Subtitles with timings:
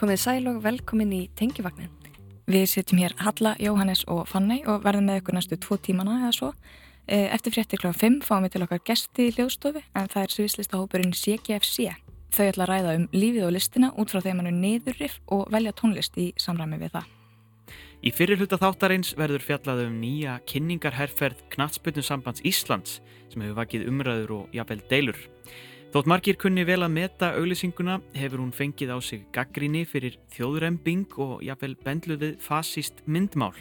[0.00, 1.90] Komið sæl og velkomin í Tengjuvagnin.
[2.48, 6.30] Við setjum hér Halla, Jóhannes og Fanny og verðum með ykkur næstu tvo tímana eða
[6.32, 6.48] svo.
[7.04, 7.92] E, eftir fréttir kl.
[7.92, 11.90] 5 fáum við til okkar gesti í hljóðstofi en það er svislistahópurinn CGFC.
[12.32, 15.76] Þau ætla að ræða um lífið og listina út frá þeim hannu niðurrif og velja
[15.76, 17.12] tónlist í samræmi við það.
[18.00, 24.38] Í fyrirluta þáttarins verður fjallað um nýja kynningarherrferð Knatsbytun sambands Íslands sem hefur vakið umræður
[24.38, 25.20] og jafnvel deilur.
[25.90, 31.16] Þótt margir kunni vel að meta auglýsinguna hefur hún fengið á sig gaggríni fyrir þjóðrembing
[31.18, 33.56] og jafnvel bendluð við fasíst myndmál.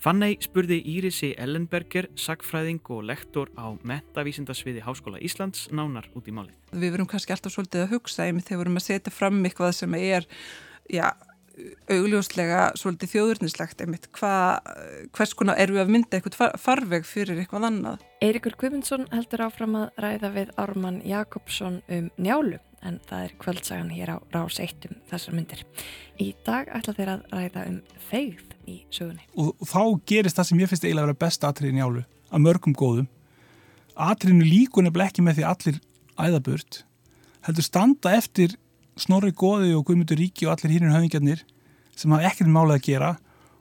[0.00, 6.56] Fannei spurði Írisi Ellenberger, sagfræðing og lektor á metavísindasviði Háskóla Íslands nánar út í málið.
[6.72, 9.76] Við verum kannski alltaf svolítið að hugsa einmitt þegar við verum að setja fram eitthvað
[9.82, 10.30] sem er
[10.88, 11.12] já,
[11.90, 14.08] augljóslega svolítið þjóðurnislegt einmitt.
[14.16, 14.60] Hva,
[15.16, 18.06] hvers konar er við að mynda eitthvað farveg fyrir eitthvað annað?
[18.24, 23.92] Eirikur Guðmundsson heldur áfram að ræða við Ármann Jakobsson um njálu en það er kvöldsagan
[23.92, 25.64] hér á rás eittum þessar myndir.
[26.20, 29.26] Í dag ætla þeir að ræða um feigð í sögunni.
[29.36, 32.44] Og, þá gerist það sem ég finnst eiginlega að vera besta atriðin í álu, að
[32.46, 33.10] mörgum góðum.
[34.00, 35.80] Atriðinu líkun er ekki með því allir
[36.16, 36.82] æðaburt.
[37.44, 38.56] Heldur standa eftir
[39.00, 41.44] Snorri Góði og Guðmundur Ríki og allir hínir höfingjarnir
[41.96, 43.14] sem hafa ekkert málið að gera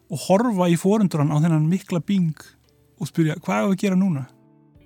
[0.09, 2.35] og horfa í fórundurann á þennan mikla bing
[2.99, 4.25] og spyrja hvað er að gera núna?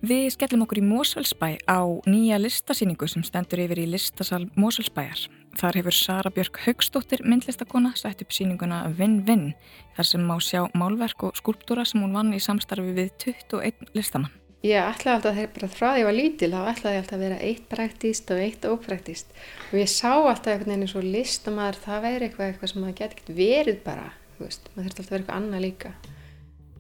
[0.04, 1.80] Við skellum okkur í Mósfellsbæ á
[2.12, 5.30] nýja listasýningu sem stendur yfir í listasal Mósfellsbæjar.
[5.56, 9.54] Þar hefur Sara Björk Haugstóttir myndlistakona sett upp síninguna Vinn-Vinn
[9.96, 14.43] þar sem má sjá málverk og skulptúra sem hún vann í samstarfi við 21 listamann.
[14.64, 17.18] Ég ætlaði alltaf þegar bara frá því að ég var lítil þá ætlaði ég alltaf
[17.18, 21.04] að vera eitt praktíst og eitt ópraktíst og ég sá alltaf einhvern veginn eins og
[21.04, 25.04] listamæður það væri eitthvað, eitthvað sem maður geti ekkert verið bara, þú veist, maður þurfti
[25.04, 25.92] alltaf að vera eitthvað annað líka.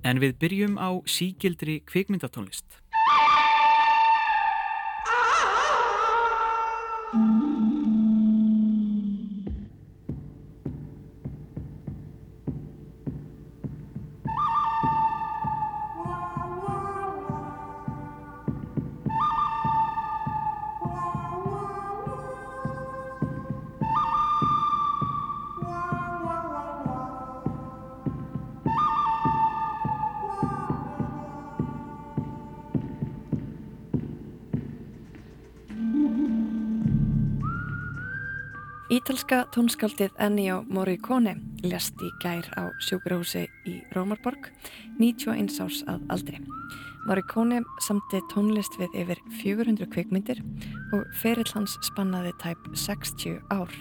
[0.07, 2.79] En við byrjum á síkildri kvikmyndatónlist.
[38.93, 41.31] Ítalska tónskaldið Ennio Morricone
[41.65, 44.51] lest í gær á sjúkrahúsi í Rómarborg,
[44.99, 46.41] 91 árs að aldri.
[47.07, 50.43] Morricone samti tónlist við yfir 400 kvikmyndir
[50.93, 53.73] og ferill hans spannaði tæp 60 ár.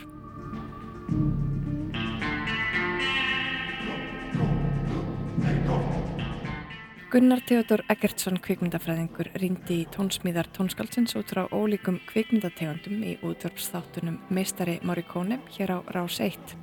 [7.12, 14.78] Gunnar Theodor Eggertsson kvikmyndafræðingur rindi í tónsmíðar tónskaldsins út frá ólíkum kvikmyndategundum í útvarpsþáttunum meistari
[14.80, 16.56] Morricone hér á Rás 1.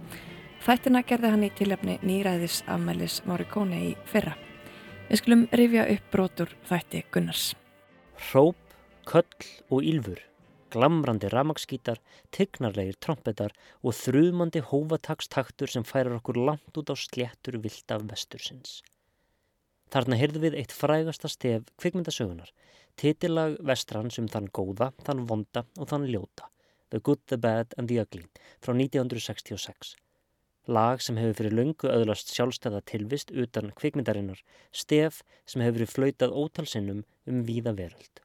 [0.65, 4.33] Þættina gerði hann í tilöfni nýræðis afmælis Morricone í fyrra.
[5.11, 7.45] Við skulum rifja upp brotur þætti Gunnars.
[8.31, 8.57] Hróp,
[9.05, 10.25] köll og ylfur,
[10.73, 12.01] glamrandi ramagsskítar,
[12.33, 13.53] tignarlegir trompetar
[13.85, 18.79] og þrjumandi hófatagstaktur sem færar okkur langt út á sléttur vilt af vestursins.
[19.89, 22.51] Þarna heyrðu við eitt frægasta stef kvikmyndasögunar,
[22.99, 26.45] titillag vestrans um þann góða, þann vonda og þann ljóta,
[26.93, 28.27] The Good, The Bad and The Ugly,
[28.61, 29.95] frá 1966.
[30.69, 36.35] Lag sem hefur fyrir löngu öðlast sjálfstæða tilvist utan kvikmyndarinnar, stef sem hefur verið flautað
[36.37, 38.21] ótalsinnum um víða veröld.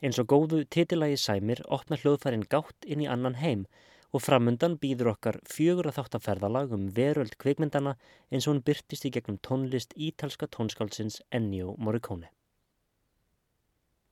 [0.00, 3.66] Eins og góðu titillagi sæmir opna hljóðfærin gátt inn í annan heim
[4.10, 7.94] og framundan býður okkar fjögur að þáttaferðalag um veröld kvikmyndana
[8.30, 12.32] eins og hún byrtist í gegnum tónlist ítalska tónskálsins Ennio Morricone.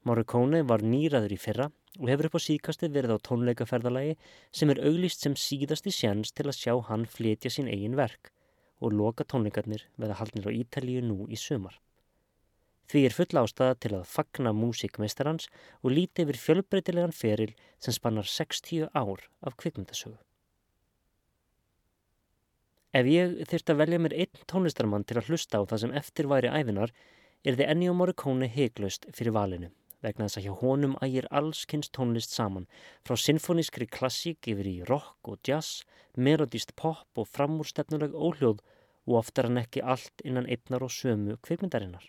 [0.06, 1.66] Morricone var nýraður í fyrra
[1.98, 4.14] og hefur upp á síkasti verið á tónleikaferðalagi
[4.54, 8.30] sem er auglýst sem síðasti sjans til að sjá hann flytja sín eigin verk
[8.78, 11.74] og loka tónleikarnir veða haldnir á Ítalíu nú í sumar.
[12.88, 15.50] Því er full ástæða til að fagna músikmeistarans
[15.82, 20.16] og líti yfir fjölbreytilegan feril sem spannar 60 ár af kvikmyndasögu.
[22.96, 26.30] Ef ég þurft að velja mér einn tónlistarmann til að hlusta á það sem eftir
[26.32, 26.94] væri æfinar,
[27.44, 29.68] er þið Ennio Morricone heiglaust fyrir valinu,
[30.00, 32.66] vegna þess að hjá honum ægir allskynst tónlist saman,
[33.04, 35.84] frá sinfonískri klassík yfir í rock og jazz,
[36.16, 38.64] melodíst pop og framúrstefnuleg óhljóð
[39.08, 42.08] og oftar en ekki allt innan einnar og sömu kvikmyndarinnar.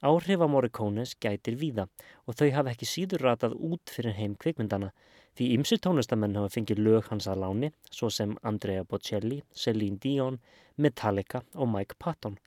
[0.00, 1.84] Áhrif á Morricones gætir víða
[2.24, 4.88] og þau hafa ekki síður ratað út fyrir heim kvikmyndana
[5.36, 10.38] því ymsu tónlistamenn hafa fengið lög hans að láni svo sem Andrea Bocelli, Celine Dion,
[10.76, 12.38] Metallica og Mike Patton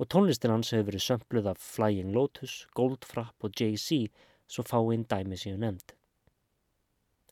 [0.00, 4.08] og tónlistin hans hefur verið sömpluð af Flying Lotus, Goldfrapp og Jay-Z
[4.48, 5.94] svo fáinn dæmi síðan nefnd.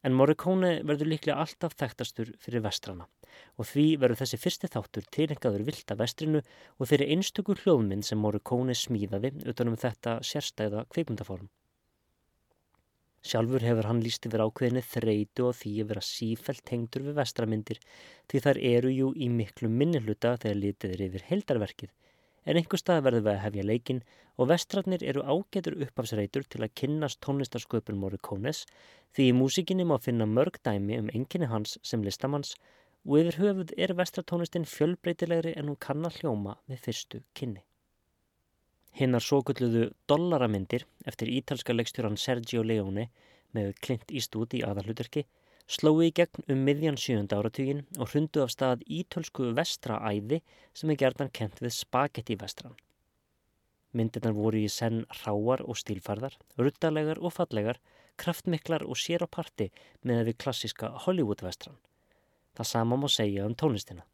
[0.03, 3.07] En Morricone verður líklega alltaf þekktastur fyrir vestrana
[3.61, 8.19] og því verður þessi fyrsti þáttur tilengaður vilt af vestrinu og þeirri einstökur hljóðminn sem
[8.19, 11.49] Morricone smíðaði utanum þetta sérstæða kveikmyndaform.
[13.23, 17.79] Sjálfur hefur hann líst yfir ákveðinni þreitu og því að vera sífælt tengdur við vestramyndir
[18.33, 21.93] því þar eru jú í miklu minnihluta þegar litið er yfir heldarverkið
[22.45, 24.03] en einhver stað verður við að hefja leikin
[24.41, 28.65] og vestratnir eru ágetur uppafsreitur til að kynnast tónlistarsköpun Morricones
[29.15, 32.55] því í músikinni má finna mörg dæmi um enginni hans sem listamanns
[33.05, 37.63] og yfir höfuð er vestratónlistin fjölbreytilegri en hún kann að hljóma við fyrstu kynni.
[38.93, 43.09] Hinnar svo gulluðu dollaramindir eftir ítalska leikstjóran Sergio Leone
[43.57, 43.73] með
[44.13, 45.25] Eastwood í aðalhuturki
[45.67, 50.43] slói í gegn um miðjan sjönda áratugin og hrundu af stað ítölsku vestraæði
[50.75, 52.77] sem er gerðan kent við spagetti vestran.
[53.93, 57.79] Myndirnar voru í senn ráar og stílfarðar, ruttalegar og fallegar,
[58.17, 59.69] kraftmiklar og sér á parti
[60.03, 61.77] með við klassiska Hollywood vestran.
[62.57, 64.05] Það sama má segja um tónlistina.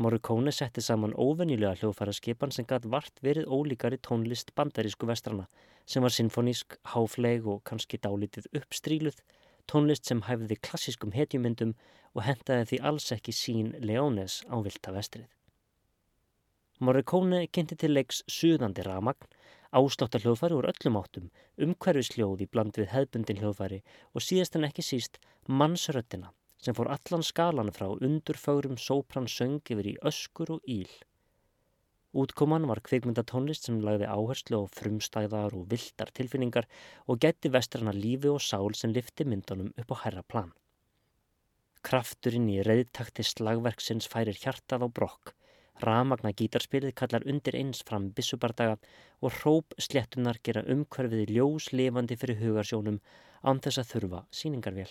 [0.00, 5.44] Morricone setti saman óvenjulega hljóðfæraskipan sem gætt vart verið ólíkari tónlist bandarísku vestrana
[5.90, 9.18] sem var sinfonísk, háfleg og kannski dálítið uppstríluð
[9.70, 11.74] tónlist sem hæfði klassískum hetjumyndum
[12.14, 15.28] og hendaði því alls ekki sín Leónes á vilda vestrið.
[16.80, 19.28] Morricone kynnti til leiks suðandi ramagn,
[19.76, 21.26] ásláttar hljóðfæri úr öllum áttum,
[21.60, 23.82] umhverfisljóð í bland við hefbundin hljóðfæri
[24.14, 29.92] og síðast en ekki síst mannsröttina sem fór allan skalan frá undurfögrum sópran söng yfir
[29.92, 30.90] í öskur og íl.
[32.10, 36.66] Útkoman var kvikmyndatónlist sem lagði áherslu á frumstæðar og viltar tilfinningar
[37.06, 40.50] og gætti vestrana lífi og sál sem lifti myndunum upp á herra plan.
[41.86, 45.34] Krafturinn í reyðtakti slagverksins færir hjartað á brokk,
[45.86, 48.76] ramagna gítarspilið kallar undir eins fram bissubardaga
[49.22, 52.98] og hróp sléttunar gera umhverfiði ljós lifandi fyrir hugarsjónum
[53.46, 54.90] án þess að þurfa síningarvél.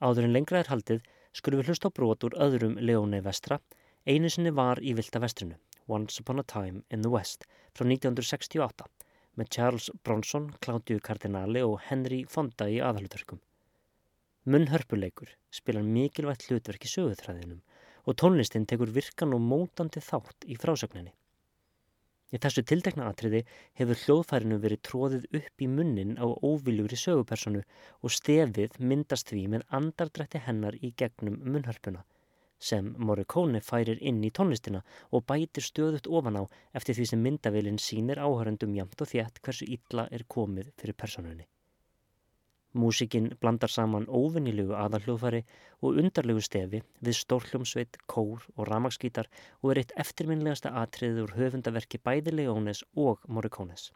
[0.00, 1.02] Áður en lengra er haldið
[1.34, 3.58] skulum við hlusta á brot úr öðrum Leóni vestra
[4.04, 5.54] Einu sinni var í Vilda vestrinu,
[5.88, 8.84] Once Upon a Time in the West, frá 1968,
[9.40, 13.40] með Charles Bronson, Claudiu Cardinali og Henry Fonda í aðhalutverkum.
[14.44, 17.64] Munnhörpuleikur spilar mikilvægt hlutverk í söguþræðinum
[18.04, 21.16] og tónlistin tekur virkan og mótandi þátt í frásögninni.
[22.28, 23.46] Í þessu tiltekna atriði
[23.80, 27.64] hefur hljóðfærinu verið tróðið upp í munnin á óviljúri sögupersonu
[28.04, 32.04] og stefið myndast því með andardrætti hennar í gegnum munnhörpuna
[32.58, 36.42] sem Morricone færir inn í tónlistina og bætir stöðut ofan á
[36.72, 41.46] eftir því sem myndavélinn sínir áhörendum jamt og þétt hversu illa er komið fyrir personunni.
[42.74, 45.44] Músikinn blandar saman óvinnilegu aðalhljóðfari
[45.86, 49.30] og undarlegu stefi við stórhljómsveit, kór og ramagsgítar
[49.62, 53.92] og er eitt eftirminlegasta atriðið úr höfundaverki bæði Leónes og Morricones.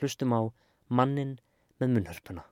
[0.00, 0.48] Hlustum á
[0.88, 1.36] Mannin
[1.76, 2.48] með munnhörpuna.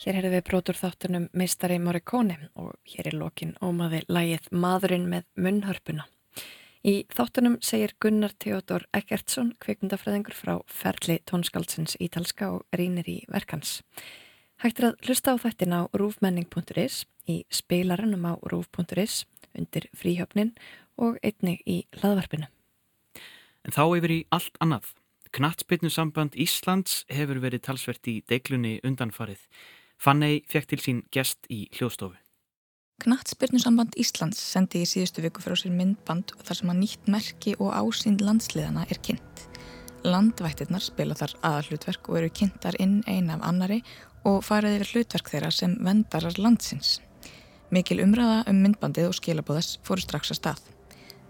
[0.00, 5.26] Hér heyrðum við brotur þáttunum Meistari Morricone og hér er lokin ómaði lægið Maðurinn með
[5.36, 6.06] munnhörpuna.
[6.88, 13.82] Í þáttunum segir Gunnar Theodor Eggertsson, kveikmyndafræðingur frá Ferli tónskaldsins ítalska og rínir í verkans.
[14.64, 20.54] Hægt er að hlusta á þættin á rúfmenning.is, í spilarannum á rúf.is, undir fríhjöfnin
[20.96, 22.48] og einnig í laðvarpinu.
[23.68, 24.94] En þá yfir í allt annað.
[25.36, 29.44] Knatsbytnusamband Íslands hefur verið talsvert í deiklunni undanfarið.
[30.00, 32.16] Fanney fekk til sín gest í hljóðstofu.
[33.04, 37.74] Knatsbyrnusamband Íslands sendi í síðustu viku frá sér myndband þar sem að nýtt merki og
[37.76, 39.42] ásýnd landsliðana er kynnt.
[40.04, 43.82] Landvættirnar spila þar aðal hlutverk og eru kynntar inn eina af annari
[44.28, 46.94] og farið yfir hlutverk þeirra sem vendarar landsins.
[47.68, 50.62] Mikil umræða um myndbandið og skilabóðas fóru strax að stað.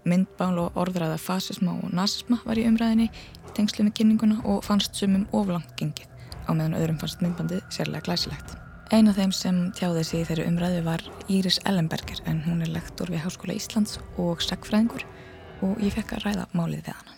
[0.07, 3.11] Myndbál og orðræða fasisma og nazisma var í umræðinni,
[3.51, 6.10] tengslu með kynninguna og fannst sumum oflangt gengið
[6.51, 8.57] á meðan öðrum fannst myndbandið sérlega glæsilegt.
[8.91, 12.73] Einn af þeim sem tjáði sig í þeirri umræðu var Íris Ellenberger en hún er
[12.73, 15.05] lektor við Háskóla Íslands og sagfræðingur
[15.63, 17.15] og ég fekk að ræða málið við hana.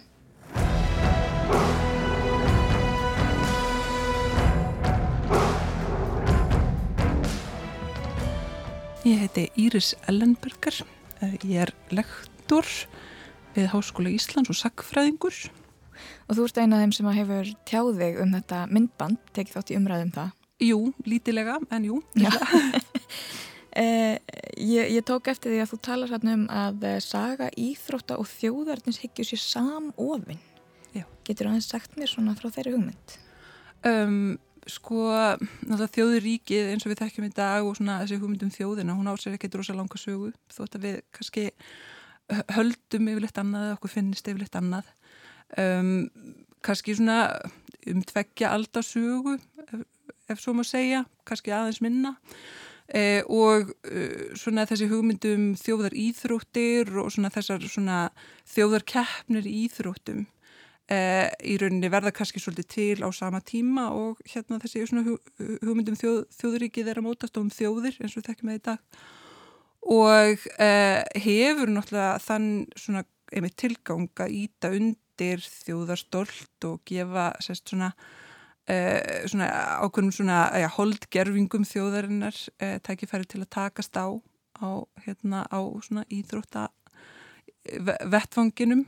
[9.03, 10.77] Ég heiti Íris Ellenberger,
[11.41, 12.69] ég er lektor
[13.57, 15.41] við Háskóla Íslands og sagfræðingur
[16.27, 19.79] Og þú ert eina af þeim sem hefur tjáðið um þetta myndband, tekið þátt í
[19.79, 20.31] umræðum það.
[20.63, 22.00] Jú, lítilega, en jú.
[23.83, 24.15] eh,
[24.62, 28.29] ég, ég tók eftir því að þú talar hérna um að eh, saga íþrótta og
[28.31, 30.41] þjóðarnins higgjur sér samofinn.
[31.23, 33.13] Getur aðeins sagt mér svona frá þeirri hugmynd?
[33.88, 34.35] Um,
[34.69, 35.05] sko,
[35.63, 39.51] þjóðuríkið eins og við þekkjum í dag og svona þessi hugmyndum þjóðina, hún áser ekki
[39.51, 41.45] drosa langa sögu, þótt að við kannski
[42.55, 44.91] höldum yfirleitt annað eða okkur finnist yfirleitt annað
[45.57, 46.09] um,
[46.63, 47.19] kannski svona
[47.89, 49.81] um tveggja aldasögu ef,
[50.31, 52.15] ef svo má segja, kannski aðeins minna.
[52.93, 58.00] Eh, og uh, svona þessi hugmyndum þjóðar íþróttir og svona þessar svona
[58.51, 60.25] þjóðar keppnir íþróttum
[60.91, 65.05] eh, í rauninni verða kannski svolítið til á sama tíma og hérna þessi svona
[65.63, 69.01] hugmyndum þjóð, þjóðuríkið er að mótast um þjóðir eins og þekkjum það í dag.
[69.93, 77.34] Og eh, hefur náttúrulega þann svona einmitt tilgang að íta und undir þjóðarstólt og gefa
[77.39, 77.93] sérst svona,
[78.70, 79.50] uh, svona
[79.84, 84.10] ákveðnum svona ja, holdgerfingum þjóðarinnar uh, tækifæri til að takast á
[84.58, 86.70] á, hérna, á svona íþrótta
[88.10, 88.86] vettfanginum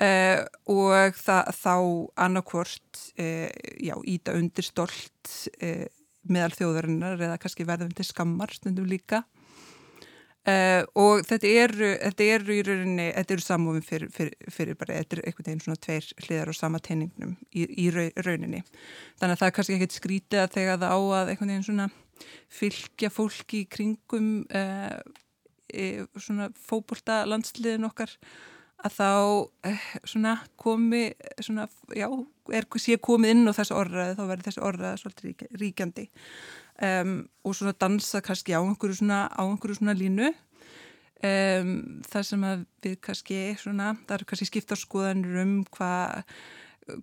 [0.00, 1.74] uh, og það, þá
[2.16, 5.48] annarkvort já, íta undir stolt
[6.30, 9.24] meðal þjóðarinnar eða kannski verðum til skammar stundum líka
[10.48, 14.96] Uh, og þetta eru, þetta eru í rauninni, þetta eru samofin fyrir, fyrir, fyrir bara,
[15.02, 18.62] þetta eru einhvern veginn svona tveir hliðar og sama teiningnum í, í rauninni.
[19.20, 21.88] Þannig að það er kannski ekkert skrítið að þegar það á að einhvern veginn svona
[22.56, 24.96] fylgja fólki í kringum uh,
[26.16, 28.16] svona fókbólta landsliðin okkar
[28.80, 29.12] að þá
[29.68, 31.04] uh, svona komi
[31.44, 32.08] svona, já,
[32.56, 36.08] er sé komið inn á þessu orðraði, þá verður þessu orðraði svolítið ríkjandi
[36.86, 40.32] um, og svona dansa kannski á einhverju svona, á einhverju svona línu.
[41.20, 41.74] Um,
[42.08, 46.22] þar sem að við kannski svona, það eru kannski skiptarskoðanur um hvað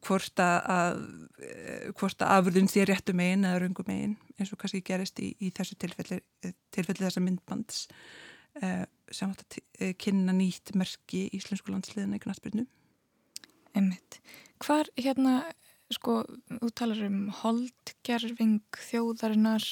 [0.03, 1.03] hvort að
[1.95, 5.51] hvort að afurðun sé réttu megin eða rungum megin eins og kannski gerist í, í
[5.55, 6.17] þessu tilfelli,
[6.73, 7.85] tilfelli þessa myndbands.
[8.57, 12.65] Uh, sem átt að eh, kynna nýtt merki í Íslensku landsliðina í Gnarspilnu
[13.77, 14.17] Emmitt.
[14.63, 15.43] Hvar hérna
[15.93, 19.65] sko, þú talar um holdgerfing þjóðarinnar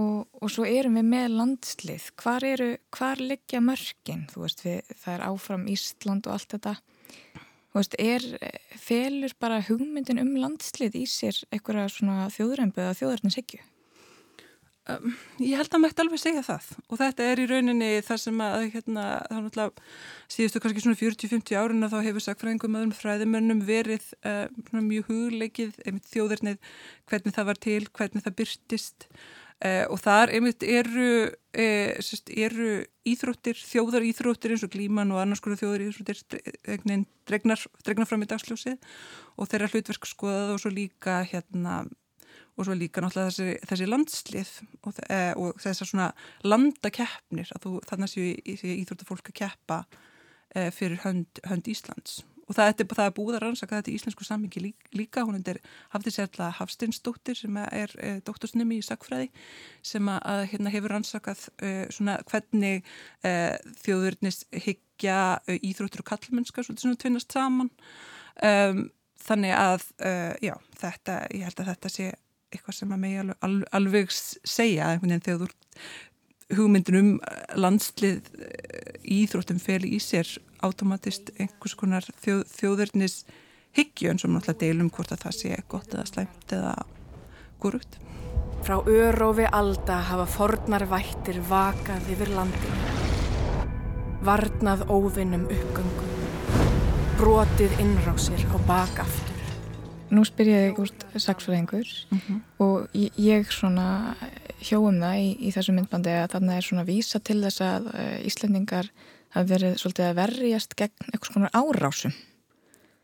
[0.00, 2.08] og, og svo erum við með landslið.
[2.20, 4.26] Hvar eru, hvar liggja mörgin?
[4.32, 6.74] Þú veist, við, það er áfram Ísland og allt þetta.
[7.74, 8.26] Þú veist, er,
[8.78, 13.62] felur bara hugmyndin um landslið í sér eitthvað svona þjóðrembu eða þjóðarninshyggju?
[14.84, 16.64] Um, ég held að maður ætti alveg segja það.
[16.92, 19.86] Og þetta er í rauninni það sem að hérna, þá náttúrulega
[20.34, 24.44] síðustu kannski svona 40-50 áruna þá hefur sakfræðingum öðrum fræðimönnum verið uh,
[24.76, 26.60] mjög hugleikið einmitt þjóðirnið,
[27.08, 32.70] hvernig það var til hvernig það byrtist uh, og þar einmitt eru uh, sest, eru
[33.08, 36.20] íþróttir þjóðar íþróttir eins og glíman og annars konar þjóðar íþróttir
[37.24, 38.76] dregnar fram í dagsljósið.
[39.40, 41.86] Og þeirra hlutverk skoðað og svo líka hérna
[42.54, 44.52] og svo líka náttúrulega þessi, þessi landslið
[44.86, 46.10] og, e, og þessar svona
[46.46, 49.80] landakeppnir að þú þannig séu íþróttafólk að keppa
[50.54, 52.22] e, fyrir hönd, hönd Íslands.
[52.44, 54.60] Og það er, það er búið að rannsaka þetta í íslensku sammingi
[54.92, 55.62] líka, hún er
[55.94, 59.30] hafði sérlega Hafstinsdóttir sem er e, doktorsnemi í sakfræði
[59.82, 62.84] sem að hérna, hefur rannsakað e, svona hvernig
[63.80, 67.72] þjóðurnist higgja íþróttur og kallmennska svona tvinnast saman.
[68.44, 68.90] Um,
[69.24, 69.86] þannig að
[70.44, 72.10] já, þetta, ég held að þetta sé
[72.54, 77.10] eitthvað sem að megi alveg, alveg, alveg segja einhvern veginn þegar þú hugmyndin um
[77.58, 78.28] landslið
[79.04, 80.28] íþróttum fel í sér
[80.64, 83.18] automatist einhvers konar þjóð, þjóðurnis
[83.74, 86.74] hyggju eins og náttúrulega deilum hvort að það sé gott eða slæmt eða
[87.62, 87.98] gúrugt.
[88.64, 92.80] Frá örófi alda hafa fornar vættir vakað yfir landinu.
[94.24, 96.16] Varnað óvinnum uppgöngum.
[97.20, 99.33] Brotið innrásir á bakaftur.
[100.14, 102.40] Nú spyr ég þig saksfræðingur mm -hmm.
[102.58, 104.14] og ég svona
[104.60, 108.26] hjóum það í, í þessu myndbandi að þarna er svona vísa til þess að uh,
[108.26, 108.90] Íslandingar
[109.34, 112.12] hafi verið svolítið að verjast gegn eitthvað svona árásum.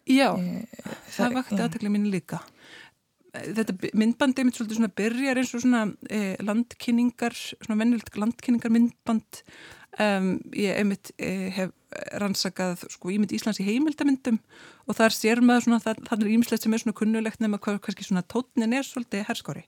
[0.07, 0.67] Já, e,
[1.11, 2.41] það, það vakti aðtekla mín líka
[3.31, 9.43] þetta myndbandi mitt svolítið svona byrjar eins og svona eh, landkynningar, svona vennilt landkynningar myndband
[10.03, 11.75] um, ég einmitt eh, hef
[12.23, 14.41] rannsakað sko ímynd Íslands í heimildamindum
[14.87, 17.81] og þar sér maður svona það, það er ímislegt sem er svona kunnulegt nema hvað
[17.85, 19.67] kannski svona tótnin er svolítið herskóri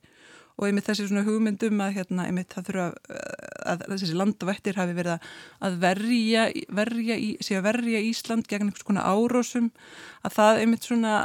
[0.58, 4.96] og einmitt þessi svona hugmyndum að hérna einmitt það þurfa að, að þessi landavættir hafi
[4.96, 5.28] verið
[5.64, 6.44] að verja,
[6.76, 7.30] verja, í,
[7.64, 9.70] verja Ísland gegn einhvers konar árósum
[10.26, 11.16] að það einmitt svona,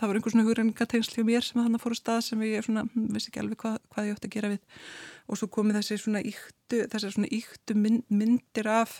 [0.00, 2.86] það var einhvers svona hugrenningatengsli um mér sem að þannig fóru stað sem ég svona,
[2.90, 4.62] hm, vissi ekki alveg hvað, hvað ég ætti að gera við.
[5.24, 8.98] Og svo komið þessi svona íktu, þessi svona íktu mynd, myndir af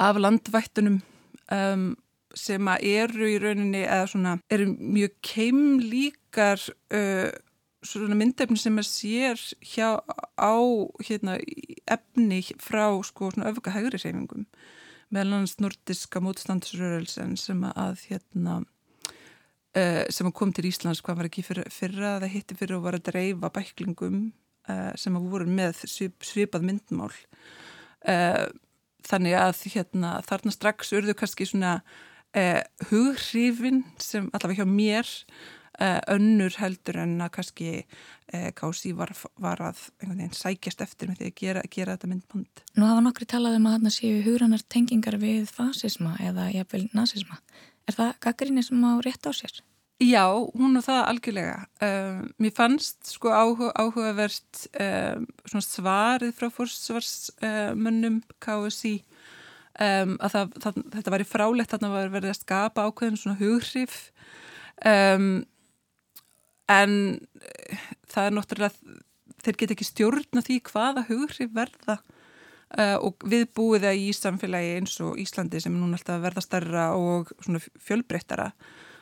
[0.00, 1.00] af landvættunum
[1.52, 1.88] um,
[2.34, 6.62] sem eru í rauninni eða svona eru mjög keimlíkar
[6.94, 7.30] uh,
[7.84, 9.42] svona myndefni sem að sér
[9.74, 10.00] hjá
[10.40, 10.56] á
[11.04, 11.38] hérna,
[11.86, 14.46] efni frá sko svona öfuga hægri reyfingum
[15.14, 18.62] meðal hans nordiska mótstandsrörelsen sem að hérna
[19.78, 22.86] uh, sem að kom til Íslands hvað var ekki fyrra, fyrra það hitti fyrir að
[22.88, 24.18] var að dreifa bæklingum
[24.70, 27.12] uh, sem að voru með svip, svipað myndmál.
[28.04, 28.48] Uh,
[29.04, 31.78] þannig að hérna þarna strax urðu kannski svona
[32.88, 35.10] hughrifin sem allavega hjá mér
[35.82, 39.10] Eh, önnur heldur en að kannski eh, Kási var,
[39.42, 39.80] var að
[40.38, 42.62] sækjast eftir með því að gera, gera þetta myndband.
[42.78, 47.40] Nú hafa nokkri talað um að þarna séu hugrannar tengingar við fasisma eða jafnvel nazisma.
[47.90, 49.58] Er það gaggrinni sem á rétt á sér?
[50.02, 50.26] Já,
[50.58, 51.58] hún og það algjörlega.
[51.78, 58.96] Uh, mér fannst sko áhuga, áhugavert uh, svarið frá fórsvarsmönnum uh, KSI
[59.80, 63.20] um, að það, það, þetta var í frálegt að það var verið að skapa ákveðin
[63.20, 63.96] svona hughrif
[64.86, 65.28] um,
[66.72, 66.94] en
[67.44, 69.00] eh, það er náttúrulega
[69.44, 71.98] þeir get ekki stjórna því hvaða hugri verða
[72.78, 76.44] uh, og við búið það í samfélagi eins og Íslandi sem er núna alltaf verða
[76.44, 77.34] starra og
[77.84, 78.50] fjölbreyttara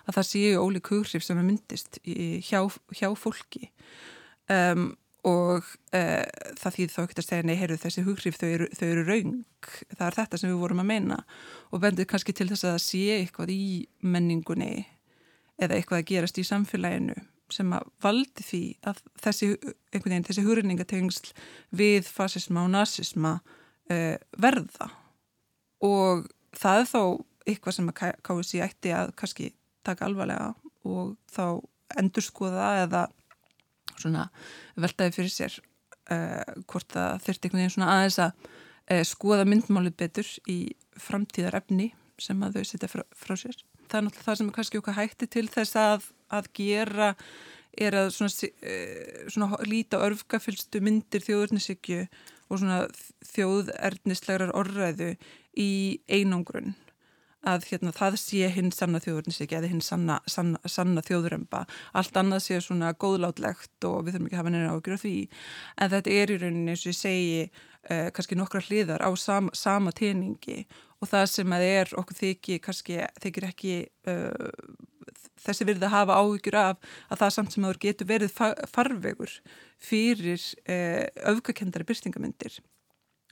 [0.07, 2.65] að það séu ólík hugrif sem er myndist í, hjá,
[2.97, 3.71] hjá fólki.
[4.51, 5.63] Um, og
[5.95, 6.25] uh,
[6.59, 9.43] það þýð þá ekkert að segja nei, heyrðu þessi hugrif þau eru, þau eru raung
[9.95, 11.19] það er þetta sem við vorum að meina.
[11.71, 13.67] Og bendur kannski til þess að það sé eitthvað í
[14.03, 14.73] menningunni
[15.63, 17.17] eða eitthvað að gerast í samfélaginu
[17.53, 19.49] sem að valdi því að þessi,
[19.93, 21.35] þessi húrinningatengsl
[21.77, 24.89] við fasisma og nazisma uh, verða.
[25.85, 27.03] Og það er þá
[27.53, 29.51] eitthvað sem að KSI ætti að kannski
[29.87, 30.53] taka alvarlega
[30.89, 31.45] og þá
[32.01, 33.03] endurskoða eða
[33.99, 34.29] svona
[34.81, 35.59] veltaði fyrir sér
[36.11, 40.59] uh, hvort það þurfti einhvern veginn svona aðeins að uh, skoða myndmálið betur í
[41.01, 43.57] framtíðar efni sem að þau setja frá, frá sér.
[43.89, 47.11] Það er náttúrulega það sem er kannski okkar hætti til þess að að gera
[47.73, 52.07] er að svona, eh, svona líta örfgafylstu myndir þjóðurnisíkju
[52.53, 52.83] og svona
[53.33, 55.15] þjóðernislegar orðræðu
[55.57, 56.75] í einangrun
[57.49, 61.65] að hérna, það sé hinn sanna þjóðurnisíkja eða hinn sanna, sanna, sanna þjóðurömba
[61.99, 65.17] allt annað sé svona góðlátlegt og við þurfum ekki að hafa neina ágjör á því.
[65.79, 69.53] En þetta er í rauninni eins og ég segi uh, kannski nokkra hliðar á sama,
[69.57, 70.63] sama teiningi
[71.03, 73.77] og það sem að er okkur þykir kannski þykir ekki
[74.07, 74.51] uh,
[75.43, 78.35] þessi verið að hafa áhyggjur af að það samt sem aður getur verið
[78.71, 79.35] farvegur
[79.83, 82.61] fyrir eh, öfgakendari byrstingamindir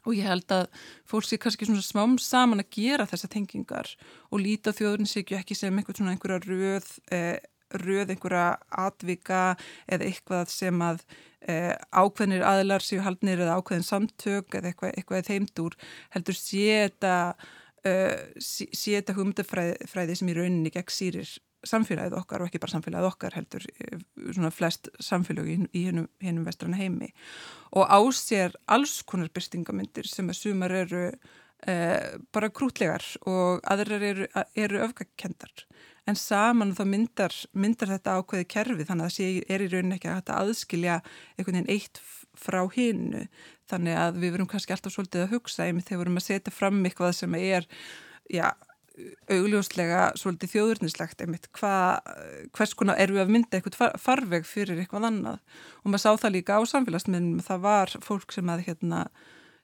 [0.04, 0.66] og ég held að
[1.08, 3.92] fólk sé kannski svona smám saman að gera þessa tengingar
[4.30, 7.38] og líta þjóðurinsíkju ekki sem einhvern svona einhverja röð, eh,
[7.84, 9.42] röð einhverja atvika
[9.86, 11.04] eða eitthvað sem að
[11.48, 15.78] eh, ákveðnir aðlar séu haldnir eða ákveðin samtök eða eitthvað, eitthvað þeimdur
[16.16, 17.14] heldur sé þetta
[17.86, 22.74] uh, sé, sé þetta hugmyndafræði sem í rauninni gegn sýrir samfélagið okkar og ekki bara
[22.74, 27.12] samfélagið okkar heldur eh, svona flest samfélagi í hennum vestrana heimi.
[27.76, 34.30] Og ásér alls konar byrstingamindir sem að sumar eru eh, bara krútlegar og aðrar eru,
[34.56, 35.66] eru öfgakendar
[36.08, 40.10] en saman þá myndar, myndar þetta ákveði kerfi þannig að það er í rauninni ekki
[40.12, 40.96] að aðskilja
[41.36, 42.00] einhvern veginn eitt
[42.40, 43.26] frá hinnu
[43.70, 46.80] þannig að við verum kannski alltaf svolítið að hugsa þegar við verum að setja fram
[46.84, 47.68] eitthvað sem er
[48.30, 48.48] já
[49.30, 52.00] augljóslega svolítið þjóðurnislegt einmitt, hva,
[52.56, 55.42] hvers konar er við að mynda eitthvað farveg fyrir eitthvað annað?
[55.82, 59.02] Og maður sá það líka á samfélagsmiðnum það var fólk sem að hérna,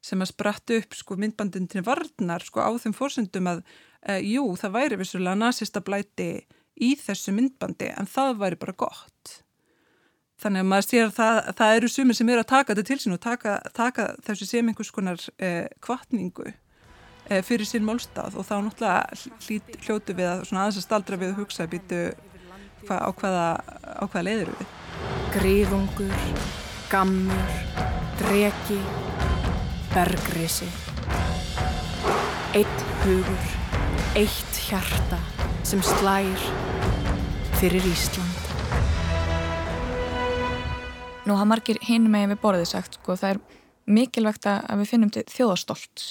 [0.04, 3.64] sem að spratt upp sko, myndbandin til varnar sko, á þeim fórsendum að
[4.02, 6.30] e, jú, það væri vissulega nazista blæti
[6.76, 9.40] í þessu myndbandi en það væri bara gott.
[10.36, 13.00] Þannig að maður sér að það, það eru sumir sem eru að taka þetta til
[13.00, 16.52] sín og taka, taka þessu sem einhvers konar e, kvartningu
[17.26, 21.40] fyrir sín málstað og þá náttúrulega hljótu við að svona aðeins að staldra við að
[21.40, 22.00] hugsa býtu
[22.86, 23.46] hva, á, hvaða,
[23.82, 24.74] á hvaða leiður við.
[25.34, 26.14] Gríðungur,
[26.92, 27.56] gammur,
[28.20, 28.78] dregi,
[29.94, 30.68] bergrisi.
[32.56, 33.48] Eitt hugur,
[34.16, 35.18] eitt hjarta
[35.66, 36.46] sem slægir
[37.58, 38.42] fyrir Ísland.
[41.26, 43.42] Nú hafa margir hinum megin við borðið sagt sko það er
[43.86, 46.06] mikilvægt að við finnum til þjóðastolts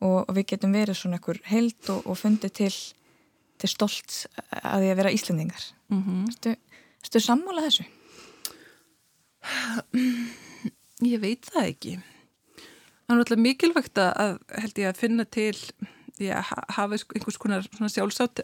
[0.00, 2.72] og við getum verið svona einhver held og, og fundið til,
[3.60, 4.26] til stolt
[4.62, 6.56] að því að vera Íslandingar mm -hmm.
[7.00, 7.84] Erstu sammálað þessu?
[11.12, 11.94] Ég veit það ekki
[13.06, 15.56] Það er náttúrulega mikilvægt að held ég að finna til
[16.20, 16.36] já,
[16.68, 18.42] hafa einhvers konar sjálfsátt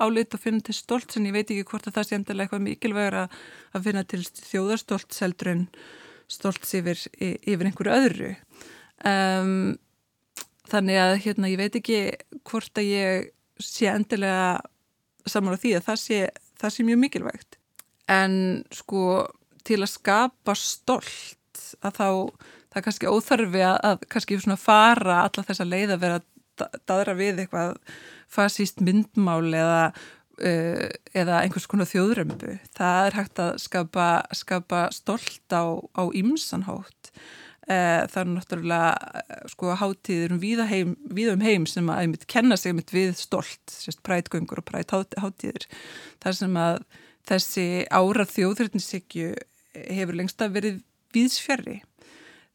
[0.00, 2.62] álit að finna til stolt en ég veit ekki hvort að það sé endilega eitthvað
[2.64, 5.68] mikilvægur að finna til þjóðarstolt seldur en
[6.30, 8.32] stolt yfir, yfir einhverju öðru
[9.04, 9.76] um
[10.70, 12.00] Þannig að hérna, ég veit ekki
[12.46, 13.30] hvort að ég
[13.60, 14.60] sé endilega
[15.28, 16.20] saman á því að það sé,
[16.60, 17.58] það sé mjög mikilvægt.
[18.10, 18.34] En
[18.74, 19.04] sko
[19.66, 22.08] til að skapa stolt að þá
[22.70, 26.80] það er kannski óþarfi að, að kannski svona fara alla þessa leið að vera að
[26.86, 27.76] dadra við eitthvað
[28.30, 29.82] fasíst myndmál eða,
[30.44, 32.56] uh, eða einhvers konar þjóðrömbu.
[32.76, 35.64] Það er hægt að skapa, skapa stolt á.
[35.66, 37.10] Eh,
[37.70, 42.26] það er náttúrulega eh, sko hátíður um víða, heim, víða um heim sem að einmitt
[42.30, 45.68] kenna sig einmitt við stolt, prætgöngur og præt hátíður.
[46.22, 46.80] Það sem að
[47.30, 49.34] þessi ára þjóðrætnissikju
[49.86, 50.80] hefur lengst að verið
[51.14, 51.80] víðsfjari.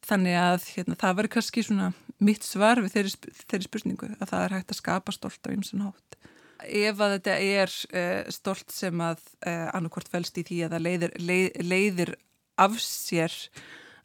[0.06, 4.44] Þannig að hérna, það verður kannski svona mitt svar við þeirri, þeirri spurningu að það
[4.44, 6.18] er hægt að skapa stolt á ymsun hátt.
[6.66, 10.86] Ef að þetta er uh, stolt sem að uh, annarkort fælst í því að það
[10.86, 12.14] leiðir, leið, leiðir
[12.56, 13.34] af sér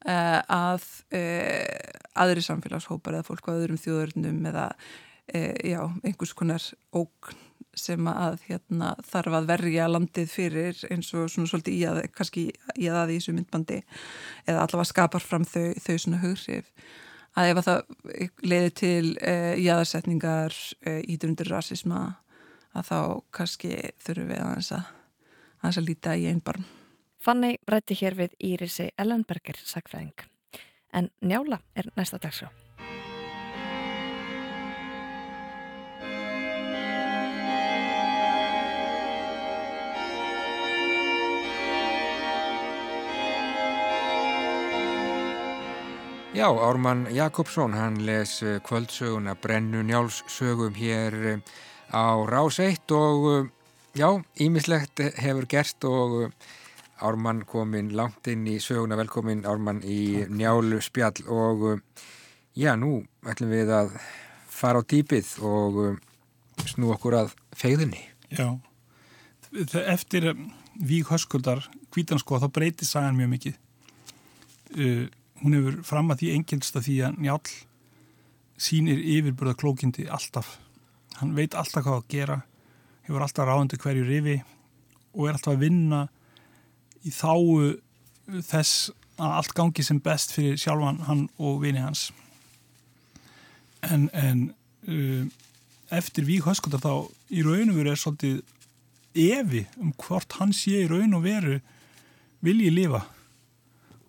[0.08, 7.40] að uh, aðri samfélagshópar eða fólk á öðrum þjóðurnum eða uh, já, einhvers konar ógn
[7.78, 12.50] sem að hérna, þarf að verja landið fyrir eins og svona svolítið í að kannski
[12.52, 13.78] í að það í þessu myndbandi
[14.44, 16.74] eða allavega skapar fram þau, þau svona hugrif
[17.40, 19.14] að ef að það leiði til
[19.64, 20.58] jáðarsetningar
[21.08, 22.02] ídrundur rasisma
[22.76, 23.00] að þá
[23.40, 23.72] kannski
[24.04, 24.92] þurfum við að að,
[25.64, 26.68] að, líta í einbarn
[27.22, 30.24] Fanny rætti hér við Írisi Ellenberger sagfræðing.
[30.90, 32.50] En njála er næsta dagsjá.
[46.34, 51.38] Já, Ármann Jakobsson, hann les eh, kvöldsöguna Brennu Njálssögum hér eh,
[51.94, 53.50] á Rás 1 og eh,
[53.94, 56.32] já, ímislegt hefur gert og
[57.02, 61.80] Ármann kominn langt inn í söguna, velkomin Ármann í njálu spjall og uh,
[62.58, 63.96] já, nú ætlum við að
[64.52, 65.96] fara á dýpið og uh,
[66.70, 68.04] snú okkur að fegðinni.
[68.30, 68.54] Já,
[69.82, 70.46] eftir um,
[70.82, 73.60] Vík Höskuldar, Kvítanskoð, þá breytir sagan mjög mikið.
[74.78, 75.06] Uh,
[75.42, 77.42] hún hefur fram að því engelsta því að njál
[78.62, 80.60] sínir yfirburða klókindi alltaf.
[81.18, 82.42] Hann veit alltaf hvað að gera,
[83.08, 84.42] hefur alltaf ráðandi hverju rifi
[85.18, 86.06] og er alltaf að vinna
[87.06, 87.78] í þáu
[88.46, 92.10] þess að allt gangi sem best fyrir sjálfan hann og vini hans.
[93.86, 94.48] En, en
[94.88, 95.26] uh,
[95.94, 96.94] eftir Vík Höskundar þá
[97.34, 98.42] í raun og veru er svolítið
[99.18, 101.60] evi um hvort hann sé í raun og veru
[102.46, 103.04] vilji lifa.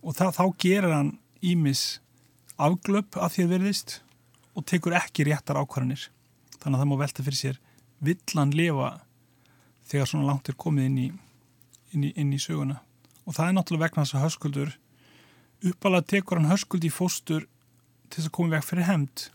[0.03, 1.99] Og það, þá gerir hann ímis
[2.61, 3.99] afglöp að því að verðist
[4.53, 6.09] og tekur ekki réttar ákvarðanir.
[6.61, 7.61] Þannig að það má velta fyrir sér
[8.03, 8.97] vill hann lifa
[9.89, 11.09] þegar svona langt er komið inn í
[11.93, 12.81] inn í, inn í söguna.
[13.27, 14.73] Og það er náttúrulega vegna þess að höskuldur
[15.71, 17.47] uppalega tekur hann höskuld í fóstur
[18.11, 19.29] til þess að koma veg fyrir hemd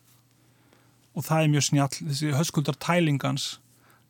[1.18, 3.46] og það er mjög snjall þessi höskuldar tælingans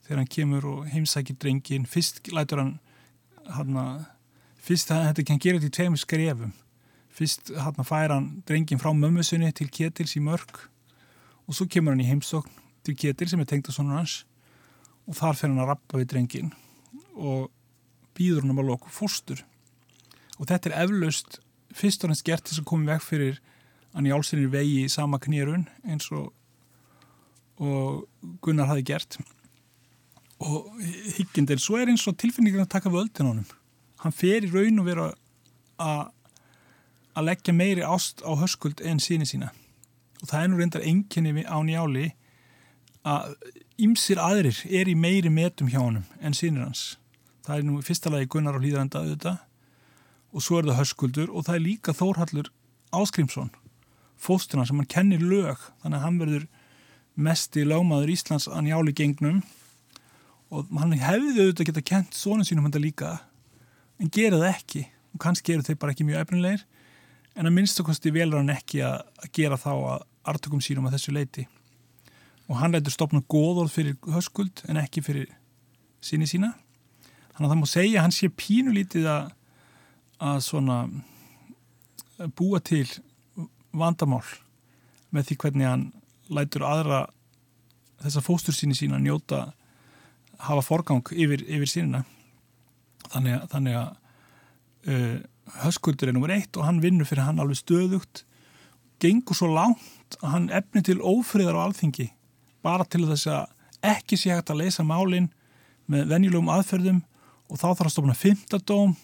[0.05, 4.07] þegar hann kemur og heimsækir drengin fyrst lætur hann að
[4.67, 6.55] fyrst þetta hann gera þetta í tveim skrefum.
[7.17, 10.65] Fyrst hann að færa hann drengin frá mömmusunni til Ketils í mörg
[11.47, 14.23] og svo kemur hann í heimsókn til Ketil sem er tengt að svona hans
[15.07, 16.51] og þar fer hann að rappa við drengin
[17.15, 17.47] og
[18.17, 19.43] býður hann um að loku fóstur.
[20.37, 21.39] Og þetta er eflaust
[21.77, 23.39] fyrst og næst gert þess að koma veg fyrir
[23.93, 26.33] að njálsinir vegi í sama knýrun eins og
[27.57, 28.03] og
[28.45, 29.17] Gunnar hafi gert.
[30.37, 30.67] Og
[31.17, 33.47] higgindir, svo er eins og tilfinningar að taka völdin honum.
[34.03, 35.07] Hann fer í raun og vera
[35.81, 36.03] að
[37.17, 39.49] að leggja meiri ást á höskuld en síni sína.
[40.21, 42.11] Og það er nú reyndar enginni á njáli
[43.01, 43.33] að
[43.81, 46.97] ymsir aðrir er í meiri metum hjá honum en sínir hans
[47.47, 49.37] það er nú fyrsta lagi Gunnar og Hlýðaranda auðvitað.
[50.35, 52.51] Og svo er það höskuldur og það er líka Þórhallur
[52.95, 53.53] Áskrimsson
[54.17, 55.61] fósturna sem hann kennir lög.
[55.83, 56.47] Þannig að hann verður
[57.27, 59.41] mest í lögmaður Íslands að njáli gengnum.
[60.51, 63.17] Og hann hefði auðvitað geta kent svona sínum hann líka
[63.97, 64.83] en gera það ekki.
[65.15, 66.65] Og kannski eru þeir bara ekki mjög efnilegir.
[67.37, 71.13] En að minnstakosti velur hann ekki að, að gera þá að artökum sínum að þessu
[71.15, 71.47] leiti
[72.47, 75.31] og hann lætur stopna góðorð fyrir höskuld en ekki fyrir
[76.03, 76.53] síni sína
[77.37, 79.29] þannig að það má segja að hann sé pínulítið að,
[80.25, 80.77] að svona
[82.17, 82.87] að búa til
[83.77, 84.25] vandamál
[85.13, 85.85] með því hvernig hann
[86.33, 87.03] lætur aðra
[88.01, 89.51] þessa fóstur síni sína njóta
[90.41, 92.03] hafa forgang yfir, yfir sínina
[93.11, 93.91] þannig að, þannig að
[94.89, 95.17] uh,
[95.63, 98.25] höskuldur er nummer eitt og hann vinnur fyrir hann alveg stöðugt.
[99.01, 102.09] Gengur svo langt að hann efni til ófriðar á alþingi
[102.65, 105.29] bara til þess að ekki sé hægt að leysa málinn
[105.87, 107.03] með venjulegum aðferðum
[107.47, 108.95] og þá þarf að stofna fymtadóm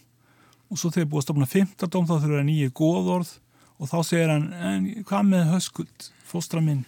[0.73, 3.31] og svo þegar búið að stofna fymtadóm þá þurfa nýju góðorð
[3.79, 6.83] og þá segir hann, en hvað með höskuld fóstra minn?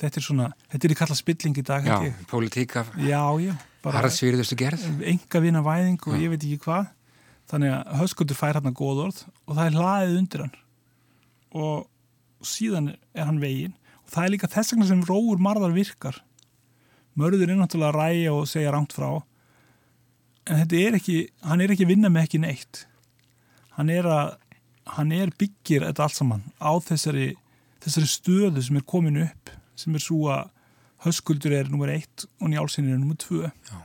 [0.00, 1.98] Þetta er svona, þetta er í kalla spilling í dag Já,
[2.30, 2.82] politíka
[3.82, 6.22] Harðsvíriðustu gerð Enga vina væðing og já.
[6.22, 6.90] ég veit ekki hvað.
[7.50, 10.52] Þannig að höskuldur fær hann að góðorð og það er hlaðið undir hann.
[11.58, 13.74] Og síðan er hann veginn.
[14.06, 16.20] Og það er líka þess vegna sem róur marðar virkar.
[17.18, 19.10] Mörður er náttúrulega að ræja og segja rámt frá
[20.48, 22.86] en þetta er ekki hann er ekki að vinna með ekki neitt
[23.76, 24.34] hann er að
[24.96, 27.32] hann er byggir þetta allt saman á þessari
[27.82, 30.50] þessari stöðu sem er komin upp sem er svo að
[31.06, 33.78] höskuldur er nummer eitt og njálsinn er nummer tvö Já.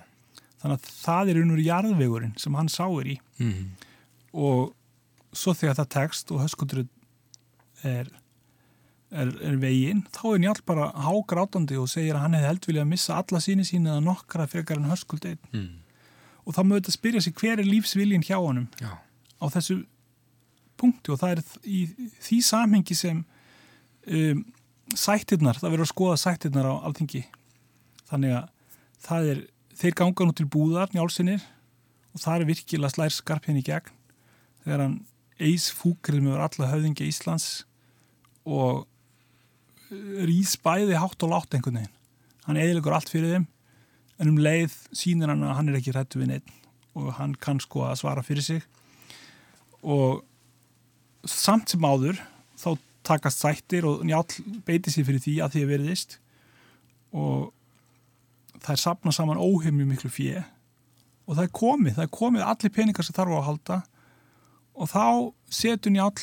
[0.61, 3.67] þannig að það er unnur jarðvegurinn sem hann sáir í mm -hmm.
[4.33, 4.73] og
[5.33, 6.85] svo þegar það tekst og höskuldur
[7.83, 8.09] er,
[9.11, 12.85] er, er veginn þá er njálf bara hágrátandi og segir að hann hefði held vilja
[12.85, 15.69] að missa alla síni síni eða nokkra frekar en höskuld einn mm.
[16.47, 18.93] Og þá mögðu þetta að spyrja sig hver er lífsviljin hjá honum Já.
[19.43, 19.81] á þessu
[20.79, 21.11] punkti?
[21.11, 21.81] Og það er í
[22.23, 23.19] því samhengi sem
[24.07, 24.45] um,
[24.95, 27.25] sættirnar, það verður að skoða sættirnar á alþingi.
[28.07, 28.47] Þannig að
[29.07, 29.43] það er,
[29.81, 31.43] þeir ganga nú til búðar njálsinir
[32.15, 33.91] og það er virkilega slær skarpinn í gegn.
[34.63, 34.97] Þegar hann
[35.43, 37.49] eis fúkrið með alla höfðingi Íslands
[38.47, 41.95] og uh, rýs bæði hátt og látt einhvern veginn.
[42.47, 43.51] Hann eðilegur allt fyrir þeim
[44.17, 46.53] en um leið sínir hann að hann er ekki hrættu við neitt
[46.97, 48.63] og hann kann sko að svara fyrir sig.
[49.85, 50.23] Og
[51.27, 52.19] samt sem áður
[52.57, 52.69] þá
[53.07, 54.25] takast sættir og njál
[54.67, 56.17] beiti sér fyrir því að því að veriðist
[57.15, 57.53] og
[58.57, 60.41] það er sapnað saman óheimju miklu fjö
[61.27, 63.77] og það er komið, það er komið allir peningar sem þarf að halda.
[64.77, 65.05] Og þá
[65.51, 66.13] setur njál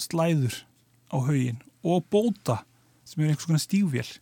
[0.00, 0.62] slæður
[1.12, 2.62] á haugin og bóta
[3.06, 4.12] sem er einhvers konar stígvél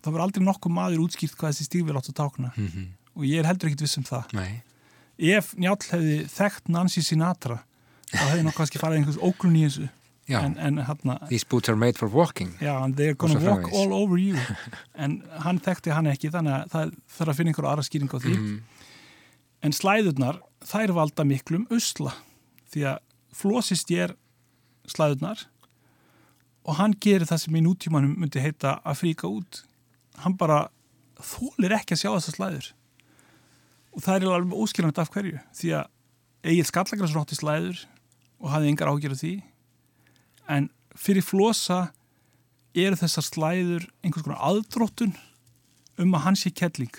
[0.00, 2.52] það verður aldrei nokkuð maður útskýrt hvað þessi stígvél átt að tákna.
[2.56, 2.90] Mm -hmm.
[3.14, 4.32] og ég er heldur ekkit viss um það.
[4.32, 4.62] Nei.
[5.20, 7.58] ef njál hefði þekkt Nancy Sinatra
[8.10, 9.88] þá hefði nokkuð kannski farið einhvers óklun í þessu.
[10.30, 12.54] En, en, hana, These boots are made for walking.
[12.60, 13.74] Já, and they're gonna walk framvegis.
[13.74, 14.38] all over you.
[14.94, 18.18] En hann þekkti hann ekki þannig að það þarf að finna einhverju aðra skýring á
[18.18, 18.34] því.
[18.36, 18.60] Mm -hmm.
[19.62, 22.14] en slæðurnar þær valda miklum usla.
[22.70, 22.98] Því að
[23.34, 24.14] flósist ég er
[24.86, 25.46] slæðurnar
[26.64, 29.64] og hann gerir það sem í nútímanum myndi heita að fríka út
[30.18, 30.66] hann bara
[31.20, 32.68] þólir ekki að sjá þessar slæður.
[33.90, 37.80] Og það er alveg óskilvægt af hverju því að Egil Skallagræs rátti slæður
[38.40, 39.32] og hafði engar ágjörðu því.
[40.50, 40.68] En
[40.98, 41.80] fyrir flosa
[42.74, 45.16] eru þessar slæður einhvers konar aðdróttun
[46.00, 46.92] um að hans sé kettling.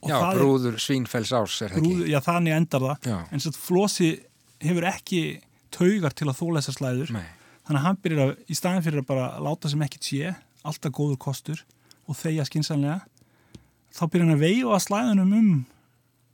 [0.00, 2.08] Já, brúður svínfells árs er það ekki?
[2.08, 3.08] Já, þannig endar það.
[3.10, 3.18] Já.
[3.28, 4.08] en svo flosi
[4.64, 5.20] hefur ekki
[5.74, 7.12] taugar til að þóla þessar slæður.
[7.18, 7.26] Nei.
[7.68, 10.32] þannig að hann byrjar að, í staðin fyrir að bara láta sem ekkit sé,
[10.66, 11.62] alltaf góður kostur
[12.06, 13.00] og þeia skinsanlega
[13.94, 15.52] þá byrjar hann að veifa slæðunum um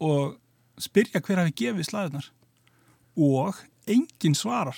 [0.07, 0.37] og
[0.83, 2.31] spyrja hver hafi gefið slæðunar
[3.17, 4.77] og enginn svarar.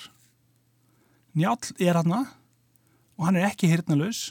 [1.35, 4.29] Njál er hann og hann er ekki hirtnalus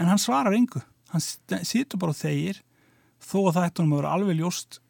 [0.00, 0.82] en hann svarar yngu
[1.14, 2.58] hann situr bara og þeir
[3.22, 4.80] þó að það ættum að vera alveg ljóst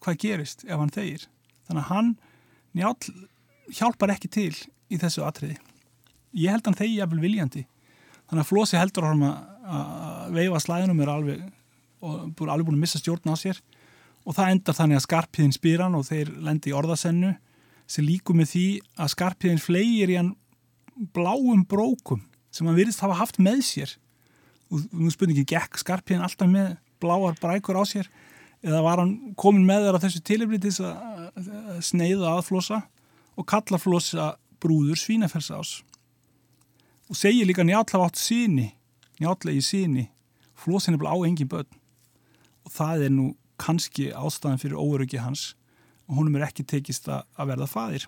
[0.00, 1.26] hvað gerist ef hann þeir
[1.66, 2.12] þannig að hann
[2.78, 2.94] njál
[3.80, 4.54] hjálpar ekki til
[4.90, 5.58] í þessu atriði.
[6.34, 7.64] Ég held hann þegi jafnvel viljandi
[8.30, 11.46] þannig að Flósi heldur hann að veifa slæðinum er alveg
[12.00, 13.60] búin alveg búin að missa stjórn á sér.
[14.24, 17.34] Og það endar þannig að skarpiðin spýr hann og þeir lendi í orðasennu
[17.90, 18.66] sem líku með því
[19.00, 20.34] að skarpiðin flegir í hann
[21.16, 23.94] bláum brókum sem hann virðist hafa haft með sér.
[24.70, 28.10] Og nú spurningin gekk skarpiðin alltaf með bláar brækur á sér?
[28.60, 32.82] Eða var hann komin með á þessu tiliflitis að sneiða að flosa
[33.40, 35.80] og kalla flosa brúður svínafelsás
[37.10, 38.70] og segir líka njáll hafa átt síni
[39.20, 40.06] njáttlegi síni
[40.54, 41.68] flosin er bara á engin börn.
[42.64, 43.26] Og það er nú
[43.60, 45.54] kannski ástæðan fyrir óöryggi hans
[46.08, 48.06] og honum er ekki tekist að verða fadir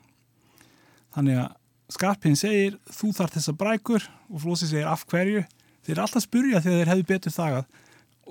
[1.15, 1.51] þannig að
[1.93, 4.05] Skarpinn segir þú þarf þessa brækur.
[4.33, 5.43] Og Flósi segir af hverju?
[5.85, 7.67] Þeir er alltaf spurja þegar þeir hefðu betur þagað.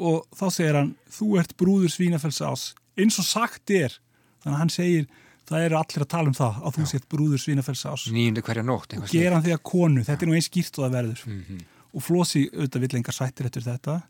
[0.02, 2.64] Og þá segir hann þú ert brúður svínafells ás
[2.98, 3.94] eins og sagt er.
[4.42, 5.06] Þannig að hann segir
[5.52, 8.66] það eru allir að tala um það að þú sett brúður svínafells ás nýjundu hverja
[8.66, 11.24] nótt og gera hann því að konu, þetta er nú einn skýrt og það verður.
[11.28, 11.62] Mm -hmm.
[11.94, 14.02] og Flósi auðvitað villengar sættir eftir þetta.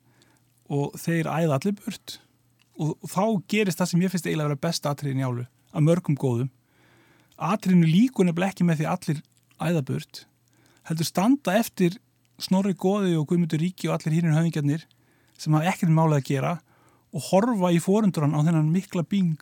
[0.72, 2.20] Og þeir æða allir burt.
[2.80, 5.46] Og, og þá gerist það sem ég finnst eiginlega að vera besta atriðin í álu
[5.74, 6.50] að mörgum góðum.
[7.38, 9.24] Atriðinu líkun er ekki með því allir
[9.60, 10.26] æða burt
[10.90, 11.98] heldur standa eftir
[12.42, 14.86] Snorri Góði og Guðmundur Ríki og allir hínir höfingjarnir
[15.38, 16.54] sem hafa ekkert málið að gera
[17.12, 19.38] og horfa í fórundran á þennan mikla bing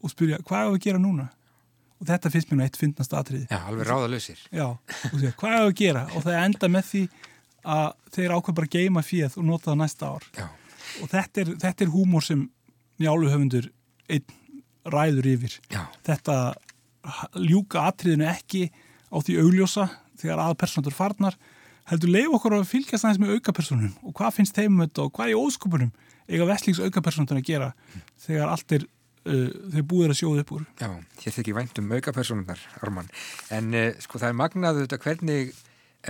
[0.00, 1.28] og spyrja hvað er að gera núna?
[2.00, 3.46] Og þetta finnst mér nú eitt fyndnast atriði.
[3.50, 6.06] Já, alveg ráðalösir Já, og segja hvað er að gera?
[6.16, 7.02] Og það enda með því
[7.76, 10.26] að þeir ákveð bara geima fíð og nota það næsta ár.
[10.38, 10.46] Já.
[11.02, 12.46] og þetta er, þetta er húmor sem
[13.00, 13.68] njáluhöfundur
[14.10, 14.38] einn
[14.90, 15.58] ræður yfir.
[15.68, 15.82] Já.
[16.08, 16.36] þetta
[17.36, 18.68] ljúka atriðinu ekki
[19.10, 19.88] á því augljósa
[20.20, 21.36] þegar aðpersonur farnar
[21.90, 25.12] heldur leif okkur að fylgjast aðeins með aukapersonum og hvað finnst þeim um þetta og
[25.16, 25.92] hvað er í óskupunum
[26.30, 27.70] eiga vestlings aukapersonur að gera
[28.26, 28.86] þegar allt er
[29.26, 30.68] uh, þeir búið að sjóða upp úr.
[30.80, 30.90] Já,
[31.24, 33.10] hér þykir vænt um aukapersonunar Arman,
[33.56, 35.52] en uh, sko það er magnaðu þetta hvernig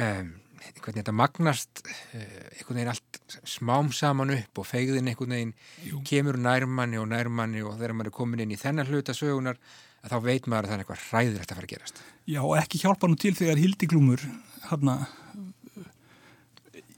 [0.04, 0.32] um,
[0.80, 2.24] hvernig þetta magnast uh,
[2.56, 5.54] einhvern veginn allt smám saman upp og fegðin einhvern veginn
[5.86, 6.02] Jú.
[6.06, 9.60] kemur nærmanni og nærmanni og þegar maður er komin inn í þennan hluta sögunar
[10.00, 12.04] að þá veit maður að það er eitthvað hræður að fara að gerast.
[12.30, 14.24] Já, og ekki hjálpa nú til þegar hildiglúmur
[14.70, 15.00] hérna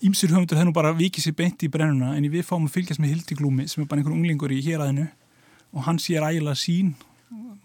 [0.02, 3.12] Ímsir höfundur nú bara vikið sér beint í brennuna en við fáum að fylgjast með
[3.14, 5.04] hildiglúmi sem er bara einhver unglingur í héræðinu
[5.72, 6.94] og hann sér ægilega sín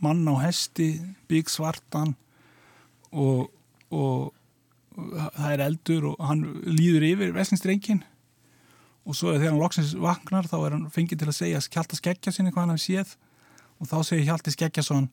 [0.04, 2.16] mann á hesti, bygg svartan
[3.12, 3.50] og,
[3.92, 4.34] og,
[4.98, 8.04] það er eldur og hann líður yfir veslinstrengin
[9.08, 12.34] og svo þegar hann loksins vaknar þá er hann fengið til að segja Hjalta Skeggja
[12.34, 13.14] sinni hvað hann hafi séð.
[13.78, 15.10] Og þá segir Hjalti Skeggjason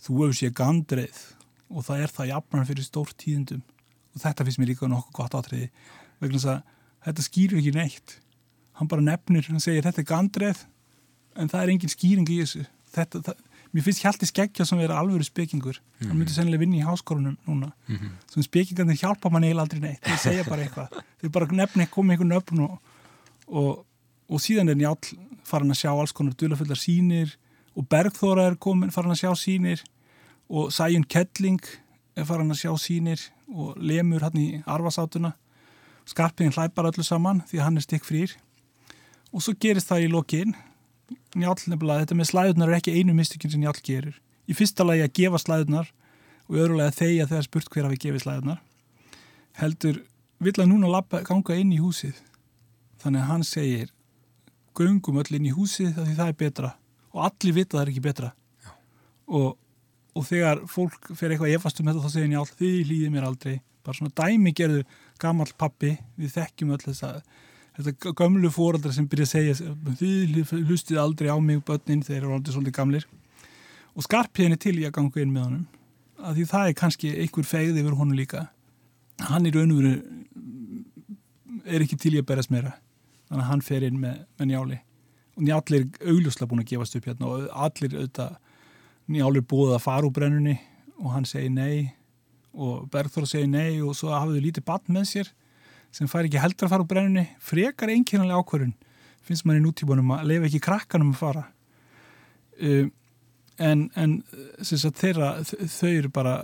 [0.00, 1.18] þú hefur séð gandreið
[1.74, 3.64] og það er það jafnar fyrir stórt tíðendum
[4.14, 5.68] og þetta finnst mér líka nokkuð gott átriði
[6.22, 6.60] vegna þess að
[7.08, 8.16] þetta skýrir ekki neitt.
[8.78, 10.64] Hann bara nefnir, hann segir þetta er gandreið
[11.36, 12.64] en það er engin skýring í þessu.
[12.94, 13.42] Þetta, það,
[13.74, 16.08] mér finnst Hjalti Skeggja sem vera alvöru spekingur, mm -hmm.
[16.08, 18.10] hann myndi sennilega vinni í háskólanum núna, mm -hmm.
[18.32, 20.88] sem spekingarnir hjálpa mann eiginlega aldrei neitt, þeir segja bara eitthvað.
[21.20, 22.78] Þeir bara nefni, koma einhvern nöfn og,
[23.46, 23.86] og,
[24.28, 24.98] og síðan er njál
[25.44, 27.36] farin að sjá alls konar dulafullar sínir
[27.76, 29.84] og Bergþóra er komin farin að sjá sínir
[30.48, 31.62] og Sæjun Kettling
[32.16, 33.20] er farin að sjá sínir
[33.52, 35.34] og lemur hann í arvasátuna
[36.08, 38.34] skarpiðin hlæpar öllu saman því hann er stikk frýr
[39.32, 40.56] og svo gerist það í lokin
[41.34, 44.20] njál nefnilega, þetta með slæðunar er ekki einu mystikinn sem njál gerir.
[44.48, 45.90] Í fyrsta lagi að gefa slæðunar
[46.48, 48.62] og öðrulega þeia þegar spurt hver hafi gefið slæðunar
[49.58, 50.00] heldur
[50.42, 52.16] vill að núna lappa, ganga inn í húsið?
[53.02, 53.92] Þannig að hann segir
[54.74, 56.72] göngum öll inn í húsið því það er betra.
[57.14, 58.32] Og allir vita það er ekki betra.
[59.30, 59.54] Og,
[60.14, 63.56] og þegar fólk fer eitthvað efast um þetta þá segir njál þið líðið mér aldrei.
[63.84, 64.82] Bara svona dæmi gerðu
[65.22, 67.20] gammal pappi við þekkjum öll þess að
[67.76, 69.54] þetta gömlu fóraldar sem byrja að segja
[69.98, 73.06] þið hlustið aldrei á mig börnin þeir eru aldrei svolítið gamlir.
[73.94, 75.66] Og skarpiðin er til í að ganga inn með honum
[76.24, 78.46] að því það er kannski einhver fegð yfir honum líka.
[79.28, 79.94] Hann er raunveru
[81.64, 82.76] er ekki til í að berast meira.
[83.28, 84.78] Þannig að hann fer inn með, með njáli.
[85.34, 88.36] Og njáli er augljóslega búin að gefast upp hérna og allir auðvitað
[89.14, 90.56] njáli er búið að fara úr brennunni
[91.00, 91.90] og hann segir nei
[92.54, 95.32] og Bergþóra segir nei og svo hafðu lítið batn með sér
[95.94, 98.74] sem fær ekki heldur að fara úr brennunni frekar einkynanlega ákvörðun
[99.24, 101.44] finnst mann í nútíbunum að lefa ekki krakkanum að fara.
[102.60, 102.90] Um,
[103.56, 104.18] en, en
[104.60, 106.34] sagt, þeirra, þau eru bara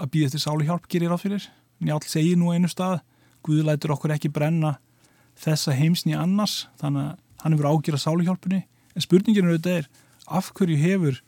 [0.00, 1.46] að býða eftir sálu hjálp gerir á fyrir.
[1.80, 3.00] Njál segir nú einu stað
[3.46, 4.74] Guðlætur okkur ekki brenna
[5.40, 8.60] þessa heimsni annars þannig að hann hefur ágjör að sáluhjálpunni.
[8.92, 9.86] En spurningin auðvitað er
[10.28, 11.20] af hverju hefur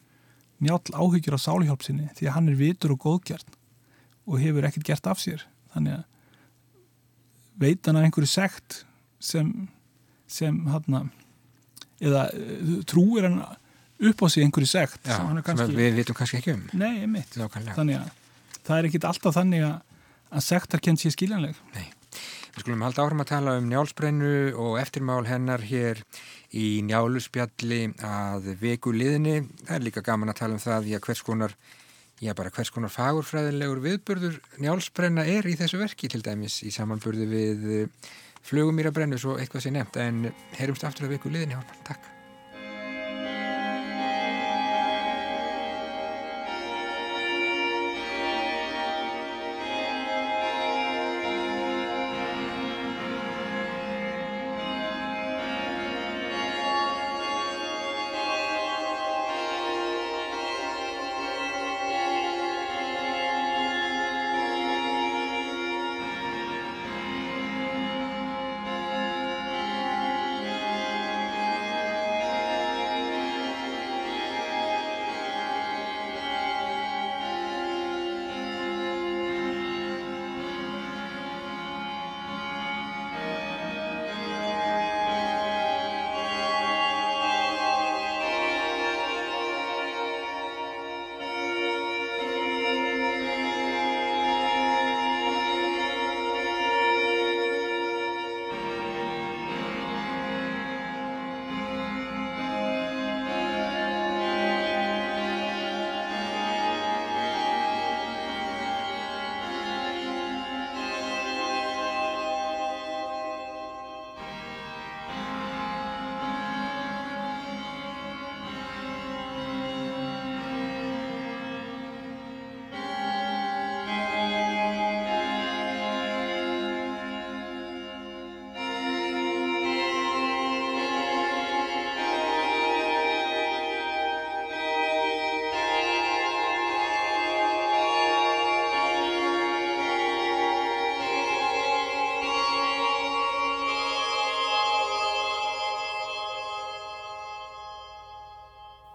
[0.63, 3.57] njál áhyggjur af sáluhjálpsinni því að hann er vitur og góðgjart
[4.29, 5.47] og hefur ekkert gert af sér.
[5.73, 6.05] Þannig að
[7.61, 8.83] veit hann að einhverju sekt
[9.23, 9.51] sem,
[10.31, 11.11] sem hann
[12.03, 13.41] eða eh, trúir hann
[14.03, 15.01] upp á sig einhverju sekt?
[15.07, 16.69] Já, kannski, við vitum kannski ekki um.
[16.75, 17.77] Nei, Nákvæmlega.
[17.79, 18.13] þannig að
[18.63, 19.99] það er ekkit alltaf þannig að,
[20.33, 21.59] að sektarkenn sé skiljanleg.
[21.77, 21.89] Nei.
[22.53, 26.03] Við skulum halda áfram að tala um njálsbrennu og eftirmál hennar hér
[26.53, 29.39] í njáluspjalli að veku liðinni.
[29.65, 31.55] Það er líka gaman að tala um það því að hvers konar,
[32.23, 37.27] já bara hvers konar fagurfræðilegur viðburður njálsbrenna er í þessu verki til dæmis í samanburði
[37.33, 37.69] við
[38.47, 40.25] flugum mér að brennu svo eitthvað sé nefnt en
[40.59, 42.12] heyrumst aftur að viku liðinni Ármann, takk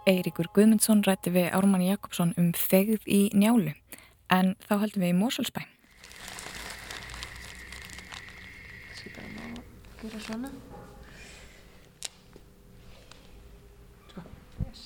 [0.07, 3.73] Eiríkur Guðmundsson rætti við Ármann Jakobsson um fegð í njálu
[4.31, 5.65] en þá heldum við í Mósulsbæ.
[8.95, 9.57] Skal bara má
[9.99, 10.51] gera svona.
[14.13, 14.23] Svo,
[14.63, 14.85] yes.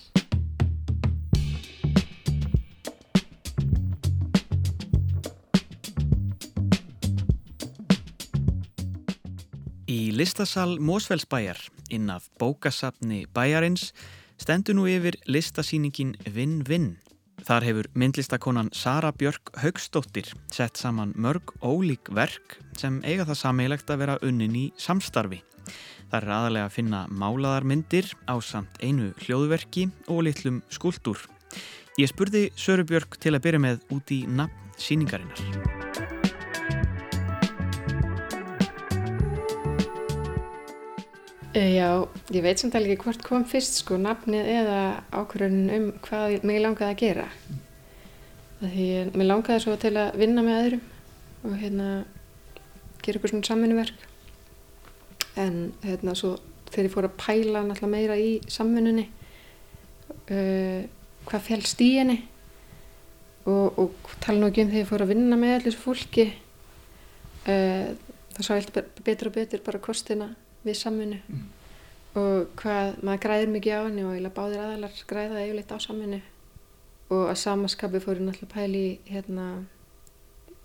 [9.86, 11.62] Í listasal Mósfellsbæjar
[11.94, 13.92] inn af bókasafni bæjarins
[14.42, 16.96] stendur nú yfir listasýningin Vinn-Vinn.
[17.46, 23.90] Þar hefur myndlistakonan Sara Björk Haugstóttir sett saman mörg ólík verk sem eiga það sammeilegt
[23.94, 25.42] að vera unnin í samstarfi.
[26.12, 31.22] Það er aðalega að finna málaðar myndir á samt einu hljóðverki og litlum skúldur.
[32.02, 36.21] Ég spurði Söru Björk til að byrja með út í nafn síningarinnar.
[41.52, 44.76] Já, ég veit samt alveg ekki hvort kom fyrst sko nafnið eða
[45.12, 47.26] ákvörðun um hvað mig langaði að gera.
[48.62, 50.86] Því ég- mig langaði svo til að vinna með öðrum
[51.44, 51.88] og hérna
[53.04, 53.98] gera ykkur svona samvinnuverk.
[55.36, 56.38] En hérna svo
[56.72, 59.10] þegar ég fór að pæla náttúrulega meira í samvinnunni,
[60.32, 60.88] uh,
[61.28, 62.22] hvað félst í henni
[63.46, 63.92] og, og
[64.22, 66.28] tala nú ekki um þegar ég fór að vinna með allir fólki,
[67.48, 67.92] uh,
[68.38, 68.72] þá sá ég
[69.04, 70.30] betur og betur bara kostina
[70.66, 71.20] við samvinnu.
[72.20, 76.22] Og hvað maður græðir mikið á henni og eiginlega báðir aðalar græða yfirleitt á samvinnu.
[77.12, 79.46] Og að samaskapi fór ég náttúrulega pæli hérna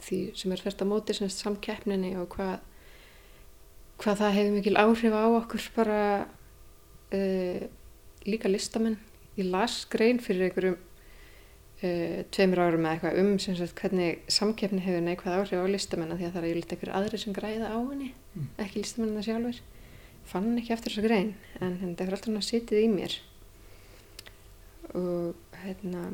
[0.02, 2.58] því sem er fyrst á móti sem er samkeppninni og hvað
[3.96, 6.00] hvað það hefur mikil áhrif á okkur bara
[7.16, 7.62] uh,
[8.26, 8.98] líka listamenn.
[9.38, 14.82] Ég las grein fyrir einhverjum uh, tveimur árum eða eitthvað um sem sagt hvernig samkeppni
[14.84, 18.12] hefur neikvæð áhrif á listamenn því að það er einhver aðri sem græða á henni
[18.62, 19.62] ekki listamennina sjálfur
[20.26, 23.16] fann ekki eftir þessa grein en þetta hefur alltaf sitið í mér.
[24.96, 26.10] Og hérna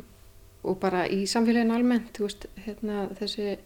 [0.63, 3.57] og bara í samfélaginu almennt veist, hérna þessi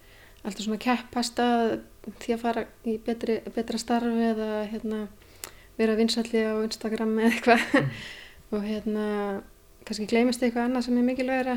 [0.47, 1.78] alltaf svona keppast að
[2.22, 5.07] því að fara í betri, betra starfi eða hérna
[5.76, 7.92] vera vinsalli á Instagram eða eitthvað.
[8.55, 9.07] Og hérna
[9.86, 11.57] kannski gleymist eitthvað annað sem er mikilvægra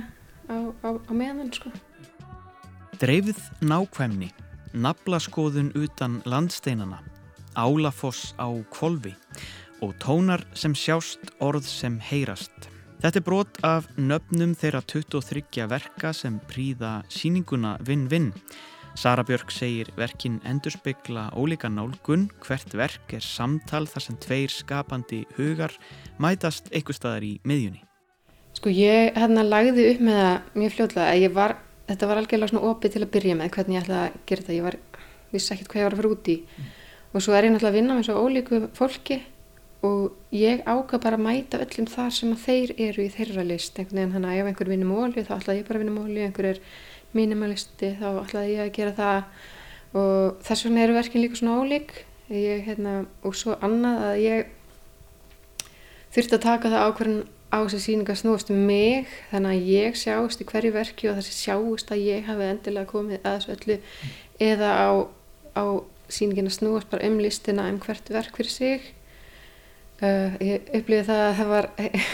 [0.50, 1.72] á, á, á meðan sko.
[3.00, 4.32] Dreifð nákvæmni,
[4.74, 7.00] naflaskoðun utan landsteinana,
[7.56, 9.16] álafoss á kvolvi
[9.82, 12.70] og tónar sem sjást orð sem heyrast.
[13.00, 18.34] Þetta er brot af nöfnum þeirra 23 verka sem príða síninguna Vinn-Vinn.
[19.00, 25.22] Sara Björk segir verkin endurspegla ólíka nálgun, hvert verk er samtal þar sem tveir skapandi
[25.38, 25.72] hugar
[26.20, 27.86] mætast eitthvað staðar í miðjunni.
[28.58, 31.56] Sko ég hérna lagði upp með það mjög fljótlega að ég var,
[31.88, 34.58] þetta var algjörlega svona opið til að byrja með hvernig ég ætlaði að gera þetta,
[34.58, 34.80] ég var,
[35.32, 36.38] vissi ekkert hvað ég var að fara út í
[37.14, 39.22] og svo er ég náttúrulega að vinna með svo ólíku fólki
[39.86, 43.80] og ég ákvað bara að mæta öllum þar sem að þeir eru í þeirra list,
[43.80, 46.24] einhvern veginn hann að ef einhver vinnur móli þá ætlaði ég bara að vinna móli,
[46.26, 46.62] einhver er
[47.16, 49.20] mínimalisti þá ætlaði ég að gera það.
[49.99, 51.93] Og þess vegna eru verkin líka svona ólík.
[52.30, 52.95] Ég, hérna,
[53.26, 54.51] og svo annað að ég
[56.14, 59.07] þurfti að taka það ákveðin á þessi síninga snúast um mig.
[59.32, 63.24] Þannig að ég sjáist í hverju verki og þessi sjáist að ég hafi endilega komið
[63.24, 63.80] að þessu öllu
[64.49, 64.89] eða á,
[65.57, 65.64] á
[66.14, 68.93] síningina snúast bara um listina um hvert verk fyrir sig.
[69.99, 71.68] Uh, ég upplýði það að það var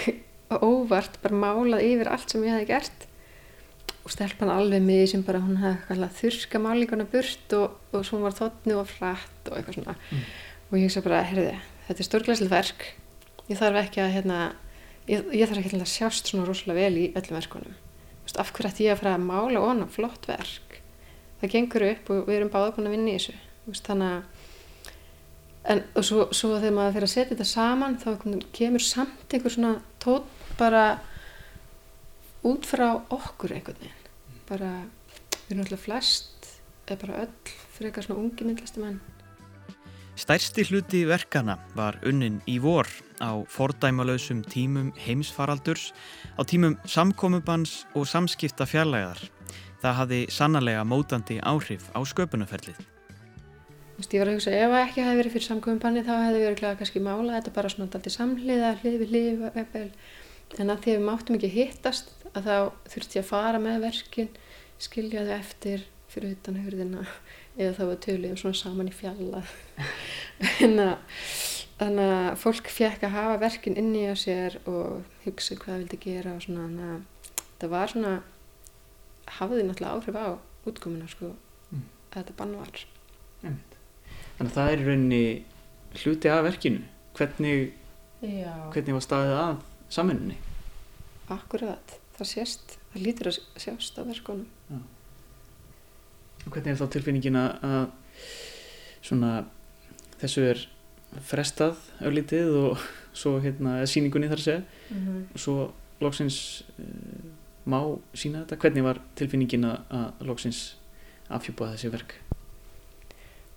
[0.69, 3.05] óvart bara málað yfir allt sem ég hefði gert.
[4.05, 8.19] Og stelpan alveg með því sem bara hún hefði þurska málinguna burt og, og svo
[8.21, 9.95] var þotni og frætt og eitthvað svona.
[10.11, 10.27] Mm.
[10.65, 11.55] og ég hugsa bara, herði,
[11.87, 12.85] þetta er stórglæslega verk.
[13.49, 14.39] Ég þarf ekki að hérna,
[15.09, 17.81] ég, ég þarf ekki að sjást svona rosalega vel í öllum verkunum.
[18.35, 20.79] Af hverju ætti ég að fara að mála og hana flott verk?
[21.39, 23.35] Það gengur upp og við erum báða búin að vinna í þessu
[23.65, 24.45] Vist, þannig að
[25.73, 28.09] en, svo, svo þegar maður fyrir að setja þetta saman þá
[28.55, 30.85] kemur samt einhver svona tótt bara
[32.45, 34.03] út frá okkur einhvern veginn
[34.45, 34.71] bara,
[35.47, 36.49] við erum alltaf flest
[36.85, 39.01] eða bara öll fyrir eitthvað svona ungi myndlistu menn
[40.15, 42.87] Stærsti hluti verkana var unnin í vor
[43.19, 45.89] á fordæmalösum tímum heimsfaraldurs,
[46.39, 49.19] á tímum samkomubans og samskipta fjarlæðar.
[49.83, 52.79] Það hafði sannarlega mótandi áhrif á sköpunarferlið.
[53.95, 57.01] Ég var að hugsa, ef ekki hefði verið fyrir samkomubanni þá hefði verið glæða kannski
[57.03, 59.43] mála þetta bara svona alltaf samhliða, hlið við hlið,
[60.59, 62.57] en að því að við máttum ekki hittast að þá
[62.91, 64.27] þurfti ég að fara með verkin,
[64.83, 67.05] skilja þau eftir fyrir utan hurðina
[67.59, 69.43] eða þá var töluðum svona saman í fjalla.
[71.75, 76.01] Þannig að fólk fekk að hafa verkin inni á sér og hugsa hvað það vildi
[76.05, 76.91] gera og svona
[77.59, 78.13] það var svona
[79.39, 80.27] hafði náttúrulega áhrif á
[80.67, 81.87] útkomuna sko mm.
[82.11, 82.85] að þetta bann var
[84.37, 85.25] Þannig að það er rauninni
[86.01, 86.81] hluti af verkinu.
[87.15, 87.69] Hvernig,
[88.19, 89.61] hvernig var staðið að
[89.95, 90.37] samininni?
[91.31, 94.47] Akkurat, það sést það lítur að sjást á verkunum.
[94.69, 94.79] Já.
[96.45, 97.87] Hvernig er þá tilfinningin að
[99.05, 99.31] svona
[100.21, 100.61] þessu er
[101.25, 102.85] frestað auðlítið og
[103.19, 104.63] svo hérna síningunni þar að segja.
[104.89, 105.25] Mm -hmm.
[105.33, 105.57] og svo
[106.03, 107.29] loksins uh,
[107.65, 107.79] má
[108.13, 108.59] sína þetta.
[108.61, 110.75] Hvernig var tilfinningin að loksins
[111.29, 112.19] afhjúpa þessi verk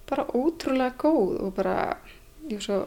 [0.08, 1.76] bara ótrúlega góð og bara
[2.48, 2.80] ég var svo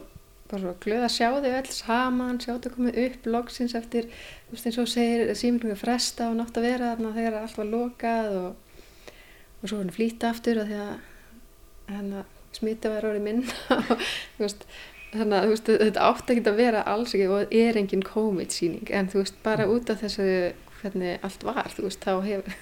[0.52, 4.66] svo glöð að sjá þau öll saman sjá þau komið upp loksins eftir þú veist
[4.68, 8.72] eins og segir síningunni fresta og nátt að vera þarna þegar allt var lokað og
[9.62, 10.94] og svo hann flýta aftur að því að
[11.92, 12.24] hérna,
[12.56, 13.78] smita var árið minna
[14.40, 14.66] veist,
[15.12, 19.10] þannig að veist, þetta átti ekki að vera alls ekki og er engin COVID-síning en
[19.12, 20.28] þú veist bara út af þessu
[20.80, 22.54] hvernig allt var þú veist þá, hef,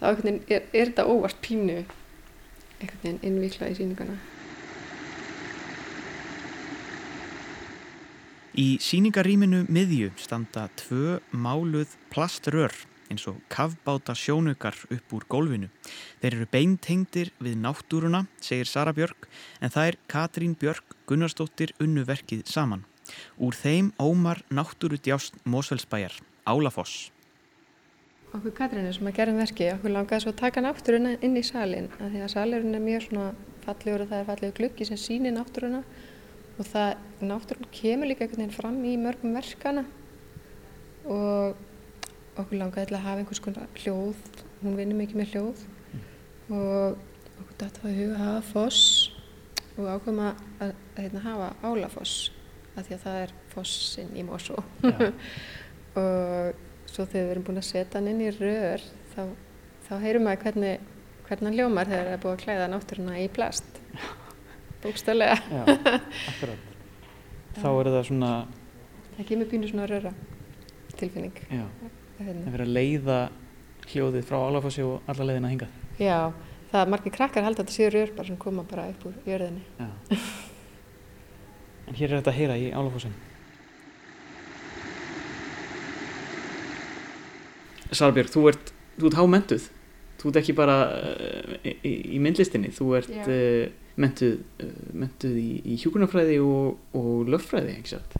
[0.00, 1.80] þá er, er þetta óvart pínu
[2.80, 4.18] einhvern veginn innvíkla í síningana
[8.56, 12.72] Í síningarýminu miðju standa tvö máluð plaströr
[13.12, 15.68] eins og kavbáta sjónukar upp úr gólfinu.
[16.22, 19.28] Þeir eru beintengdir við náttúruna, segir Sara Björk,
[19.60, 22.86] en það er Katrín Björk Gunnarsdóttir unnuverkið saman.
[23.36, 26.16] Úr þeim ómar náttúru djást Mósfellsbæjar,
[26.48, 27.10] Álafoss.
[28.36, 31.42] Okkur Katrín er sem að gera verki, okkur langaði svo að taka náttúruna inn í
[31.46, 33.28] salin, af því að salurinn er mjög svona
[33.64, 35.80] fallegur og það er fallegur gluggi sem sýnir náttúruna
[36.58, 36.90] og það,
[37.30, 39.86] náttúrun kemur líka einhvern veginn fram í mörgum verkana
[41.06, 41.56] og
[42.42, 44.20] okkur langaði til að hafa einhvers konar hljóð,
[44.60, 45.64] hún vinnur mikið með hljóð
[46.58, 47.00] og
[47.40, 48.84] okkur dætti að huga að hafa foss
[49.78, 52.18] og ákveðum að, að, að hérna, hafa álafoss
[52.76, 54.60] af því að það er fossin í Mosó.
[55.96, 56.65] Og
[56.96, 59.22] svo þegar við erum búin að setja hann inn í rör þá,
[59.88, 60.86] þá heyrum við hvernig,
[61.26, 63.82] hvernig hann hljómar þegar það er búin að klæða náttúruna í plast.
[64.84, 65.36] Búkstölega
[67.56, 68.32] Þá er það svona
[69.16, 70.12] Það kemur pínu svona röra
[70.96, 71.36] tilfinning.
[71.52, 71.64] Já.
[72.16, 72.42] Hérna.
[72.46, 73.16] það fyrir að leiða
[73.90, 75.78] hljóðið frá Álafossi og alla leiðina hingað.
[76.00, 76.32] Já,
[76.70, 79.64] það er margir krakkar held að þetta séu rörbar sem koma bara upp úr jörðinni.
[81.86, 83.16] En hér er þetta að heyra í Álafossin
[87.92, 89.70] Sarbjörg, þú ert, þú ert hámentuð
[90.16, 93.66] þú ert ekki bara uh, í, í myndlistinni, þú ert uh,
[94.00, 94.38] mentuð,
[94.96, 98.16] mentuð í, í hjúkunarfræði og, og löffræði, ekki satt?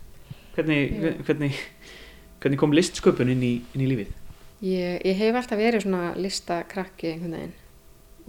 [0.57, 1.57] Hvernig, hvernig
[2.47, 4.11] Hvernig kom listsköpun inn í, inn í lífið?
[4.65, 7.55] Ég, ég hef alltaf verið svona listakrakki einhvern veginn.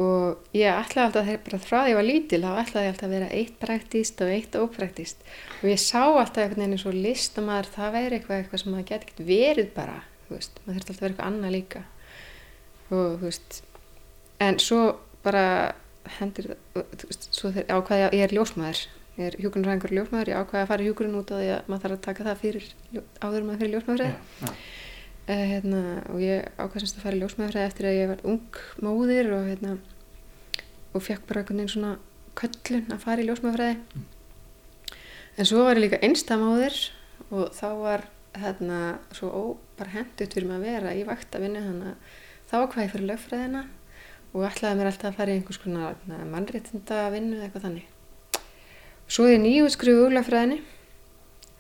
[0.01, 3.07] Og ég ætlaði alltaf bara frá því að ég var lítil þá ætlaði ég alltaf
[3.07, 5.23] að vera eitt praktíst og eitt ópraktíst
[5.59, 8.97] og ég sá alltaf einhvern veginn eins og listamæður það væri eitthvað, eitthvað sem geti
[8.99, 9.95] ekkert verið bara
[10.36, 11.84] veist, maður þurfti alltaf að vera eitthvað annað líka.
[12.88, 13.61] Og þú veist
[14.43, 14.82] en svo
[15.25, 15.47] bara
[16.17, 16.53] hendur
[17.32, 18.82] svo þegar ákvæði að ég er ljósmaður
[19.17, 21.69] ég er hjúgrunræðingur og ljósmaður, ég ákvaði að fara í hjúgrun út af því að
[21.71, 22.67] maður þarf að taka það fyrir
[23.23, 24.51] áður maður fyrir ljósmaðurfræði ja, ja.
[25.34, 25.82] uh, hérna,
[26.13, 29.47] og ég ákvaði semst að fara í ljósmaðurfræði eftir að ég var ung móðir og,
[29.49, 29.73] hérna,
[30.93, 31.93] og fekk bara einhvern veginn svona
[32.38, 34.05] köllun að fara í ljósmaðurfræði
[35.38, 36.80] en svo var ég líka einstamáður
[37.32, 38.05] og þá var
[38.38, 38.82] hérna
[39.17, 39.43] svo ó,
[39.78, 42.15] bara hendut fyrir mig að vera í vaktavinnu þannig að
[42.47, 43.63] þá hvað ég fyrir lögfræðina
[44.34, 46.01] og ætlaði mér alltaf að fara í einhvers konar
[46.34, 47.88] mannréttinda vinnu eða eitthvað þannig.
[49.07, 50.59] Svo ég nýjútskrifu úr lögfræðinni.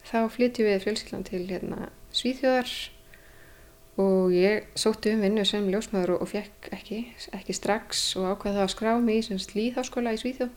[0.07, 2.69] Þá flytjum við fjölskyldan til hérna Svíþjóðar
[3.99, 7.01] og ég sótti um vinnu sem ljósmaður og, og fekk ekki,
[7.33, 10.53] ekki strax og ákvaði það að skrá mig í líðháskóla í Svíþjóð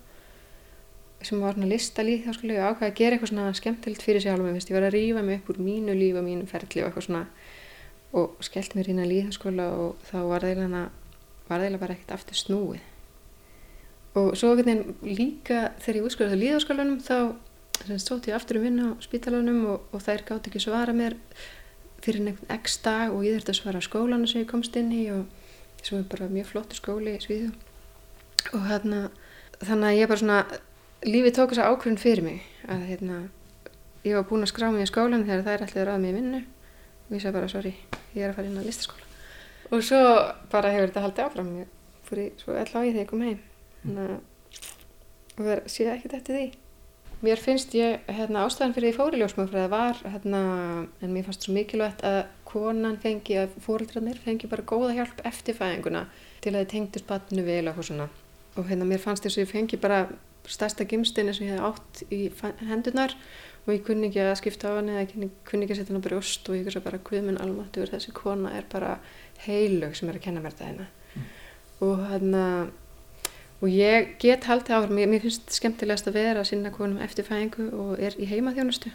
[1.24, 4.60] sem var svona lista líðháskóla og ákvaði að gera eitthvað svona skemmtilegt fyrir sig alveg,
[4.60, 7.24] ég var að rýfa mig upp úr mínu líf og mínu ferli og eitthvað svona
[8.16, 12.82] og skellt mér inn að líðháskóla og þá var það eiginlega bara ekkert aftur snúið.
[14.18, 17.18] Og svo líka þegar ég útskólaði á líðháskólanum þá
[17.98, 21.16] stótt ég aftur um vinnu á spítalunum og, og þær gátt ekki svara mér
[22.04, 25.06] fyrir nefn x dag og ég þurfti að svara skólanu sem ég komst inn í
[25.12, 25.26] og
[25.82, 27.50] sem er bara mjög flottur skóli í Svíðu
[28.56, 29.08] og hérna
[29.60, 30.40] þannig að ég bara svona
[31.06, 33.18] lífið tók þess að ákveðin fyrir mig að hérna
[34.04, 36.18] ég var búin að skrá mig í skólan þegar það er alltaf ráð mig í
[36.18, 36.42] vinnu
[37.10, 37.74] og ég sagði bara sorry,
[38.14, 39.06] ég er að fara inn á listaskóla.
[39.70, 40.00] Og svo
[40.50, 41.52] bara hefur þetta haldið áfram.
[41.58, 43.40] Ég fór í svo ell á ég þegar ég kom heim.
[43.82, 46.46] Þannig að það sé ekki þetta því.
[47.20, 50.40] Mér finnst ég, hérna, ástæðan fyrir því fóriljósmöfræði var, hérna,
[51.04, 55.58] en mér fannst svo mikilvægt að konan fengi, að fórildranir fengi bara góða hjálp eftir
[55.58, 56.06] fæðinguna
[56.40, 58.08] til að þið tengdust batnu vel og svona.
[58.56, 60.00] Og hérna, mér fannst þess að ég fengi bara
[60.48, 62.22] stærsta gimstinni sem ég hef átt í
[62.70, 63.12] hendunar
[63.70, 66.02] og ég kunni ekki að skipta á hann eða ég kunni ekki að setja hann
[66.02, 68.96] á brjóst og ég kunni bara, hvað minn almatur, þessi kona er bara
[69.44, 70.86] heilug sem er að kenna mér þetta hérna.
[71.14, 71.28] Mm.
[71.86, 72.44] Og hérna,
[73.60, 77.28] og ég get haldið áfram, mér, mér finnst skemmtilegast að vera að sinna konum eftir
[77.28, 78.90] fæðingu og er í heimaþjónustu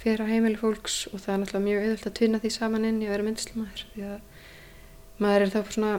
[0.00, 3.02] fyrir á heimili fólks og það er náttúrulega mjög auðvöld að tvinna því saman inn
[3.02, 5.90] í að vera myndslumæður því að maður er þá svona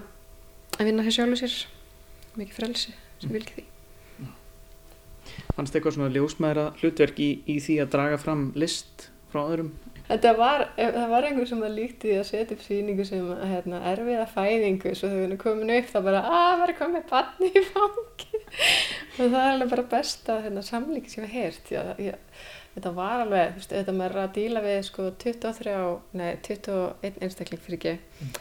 [0.80, 1.60] að vinna hér sjálfu sér
[2.40, 3.36] mikið frelsi sem mm.
[3.36, 3.71] vil ekki því
[5.56, 9.72] Fannst eitthvað svona ljósmæðra hlutverk í, í því að draga fram list frá öðrum?
[10.12, 13.44] Þetta var, það var einhver sem að líkti því að setja upp síningu sem að
[13.48, 14.96] hérna, erfiða fæðingu.
[14.98, 18.42] Svo þegar henni komin upp þá bara að maður er komið banni í fangi
[19.22, 21.84] og það er alveg bara besta hérna, samlík sem ég já,
[22.76, 25.76] þetta var alveg, veist, þetta maður er að díla við sko 23,
[26.20, 28.34] nei 21 einstakling fyrir ekki mm.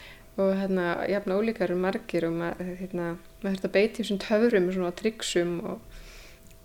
[0.44, 3.08] og hérna, jafn ólíkar eru margir og maður, hérna,
[3.40, 5.89] maður hörst að beiti um svona töfurum og svona tryggsum og,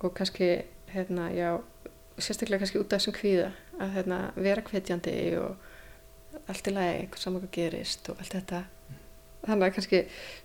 [0.02, 0.50] og kannski,
[0.92, 1.50] hérna, já
[2.20, 3.50] sérstaklega kannski út af þessum kvíða
[3.82, 8.64] að hérna, vera hvetjandi og allt í lagi, saman hvað gerist og allt þetta
[9.46, 10.02] þannig að kannski,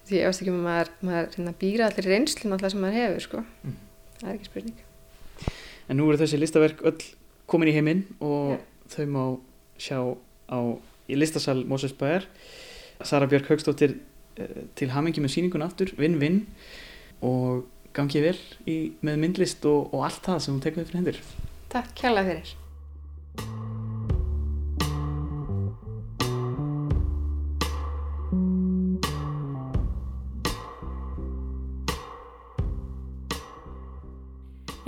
[0.09, 3.27] því ég ást ekki með maður, maður hérna, býra allir reynslun alltaf sem maður hefur
[3.27, 3.43] sko.
[3.65, 3.79] mm.
[4.21, 4.87] það er ekki spurning
[5.91, 7.01] En nú eru þessi listaverk öll
[7.51, 8.67] komin í heiminn og yeah.
[8.93, 9.25] þau má
[9.81, 9.99] sjá
[10.51, 10.59] á
[11.11, 12.29] í listasal Móses Bæjar
[13.03, 13.97] Sara Björk Högstóttir
[14.39, 16.45] eh, til hamingi með síningun aftur, vinn-vinn
[17.27, 17.67] og
[17.97, 18.39] gangið vel
[18.71, 21.21] í, með myndlist og, og allt það sem hún tekur fyrir hendur.
[21.71, 22.57] Takk kjalla fyrir.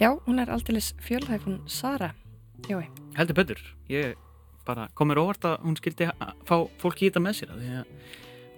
[0.02, 2.10] Já, hún er alltilis fjölhæfun Sara.
[2.66, 2.88] Jói.
[3.14, 4.16] Heldur betur, ég
[4.66, 7.92] bara komir óvart að hún skildi að fá fólki í þetta með sér því að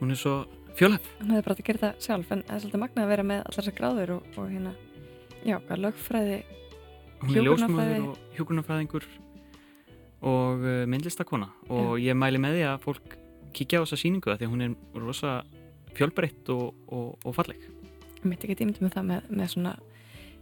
[0.01, 0.35] hún er svo
[0.79, 3.27] fjölhæf Hún hefði bara að gera þetta sjálf en það er svolítið magnað að vera
[3.31, 4.73] með allar þessar gráður og, og hérna,
[5.45, 6.39] já, hvað lögfræði
[7.25, 8.07] er ljósmöður
[10.25, 12.09] og uh, myndlistakona og já.
[12.09, 13.17] ég mæli með því að fólk
[13.55, 15.33] kíkja á þessa síningu það því að hún er rosa
[15.95, 17.61] fjölbreytt og, og, og falleg
[18.25, 19.75] Ég myndi ekki tímtum með það með, með svona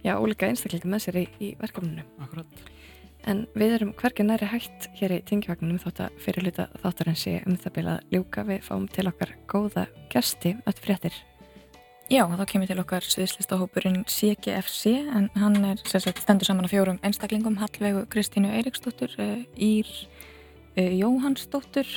[0.03, 2.05] já, ólika einstakleika með sér í, í verkefninu.
[2.23, 2.63] Akkurat.
[3.29, 7.55] En við erum hvergi næri hægt hér í tingvagnunum þótt að fyrirluta þáttarinn sé um
[7.55, 11.15] það bila ljúka við fáum til okkar góða gæsti öll fréttir.
[12.11, 16.99] Já, þá kemur til okkar sviðslistahópurinn CGFC en hann er sérstaklega stendur saman á fjórum
[16.99, 19.87] einstaklingum Hallvegu Kristínu Eiriksdóttur, eh, Ír
[20.75, 21.87] eh, Jóhannsdóttur,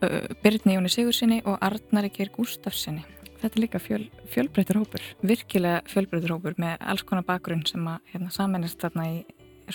[0.00, 3.04] eh, Byrni Jóni Sigursinni og Arnaríkir Gustafsinni.
[3.40, 5.04] Þetta er líka fjöl, fjölbreytur hópur.
[5.22, 9.24] Virkilega fjölbreytur hópur með alls konar bakgrunn sem að hérna, samanist þarna í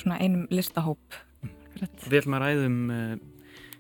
[0.04, 1.20] einum listahóp.
[1.44, 1.54] Mm.
[2.06, 3.16] Við ætlum að ræðum uh,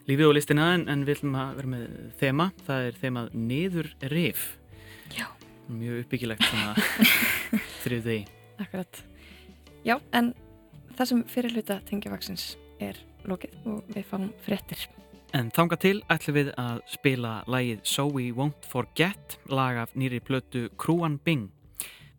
[0.10, 1.86] lífið og listina en, en við ætlum að vera með
[2.22, 2.50] þema.
[2.68, 4.46] Það er þemað niður rif.
[5.16, 5.28] Já.
[5.72, 6.76] Mjög uppbyggilegt svona
[7.84, 8.20] þrjöðu því.
[8.66, 9.02] Akkurat.
[9.86, 10.34] Já, en
[10.96, 12.54] það sem fyrirluta tengjavaksins
[12.84, 14.86] er lokið og við fáum fréttir.
[15.36, 20.22] En þanga til ætlum við að spila lægið So We Won't Forget, lag af nýri
[20.24, 21.50] plötu Krúan Bing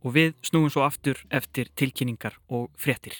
[0.05, 3.17] og við snúum svo aftur eftir tilkynningar og fréttir.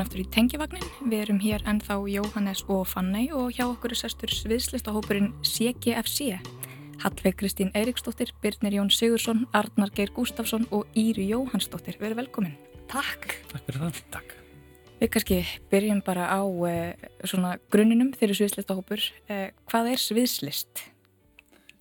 [0.00, 0.84] Velkomin aftur í Tengjavagnin.
[1.12, 6.38] Við erum hér ennþá Jóhannes og Fannei og hjá okkur er sestur sviðslistahópurinn CGFC.
[7.02, 11.98] Hallveig Kristín Eiríksdóttir, Birnir Jón Sigursson, Arnar Geir Gustafsson og Íri Jóhannsdóttir.
[12.00, 12.56] Við erum velkomin.
[12.88, 13.36] Takk.
[13.52, 14.00] Takk fyrir það.
[14.16, 14.32] Takk.
[15.02, 15.38] Við kannski
[15.74, 16.40] byrjum bara á
[17.28, 19.04] svona grunnunum þeirri sviðslistahópur.
[19.28, 20.86] Uh, hvað er sviðslist?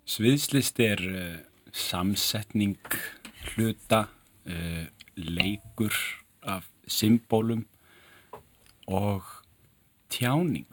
[0.03, 1.33] Sviðslist er uh,
[1.71, 2.99] samsetning
[3.53, 4.09] hluta,
[5.15, 5.95] leikur
[6.43, 7.68] af symbólum
[8.89, 9.25] og
[10.09, 10.67] tjáning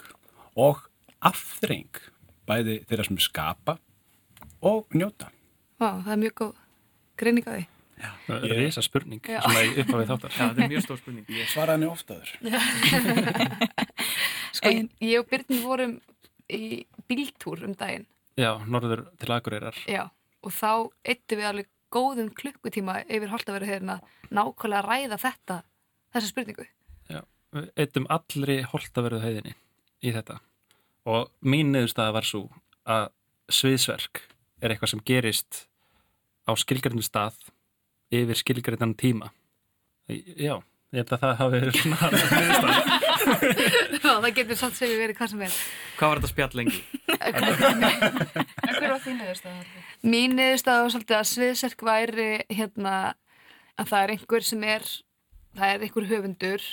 [0.56, 0.86] og
[1.20, 2.00] afþreng
[2.48, 3.76] bæði þeirra sem skapa
[4.64, 5.30] og njóta.
[5.76, 6.52] Vá, það er mjög góð
[7.20, 7.66] greining að því.
[7.96, 10.34] Já, það er reysa spurning sem að uppafið þáttar.
[10.34, 11.30] Já, það er mjög stór spurning.
[11.32, 12.32] Ég svara henni oftaður.
[14.58, 14.90] sko, en...
[15.00, 15.94] ég og Byrni vorum
[16.52, 18.04] í bíltúr um daginn.
[18.36, 19.78] Já, norður til Akureyrar.
[19.88, 20.04] Já,
[20.44, 20.70] og þá
[21.08, 25.58] eittu við alveg góðum klukkutíma yfir holtaverðu hérna nákvæmlega að ræða þetta,
[26.12, 26.66] þessa spurningu.
[27.08, 27.22] Já,
[27.76, 29.54] eittum allri holtaverðu heiðinni
[30.04, 30.40] í þetta
[31.06, 32.46] og mín neðurstaða var svo
[32.86, 33.08] að
[33.52, 34.24] sviðsverk
[34.62, 35.66] er eitthvað sem gerist
[36.46, 37.38] á skilgjörnum stað
[38.14, 39.30] yfir skilgjörnum tíma
[40.08, 40.58] já,
[40.94, 45.32] ég held að það hafi verið svona Já, það getur samt sem við verið hvað
[45.32, 45.54] sem er
[45.96, 46.80] Hvað var þetta spjall lengi?
[48.76, 49.64] Hver var þín neðurstaða?
[50.06, 52.94] Mín neðurstaða var svolítið að sviðsverk væri hérna
[53.76, 54.86] að það er einhver sem er
[55.56, 56.68] það er einhver höfundur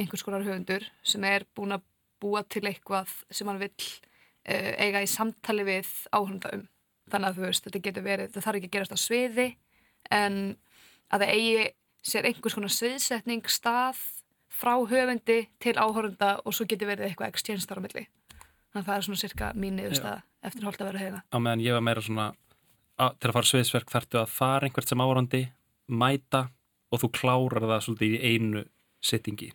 [0.00, 1.84] einhvers konar höfundur sem er búin að
[2.22, 6.66] búa til eitthvað sem hann vill uh, eiga í samtali við áhunda um
[7.12, 9.48] þannig að þú veist, þetta getur verið, það þarf ekki að gerast á sviði
[10.14, 10.36] en
[11.12, 11.64] að það eigi
[12.04, 14.00] sér einhvers konar sviðsetning stað
[14.54, 18.88] frá höfundi til áhörunda og svo getur verið eitthvað exchange þar á milli þannig að
[18.88, 21.20] það er svona cirka mín niðurstað eftir holdt að vera hefina.
[21.30, 22.26] Á meðan ég var meira svona
[22.98, 25.42] að, til að fara sviðsverk þartu að fara einhvert sem áhörandi,
[25.88, 26.46] mæta
[26.92, 28.64] og þú klárar það svolítið í einu
[29.04, 29.50] sittingi.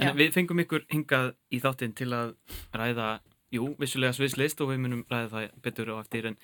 [0.00, 0.14] En Já.
[0.16, 2.32] við fengum ykkur hingað í þáttinn til að
[2.74, 3.10] ræða
[3.54, 6.36] jú, vissulega sviðslist og við munum ræða það betur á eftir en,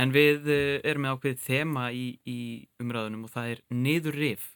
[0.00, 2.38] en við uh, erum með ákveðið þema í, í
[2.82, 4.50] umræðunum og það er niður rif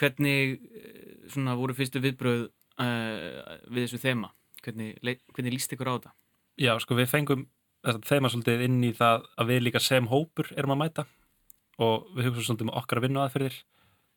[0.00, 4.30] hvernig uh, svona voru fyrstu viðbröð uh, við þessu þema
[4.64, 4.94] hvernig,
[5.34, 6.14] hvernig líst ykkur á þetta?
[6.62, 7.48] Já, sko við fengum
[8.06, 11.04] þema svolítið inn í það að við líka sem hópur erum að mæta
[11.82, 13.58] og við hugsaum svolítið með okkar að vinna aðferðir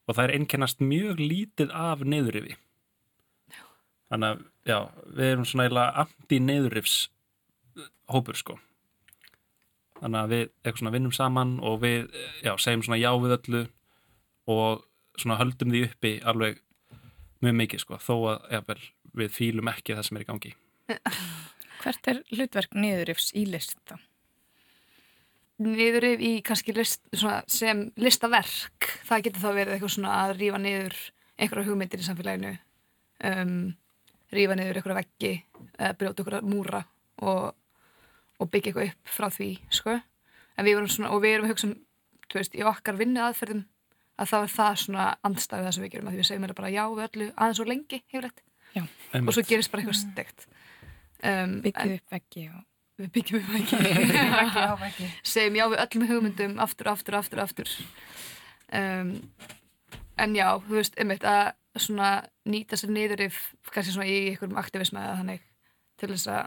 [0.08, 2.56] og það er einkennast mjög lítið af niðurrifi
[4.12, 4.78] þannig að já,
[5.18, 6.98] við erum svona eiginlega anti-neyðurifs
[8.12, 8.58] hópur sko.
[9.98, 12.08] Þannig að við eitthvað svona vinnum saman og við,
[12.46, 13.64] já, segjum svona já við öllu
[14.48, 14.86] og
[15.18, 16.62] svona höldum því uppi alveg
[17.44, 18.84] mjög mikið sko, þó að jáfnvel,
[19.18, 20.54] við fýlum ekki það sem er í gangi.
[21.82, 23.98] Hvert er hlutverk niðurifs í list þá?
[25.66, 27.02] Niðurif í kannski list,
[27.50, 28.92] sem listaverk.
[29.08, 30.98] Það getur þá verið eitthvað svona að rífa niður
[31.38, 32.52] einhverja hugmyndir í samfélaginu.
[33.26, 33.56] Um
[34.34, 35.34] rífa niður einhverja veggi
[35.78, 36.84] eða brjóta einhverja múra
[37.22, 37.56] og,
[38.38, 39.98] og byggja eitthvað upp frá því sko.
[40.58, 41.76] en við erum svona, og við erum að hugsa um
[42.28, 43.66] þú veist, í okkar vinnu aðferðum
[44.18, 46.84] að það er það svona andstæðu það sem við gerum að við segjum bara já
[46.90, 48.44] við öllu aðeins og lengi hefurlegt
[48.78, 50.48] og svo gerist bara eitthvað stegt
[51.24, 52.64] um, byggjum upp veggi og
[52.98, 55.10] við byggjum upp veggi.
[55.32, 57.74] Segjum já við öllum hugmyndum aftur, aftur, aftur, aftur.
[58.74, 59.14] Um,
[60.18, 62.12] en já, þú veist, einmitt að svona
[62.48, 63.40] nýta sér niður ef
[63.72, 65.44] kannski svona í einhverjum aktivism eða þannig
[65.98, 66.46] til þess að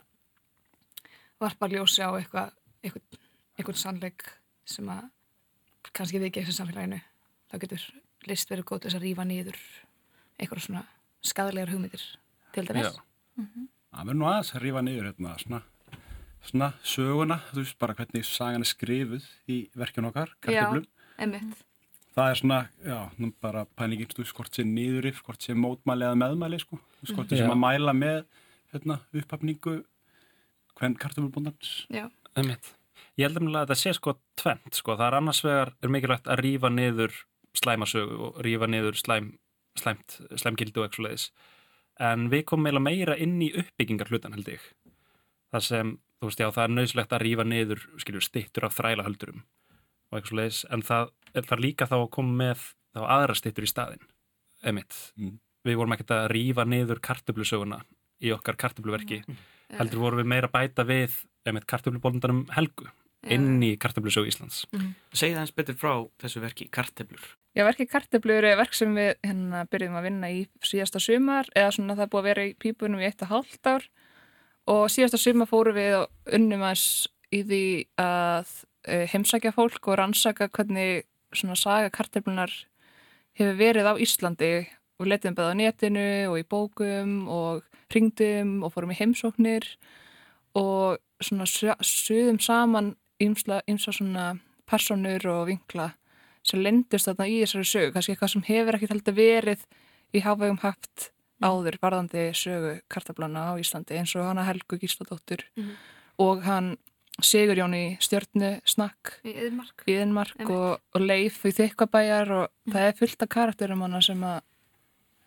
[1.40, 2.52] varpa ljósi á eitthvað
[2.84, 3.20] eitthvað,
[3.58, 4.26] eitthvað sannleik
[4.68, 5.08] sem að
[5.96, 7.00] kannski við gegnum samfélaginu.
[7.50, 7.86] Þá getur
[8.28, 9.60] list verið góð til þess að rýfa niður
[10.40, 10.84] eitthvað svona
[11.26, 12.04] skadalegar hugmyndir
[12.54, 13.00] til dæmis.
[13.36, 13.68] Mm -hmm.
[13.90, 15.62] Það verður nú aðeins að rýfa niður hérna, svona,
[16.42, 20.84] svona söguna þú veist bara hvernig sagan er skrifuð í verkjun okkar, kartöflum.
[20.84, 21.69] Já, emitt
[22.16, 26.06] það er svona, já, nú bara pælingin stu skort sér nýður yfir, skort sér mótmæli
[26.08, 28.20] eða meðmæli, sko, skort sér sem að mæla með
[28.74, 29.76] hérna, upphafningu
[30.78, 32.08] hvern kartumulbúndans Já,
[32.38, 32.74] ummitt
[33.18, 36.42] Ég held að þetta sé sko tvent, sko, það er annars vegar er mikilvægt að
[36.44, 37.16] rýfa niður
[37.58, 39.32] slæmasögu og rýfa niður slæm,
[39.80, 41.26] slæmt, slæmgildu og eitthvað leiðis
[42.00, 44.62] en við komum meila meira inn í uppbyggingar hlutan held ég.
[45.52, 49.42] Það sem, þú veist já, það er nöðslegt að rýfa niður, skiljur, stittur af þrælahöldurum
[50.10, 53.70] og eitthvað leiðis, en það þarf líka þá að koma með þá aðra stittur í
[53.70, 54.06] staðin
[54.66, 55.36] emitt, mm.
[55.66, 57.80] við vorum ekkert að rýfa niður kartöflusöguna
[58.20, 59.44] í okkar kartöfluverki, mm.
[59.78, 63.36] heldur vorum við meira bæta við emitt kartöflubólundanum helgu ja.
[63.36, 64.90] inn í kartöflusögu Íslands mm.
[65.12, 65.92] Segð það eins betur frá
[66.22, 70.44] þessu verki, kartöflur Já, verki kartöflur er verk sem við hérna byrjum að vinna í
[70.66, 73.88] síðasta sumar eða svona það búið að vera í pípunum í eitt og hálft ár
[74.70, 75.96] og síðasta sumar fóru við
[76.36, 76.84] unnum að
[77.34, 77.64] í því
[78.02, 78.52] að
[78.86, 81.04] heimsækja fólk og rannsaka hvernig
[81.34, 82.52] svona saga karteflunar
[83.38, 84.66] hefur verið á Íslandi.
[85.00, 87.62] Og letiðum beða á netinu og í bókum og
[87.92, 89.64] ringdum og fórum í heimsóknir
[90.58, 94.34] og svona suðum saman ymsla svona
[94.68, 95.90] personur og vinkla
[96.46, 99.64] sem lendist þarna í þessari sögu, kannski eitthvað sem hefur ekki held að verið
[100.16, 101.10] í hafvegum haft
[101.40, 105.76] áður varðandi sögu kartablana á Íslandi eins og hana Helgu Gísladóttur mm -hmm.
[106.18, 106.76] og hann
[107.26, 112.72] Sigur Jóni Stjörnu Snakk í Yðinmark, í Yðinmark og, og Leif í Þykkabæjar og mm
[112.72, 114.40] það er fullt af karakterum hana sem að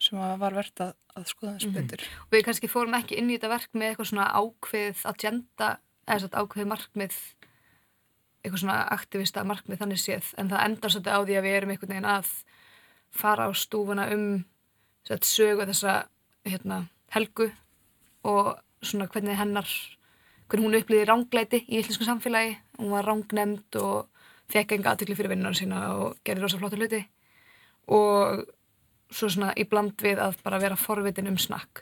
[0.04, 1.88] sem að var verðt að, að skoða þessu mm -hmm.
[1.88, 2.04] betur.
[2.26, 5.70] Og við kannski fórum ekki inn í þetta verk með eitthvað svona ákveð agenda,
[6.08, 7.18] eða svona ákveð markmið
[8.44, 11.70] eitthvað svona aktivista markmið þannig séð, en það endar svolítið á því að við erum
[11.70, 12.32] einhvern veginn að
[13.14, 14.46] fara á stúfuna um
[15.08, 16.08] sögu þessa
[16.44, 17.52] hérna, helgu
[18.24, 19.70] og svona hvernig hennar
[20.54, 24.10] hvernig hún upplýði rángleiti í íslensku samfélagi hún var rángnemd og
[24.54, 27.00] fekk enga aðtökli fyrir vinnar sína og gerði rosa flottu hluti
[27.90, 28.44] og
[29.10, 31.82] svo svona í bland við að bara vera forvitin um snakk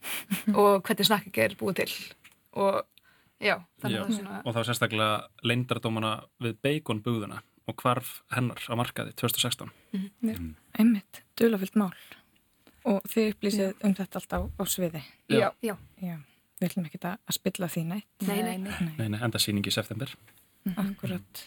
[0.60, 1.90] og hvernig snakk ekki er búið til
[2.56, 2.80] og
[3.36, 4.40] já, já svona...
[4.44, 5.10] og þá sérstaklega
[5.44, 10.54] leindardómana við beikonbúðuna og hvarf hennar á markaði 2016 mm -hmm.
[10.78, 11.92] Einmitt, dölafyllt mál
[12.86, 15.02] Og þið upplýsið um þetta alltaf á sviði?
[15.28, 15.50] Já.
[15.62, 15.76] Já.
[15.98, 16.18] Já.
[16.56, 18.24] Við ætlum ekki að spilla því neitt.
[18.24, 18.72] Nei, nei, nei.
[18.96, 20.12] Nei, nei, enda síningi í september.
[20.64, 20.90] Mm -hmm.
[20.90, 21.42] Akkurat.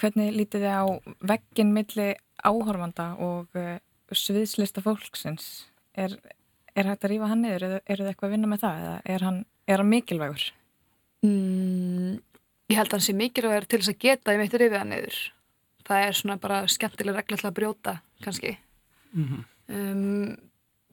[0.00, 0.84] Hvernig lítið þið á
[1.30, 2.08] veggin milli
[2.42, 3.78] áhorfanda og uh,
[4.10, 5.68] sviðslista fólksins?
[5.94, 6.18] Er,
[6.74, 7.62] er hægt að rífa hann niður?
[7.62, 8.82] Er, er það eitthvað að vinna með það?
[8.82, 10.46] Eða er hann, er hann mikilvægur?
[11.22, 12.18] Mm,
[12.68, 15.20] ég held að hann sé mikilvægur til þess að geta í mitt rífið hann niður.
[15.84, 18.56] Það er svona bara skemmtileg regla til að brjóta, kannski.
[19.12, 19.42] Mm -hmm.
[19.68, 20.36] um,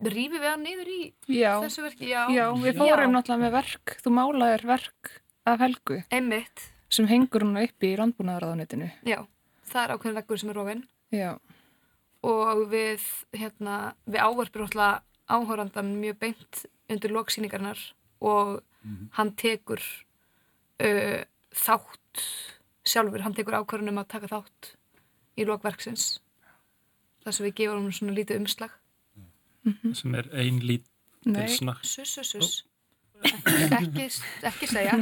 [0.01, 0.99] Rýfið við hann niður í
[1.29, 1.51] já.
[1.61, 2.07] þessu verki?
[2.09, 3.13] Já, já við fórum já.
[3.13, 5.11] náttúrulega með verk, þú málaðir verk
[5.51, 5.97] af Helgu.
[6.09, 6.63] Einmitt.
[6.91, 8.89] Sem hengur hún upp í landbúnaðarraðunitinu.
[9.07, 9.19] Já,
[9.69, 10.83] það er ákveðin vekkur sem er rofinn.
[11.13, 11.29] Já.
[12.25, 13.05] Og við,
[13.37, 13.77] hérna,
[14.09, 17.79] við ávarpir alltaf áhórandan mjög beint undir loksýningarnar
[18.19, 19.07] og mm -hmm.
[19.11, 19.81] hann tekur
[20.81, 21.21] uh,
[21.53, 22.25] þátt
[22.83, 24.75] sjálfur, hann tekur ákvarðunum að taka þátt
[25.37, 26.19] í lokverksins.
[27.23, 28.80] Þess að við gefum hann svona lítið umslag
[29.63, 29.93] mm -hmm.
[29.93, 32.65] sem er ein lítil snakk Sus, sus, sus.
[33.21, 34.07] Ekki,
[34.49, 34.97] ekki segja.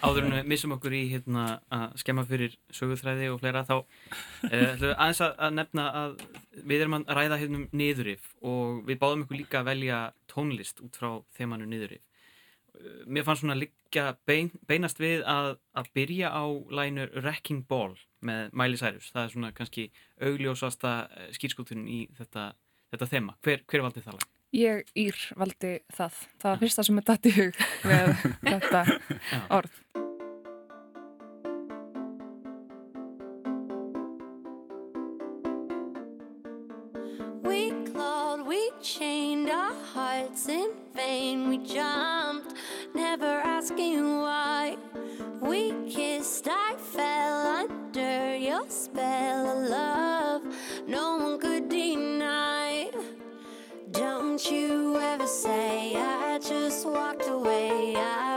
[0.00, 3.74] Áður en við missum okkur í hérna, að skemma fyrir sögurþræði og fleira þá
[4.48, 6.14] eh, aðeins að, að nefna að
[6.62, 9.98] við erum að ræða hérna um niðurif og við báðum ykkur líka að velja
[10.30, 15.92] tónlist út frá þemanu niðurif eh, Mér fannst svona líka bein, beinast við að, að
[15.98, 19.12] byrja á lænur Wrecking Ball með Miley Cyrus.
[19.12, 19.90] Það er svona kannski
[20.20, 22.52] augljósasta eh, skýrskúturinn í þetta
[22.92, 23.36] þetta þema.
[23.44, 24.28] Hver, hver valdi það lag?
[24.50, 26.22] Ég ír valdi það.
[26.42, 27.60] Það var fyrsta sem er dætt í hug
[27.90, 28.84] með þetta
[29.58, 29.76] orð.
[37.44, 42.54] We clawed, we chained our hearts in vain We jumped,
[42.94, 44.76] never asking why
[45.40, 50.19] We kissed, I fell under your spell of love
[54.50, 57.94] you ever say I just walked away.
[57.96, 58.29] I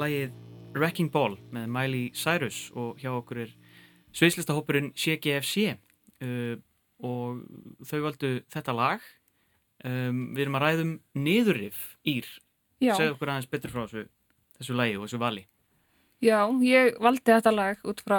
[0.00, 0.32] Já, lagið
[0.78, 3.50] Wrecking Ball með Miley Cyrus og hjá okkur er
[4.16, 5.74] sviðslistahópurinn CGFC
[6.24, 6.56] uh,
[7.04, 7.42] og
[7.84, 9.04] þau valdu þetta lag.
[9.84, 12.26] Um, við erum að ræðum niðurrif ír,
[12.96, 14.06] segðu okkur aðeins betur frá þessu,
[14.58, 15.44] þessu lagi og þessu vali.
[16.20, 18.18] Já, ég valdi þetta lag út frá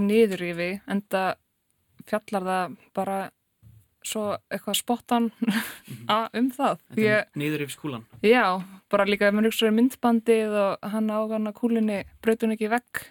[0.00, 1.34] niðurífi en það
[2.08, 3.18] fjallar það bara
[4.04, 4.22] svo
[4.52, 5.30] eitthvað spottan
[6.12, 6.80] a- um það.
[7.36, 8.60] Niðurrif skúlan já,
[8.94, 12.54] bara líka ef maður hugsa um myndbandið og hann á hann að kúlinni braut hún
[12.54, 13.02] ekki vekk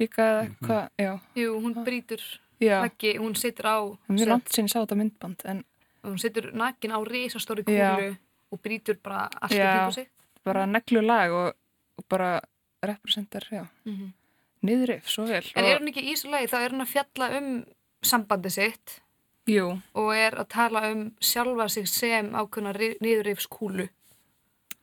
[0.00, 1.12] líka eða eitthvað, já.
[1.40, 2.20] Jú, hún brýtur
[2.60, 2.80] Já.
[2.82, 3.76] veggi, hún situr á
[4.08, 5.64] Mjög langt sinni sá þetta myndband en
[6.04, 7.94] hún situr nakin á risastóri Já.
[7.96, 8.16] kúlu
[8.52, 10.08] og brýtur bara allt í já, kringu sig
[10.44, 11.54] bara neglu lag og,
[11.98, 12.40] og bara
[12.82, 14.12] representar, já, Mhm.
[14.62, 15.42] niðurif, svo vel.
[15.56, 17.64] En Og- er hún ekki í þessu lagi, þá er hún að fjalla um
[18.02, 19.00] sambandi sitt
[19.48, 19.82] Jú.
[19.94, 23.88] og er að tala um sjálfa sig sem ákveðna niðurrifskúlu.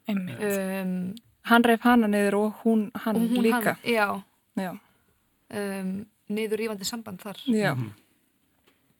[0.09, 1.13] Um,
[1.47, 3.77] hann reif hana niður og hún hann og hún líka.
[3.79, 4.07] Hann, já.
[4.59, 4.71] Já.
[5.53, 5.91] Um,
[6.33, 7.39] niðurrífandi samband þar.
[7.47, 7.73] Já.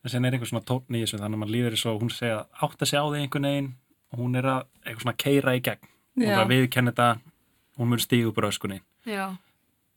[0.04, 2.44] En sen er einhver svona tókn í þessu þannig að maður líður svo, hún segja
[2.60, 3.70] átt að segja á því einhvern veginn
[4.12, 6.36] og hún er að eitthvað svona keira í gegn og Já.
[6.36, 7.08] bara viðkenna þetta,
[7.80, 8.82] hún mun stígu upp úr öskunni.
[9.08, 9.24] Já.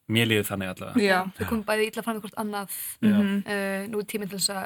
[0.06, 1.02] Mér líður þannig allavega.
[1.02, 1.18] Já.
[1.34, 2.78] Þau komum bæði illa fram með hvort annað.
[3.02, 3.16] Já.
[3.18, 4.64] Uh, nú er tíminn til þess að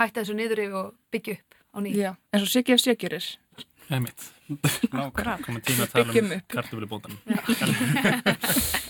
[0.00, 2.00] hætta þessu niðurrif og byggja upp á nýtt.
[2.02, 3.28] Já, eins og Siggi af Sigjurir.
[3.88, 4.22] Það er mitt.
[4.92, 5.42] Akkurat.
[5.44, 6.48] Komum tíma að tala um upp.
[6.52, 7.14] kartuflubóndan.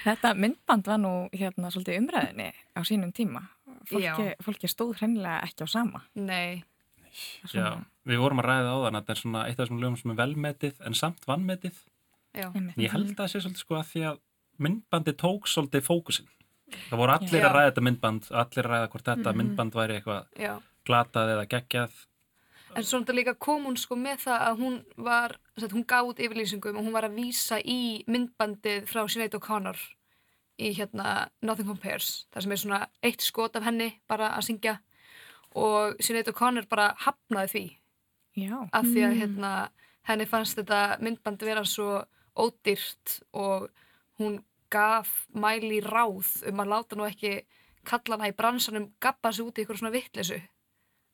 [0.00, 3.42] Þetta myndband var nú hérna svolítið umræðinni á sínum tíma.
[3.90, 6.00] Fólki, fólki stóð hreinlega ekki á sama.
[6.16, 6.62] Nei.
[7.52, 7.74] Já,
[8.08, 10.12] við vorum að ræða á þann að þetta er svona eitt af þessum lögum sem
[10.14, 11.80] er velmetið en samt vannmetið.
[12.38, 12.46] Já.
[12.78, 14.20] Ég held að það sé svolítið sko að því að
[14.62, 16.30] myndbandi tók svolítið fókusinn.
[16.86, 17.46] Það voru allir Já.
[17.50, 19.38] að ræða þetta myndband, allir að ræða hvort þetta Mhm.
[19.42, 20.52] myndband væri eitthvað Já.
[20.86, 21.92] glatað eða geggjað.
[22.76, 26.06] En svo náttúrulega líka kom hún sko með það að hún var, sagt, hún gaf
[26.12, 29.80] út yfirlýsingum og hún var að vísa í myndbandið frá Sinead O'Connor
[30.60, 34.76] í hérna Nothing Compares, þar sem er svona eitt skot af henni bara að syngja
[35.58, 37.64] og Sinead O'Connor bara hafnaði því
[38.46, 38.56] Já.
[38.72, 39.20] af því að Mm.
[39.20, 39.52] hérna
[40.06, 42.04] henni fannst þetta myndband vera svo
[42.38, 43.68] ódýrt og
[44.20, 47.42] hún gaf mæli ráð um að láta nú ekki
[47.84, 50.40] kalla hana í bransanum gappa sig út í eitthvað svona vittlesu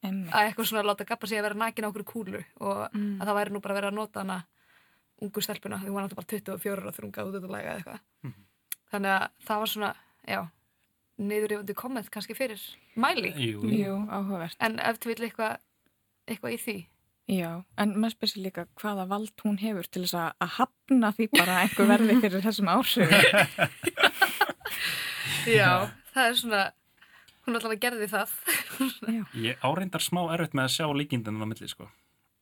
[0.05, 0.31] Einmitt.
[0.33, 3.19] að eitthvað svona láta gappa sig að vera nakin á okkur kúlu og Mm.
[3.21, 4.45] að það væri nú bara að vera að nota hana
[5.23, 7.71] ungu stelpuna, því hún var náttúrulega bara 24 ára þegar hún gaf út þetta laga
[7.71, 8.01] eða eitthvað
[8.93, 9.95] þannig að það var svona,
[10.29, 10.41] já
[11.19, 12.61] niðurrifandi komment kannski fyrir
[12.97, 14.57] mæli Jú, Jú, áhugavert.
[14.61, 15.57] en ef þú vil eitthvað
[16.29, 16.87] eitthvað í því
[17.27, 21.11] Já, en maður spyrir sér líka hvaða vald hún hefur til þess að- að hafna
[21.17, 23.11] því bara einhver verði fyrir þessum áhrifum.
[25.47, 26.63] já, það er svona
[27.47, 28.33] hún allavega gerði það
[29.47, 31.89] Ég áreindar smá erfitt með að sjá líkindin á milli sko.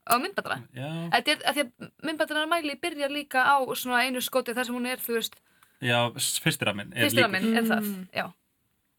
[0.04, 4.20] á myndbandana Já, Þetta er að því að myndbandana mæli byrja líka á svona einu
[4.24, 5.36] skoti þar sem hún er, þú veist
[5.84, 5.98] já
[6.44, 6.92] fyrstir að minn.
[6.96, 8.26] fyrstur að minn er það, já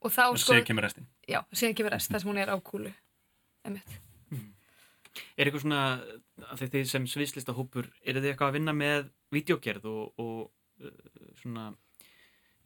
[0.06, 1.06] og þá Og sko, sér kemur restin.
[1.28, 2.92] já, síðan kemur rest þar sem hún er á kúlu
[3.66, 4.02] Einmitt.
[5.40, 5.80] Er eitthvað svona,
[6.52, 10.92] að þið sem sviðslistahópur, er þið eitthvað að vinna með vídeogerð og, og uh,
[11.40, 11.70] svona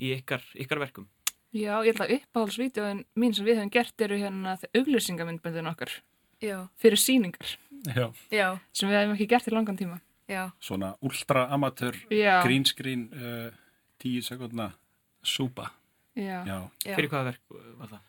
[0.01, 1.05] í ykkar, ykkar verkum?
[1.49, 5.95] Já, ég held að uppáhaldsvídeóin mín sem við höfum gert eru hérna auglýsingamindböndin okkar
[6.43, 6.67] Já.
[6.77, 7.55] fyrir síningar
[7.89, 8.11] Já.
[8.29, 8.59] Já.
[8.73, 9.97] sem við hefum ekki gert í langan tíma.
[10.29, 10.51] Já.
[10.61, 12.43] Svona ultra amateur, Já.
[12.45, 13.49] green screen, uh,
[13.97, 14.71] tíu sekundna.
[15.25, 15.71] Súpa.
[16.13, 16.45] Já.
[16.45, 16.59] Já.
[16.85, 16.93] Já.
[16.95, 17.41] Fyrir hvaða verk
[17.81, 18.05] var það?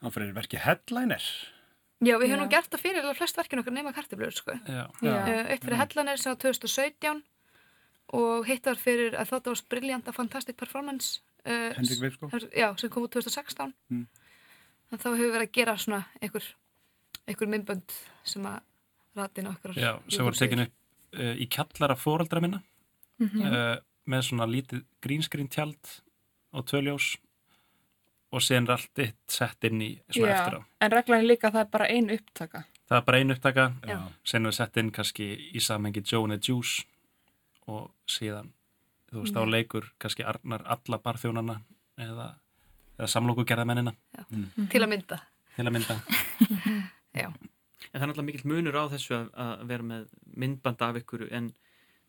[0.00, 1.26] Það fyrir verki headliner.
[2.04, 4.54] Já, við höfum gert það fyrir flest verkinu okkar nema kartiblur, sko.
[4.68, 4.86] Uh,
[5.48, 7.22] eitt fyrir Headliner sem var 2017
[8.14, 12.68] og hitt var fyrir að þátt var Brilliant a Fantastic Performance uh, Henrik s- Já,
[12.78, 14.06] sem kom út 2016 Mm.
[14.92, 16.44] en þá hefur við verið að gera svona einhver,
[17.26, 17.92] einhver myndbönd
[18.24, 18.60] sem að
[19.16, 20.72] ratin okkur Já, sem voru tekin upp
[21.18, 22.62] uh, í kjallara fóreldra minna
[23.18, 23.42] Mhm.
[23.42, 23.76] uh,
[24.06, 26.00] með svona lítið green screen tjald
[26.52, 27.16] og tvöljós
[28.32, 30.60] og síðan er allt eitt sett inn í svona Já, eftir á.
[30.80, 32.64] en reglan er líka að það er bara ein upptaka.
[32.88, 33.98] Það er bara einu upptaka, Já.
[34.24, 36.84] síðan er sett inn kannski í samhengi Joe and the Juice
[37.66, 38.52] og síðan,
[39.10, 41.60] þú veist, þá leikur kannski Arnar alla barþjónana
[41.98, 42.28] eða,
[42.98, 43.94] eða samlokugerðamennina
[44.70, 45.20] til að mynda
[45.56, 45.94] til að mynda.
[47.16, 47.30] Já.
[47.92, 51.26] En það er náttúrulega mikill munur á þessu að, að vera með myndband af ykkur
[51.32, 51.46] en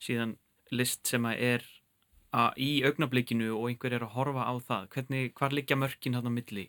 [0.04, 0.34] síðan
[0.74, 1.64] list sem að er
[2.36, 4.88] að, í augnablikinu og einhver er að horfa á það.
[4.92, 6.66] Hvernig, hvar liggja mörkin hann á milli?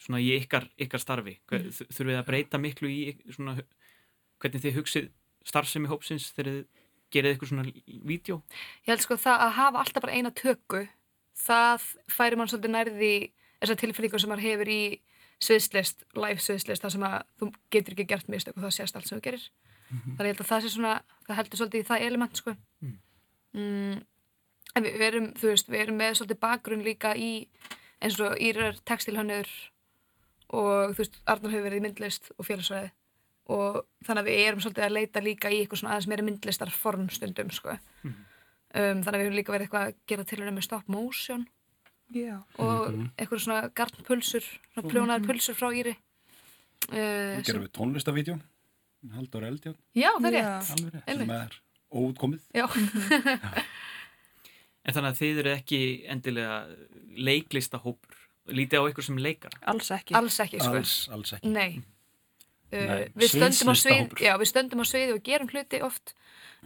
[0.00, 1.36] Svona í ykkar, ykkar starfi.
[1.46, 1.70] Hver, Mm.
[1.70, 1.94] mm.
[1.94, 3.00] Þurfið að breyta miklu í
[3.30, 3.54] svona,
[4.42, 5.10] hvernig þið hugsið
[5.46, 6.79] starfsemi hópsins þegar þið
[7.10, 7.64] gerið ykkur svona
[8.06, 8.42] vídeo?
[8.86, 10.84] Ég held sko það að hafa alltaf bara eina tökku
[11.40, 13.12] það færi mann svolítið nærði
[13.60, 14.82] þessar tilfinningur sem maður hefur í
[15.40, 19.08] sviðslist, live sviðslist þar sem að þú getur ekki gert mistök og það sést allt
[19.08, 19.48] sem þú gerir
[19.90, 20.16] Mhm.
[20.16, 20.92] þannig ég held að það sé svona
[21.26, 22.98] það heldur svolítið í það element sko Mm.
[23.54, 24.02] mm,
[24.76, 27.48] en við, erum þú veist, við erum með svolítið bakgrunn líka í
[28.00, 29.48] eins og Írar textilhannur
[30.50, 32.90] og þú veist, Arnar hefur verið í myndlist og félagsvæði
[33.50, 36.70] og þannig að við erum svolítið að leita líka í eitthvað svona aðeins meira myndlistar
[36.74, 38.14] formstundum sko Mhm.
[38.74, 41.46] um, þannig að við höfum líka verið eitthvað að gera tilhörna með stop motion
[42.14, 42.36] Já.
[42.58, 43.10] og Mhm.
[43.18, 44.90] eitthvað svona garnpulsur svona Mhm.
[44.90, 45.96] prjónaðar pulsur frá Íri
[46.90, 48.40] uh, Við gerum við tónlistavídeó
[49.14, 51.18] Haldur Eldjón Já, það er rétt Einmitt.
[51.18, 51.60] sem er
[51.92, 52.66] óutkomið Já,
[54.84, 55.78] En þannig að þið eru ekki
[56.08, 56.54] endilega
[57.20, 58.16] leiklistahópur.
[58.50, 59.58] Lítið á ykkur sem leikara.
[59.68, 60.14] Alls ekki.
[60.16, 61.82] alls ekki sko Alls, alls ekki Nei, uh,
[62.70, 64.14] Nei, Við stöndum svið.
[64.22, 66.14] Já, við stöndum á sviði og gerum hluti oft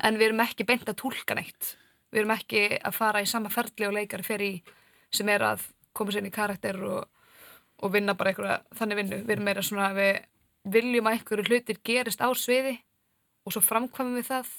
[0.03, 1.75] en við erum ekki beint að tólka neitt
[2.15, 4.53] við erum ekki að fara í sama ferli og leikari fer í
[5.15, 5.65] sem er að
[5.95, 7.09] koma sér inn í karakter og,
[7.83, 10.21] og vinna bara einhverja þannig vinnu við erum meira svona að við
[10.75, 12.77] viljum að einhverju hlutir gerist á sviði
[13.45, 14.53] og svo framkvæmum við það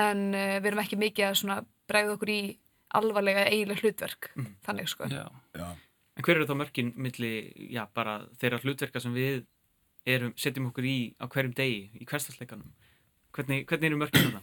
[0.00, 1.60] en uh, við erum ekki mikið að svona
[1.90, 2.40] bregða okkur í
[2.98, 4.32] alvarlega eiginlega hlutverk
[4.66, 5.24] þannig sko Já.
[5.54, 5.68] Já.
[6.18, 7.30] En hver eru þá mörkin milli,
[7.72, 9.44] já, bara þeirra hlutverka sem við
[10.06, 12.70] erum, setjum okkur í á hverjum degi, í hverstasleikanum?
[13.36, 14.42] Hvernig, hvernig eru mörkin þarna?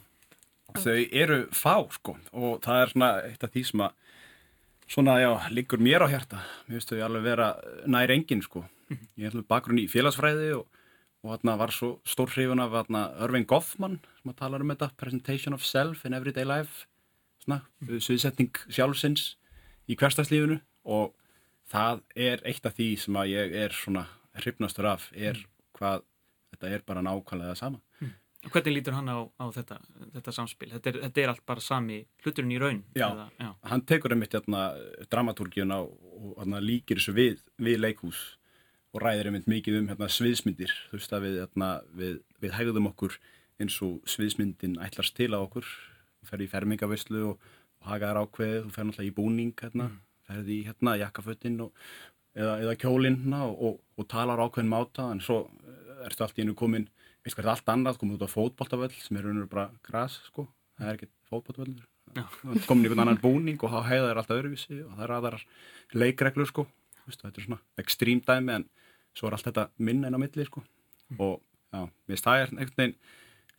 [0.78, 3.94] Þau eru fá sko og það er svona eitt af því sem að
[4.88, 7.48] svona já, liggur mér á hjarta mér finnst þau alveg vera
[7.88, 8.64] nær engin sko
[9.20, 10.64] ég er bakgrunn í félagsfræði og,
[11.24, 14.90] og þarna var svo stór hrifun af þarna Irving Goffman sem að tala um þetta
[15.00, 16.86] Presentation of Self in Everyday Life
[17.44, 19.34] svona, sviðsetning sjálfsins
[19.88, 21.12] í hverstagslífinu og
[21.68, 24.06] það er eitt af því sem að ég er svona
[24.44, 25.38] hrifnastur af er
[25.78, 26.02] hvað
[26.52, 27.80] þetta er bara nákvæmlega sama
[28.46, 29.80] Og hvernig lítur hann á, á þetta,
[30.14, 30.68] þetta samspil?
[30.70, 32.84] Þetta er, þetta er allt bara sami hluturinn í raun?
[32.94, 33.48] Já, eða- já.
[33.66, 34.60] hann tekur einmitt hérna,
[35.10, 38.20] dramatúrgjuna og hérna, líkir þessu við, við leikhús
[38.94, 42.86] og ræðir einmitt mikið um hérna, sviðsmyndir þú veist að við, hérna, við, við hegðum
[42.92, 43.18] okkur
[43.58, 47.42] eins og sviðsmyndin ætlast til á okkur þú ferði í fermingavislu og,
[47.82, 49.90] og hagaðar ákveðið þú ferði náttúrulega í búning hérna,
[50.30, 51.74] ferði í hérna, jakkaföttin og,
[52.38, 56.38] eða, eða kjólinn hérna, og, og, og talar ákveðin máta en svo eh, ertu allt
[56.38, 56.88] í einu komin
[57.24, 60.46] veist hvað er allt annað, komin út á fótboltavöll sem er raunur bara gras sko.
[60.78, 61.86] Það er ekki fótboltavöllur.
[62.68, 65.46] Komin í einhvern annan búning og hafa heiðar alltaf öðruvísi og það er aðrar
[65.92, 66.66] leikreglur sko.
[67.08, 68.66] Vistu, þetta er svona ekstrím dæmi en
[69.16, 70.62] svo er allt þetta minna en á milli sko.
[71.18, 71.40] Og
[71.74, 72.98] já, mér er einhvern veginn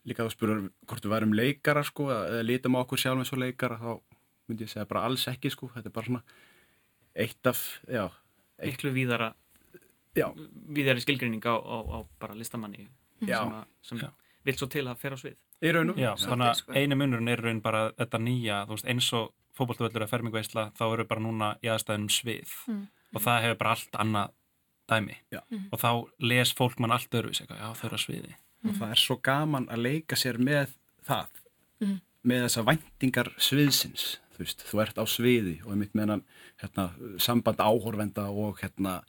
[0.08, 3.44] líka þú spurur hvort við værum leikara sko eða lítum á okkur sjálf eins og
[3.44, 3.92] leikara þá
[4.50, 5.70] myndi ég segja bara alls ekki sko.
[5.76, 6.24] Þetta er bara svona
[7.20, 8.08] eitt af já,
[8.60, 9.34] eitt, Miklu víðara,
[10.16, 10.28] já,
[10.70, 12.88] víðari skilgrinning á, á, á bara listamanni
[13.22, 13.40] Já.
[13.44, 14.02] sem, að, sem
[14.46, 15.36] vil svo til að fer á svið.
[15.62, 16.72] í raun og Já, þannig sko.
[16.72, 20.72] að einu munurinn er raun bara þetta nýja, þú veist, eins og fótbolltuvöllur eða fermingveisla,
[20.78, 22.88] þá eru bara núna í aðstæðunum svið Mm.
[23.16, 24.30] og það hefur bara allt annað
[24.90, 25.42] dæmi Já.
[25.72, 28.96] og þá les fólk mann allt eitthvað, já þau eru að sviði og það er
[28.96, 30.76] svo gaman að leika sér með
[31.08, 31.28] það
[31.82, 32.02] Mhm.
[32.28, 36.24] Með þessa væntingar sviðsins þú veist, þú ert á sviði og einmitt með hennan
[36.62, 36.86] hérna,
[37.20, 39.02] samband áhorfenda og hérna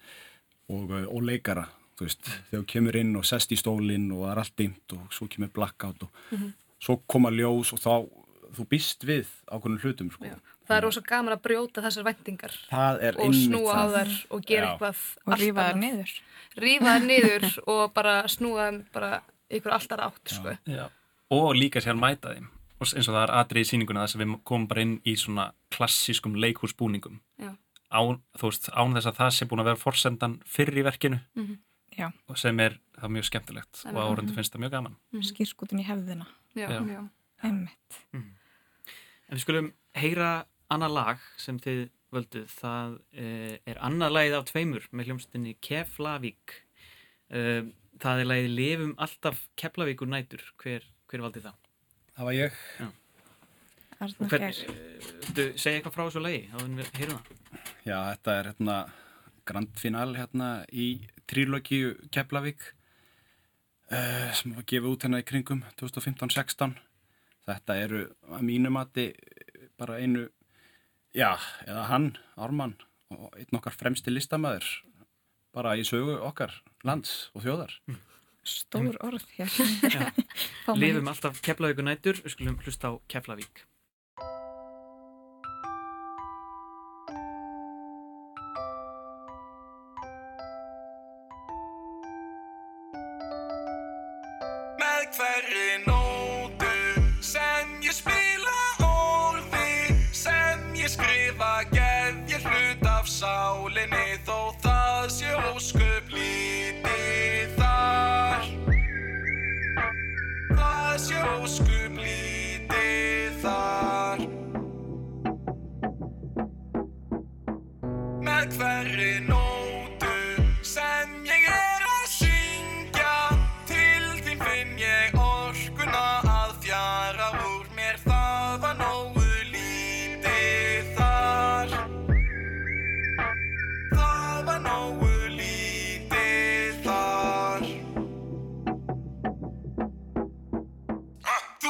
[0.71, 1.67] og, uh, og leikara
[1.99, 4.95] þú veist, þegar þú kemur inn og sest í stólinn og það er allt dimmt
[4.97, 6.53] og svo kemur blackout og Mhm.
[6.81, 8.09] svo koma ljós og þá
[8.57, 10.25] þú býst við ákveðnum hlutum sko.
[10.25, 10.37] Já.
[10.67, 14.45] það er rosa gaman að brjóta þessar vendingar það er og snúa á þær og
[14.47, 14.71] gera Já.
[14.79, 16.11] eitthvað Og rífa þær niður.
[16.57, 20.57] rífa þær niður og bara snúa þeim bara ykkur alltaf átt sko.
[21.31, 22.49] Og líka sér mæta þeim
[22.81, 25.15] og eins og það er atrið í sýninguna þess að við komum bara inn í
[25.21, 27.51] svona klassískum leikhúsbúningum Já.
[27.93, 31.21] án, þú veist, án þess að það sé búin að vera forsendan fyrir í verkinu
[31.37, 31.59] Mhm.
[31.99, 32.13] Já.
[32.29, 34.97] og sem er það er mjög skemmtilegt Það og áhundu finnst það mjög gaman
[35.31, 36.27] Skýrskútin í hefðina.
[36.57, 36.81] já, Já.
[36.87, 37.09] já.
[37.43, 37.99] Einmitt.
[38.13, 42.49] En við skulum heyra annað lag sem þið völduð.
[42.61, 46.57] Það uh, er annað lagið af tveimur með hljómsdynni Keflavík.
[47.31, 47.71] Uh,
[48.03, 50.43] það er lagið Lefum alltaf Keflavíkur nætur.
[50.63, 51.55] Hver, hver valdi það?
[52.21, 52.57] Það var ég.
[52.77, 52.89] Já.
[54.05, 54.57] Arnar Kjær.
[55.25, 57.31] Þú segja eitthvað frá þessu lagi, þá erum við að heyra það.
[57.87, 58.75] Já, þetta er hérna
[59.49, 60.89] grand final hérna í
[61.33, 66.77] trílökiu Keflavík uh, sem var gefið út hérna í kringum 2015-16.
[67.49, 69.09] Þetta eru að mínu mati
[69.81, 70.27] bara einu,
[71.17, 71.31] já,
[71.65, 72.77] eða hann, Ármann
[73.17, 74.69] og einn okkar fremsti listamæður
[75.57, 76.53] bara í sögu okkar
[76.85, 77.81] lands og þjóðar.
[77.89, 78.05] Mm.
[78.47, 79.27] Stór orð
[80.81, 83.67] Lifum alltaf keflavíkunætur Við skulum hlusta á Keflavík.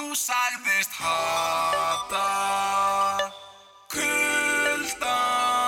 [0.00, 2.24] þú sagðist hata
[3.92, 5.59] kulda.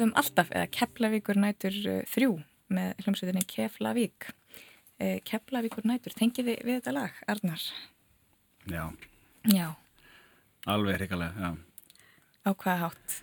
[0.00, 2.30] Livum alltaf eða Keflavíkur nætur uh, þrjú
[2.72, 4.30] með hljómsveitinni Keflavík.
[4.96, 7.64] Uh, Keflavíkur nætur, tengið þið við þetta lag, Arnar?
[8.70, 8.84] Já,
[9.50, 9.66] Já,
[10.68, 11.50] alveg hrikalega, já.
[12.44, 13.14] á hvaða hátt?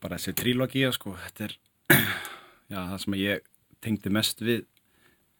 [0.00, 1.56] Bara þessi trílogía, sko, þetta er,
[2.72, 3.48] já, það sem ég
[3.84, 4.64] tengdi mest við,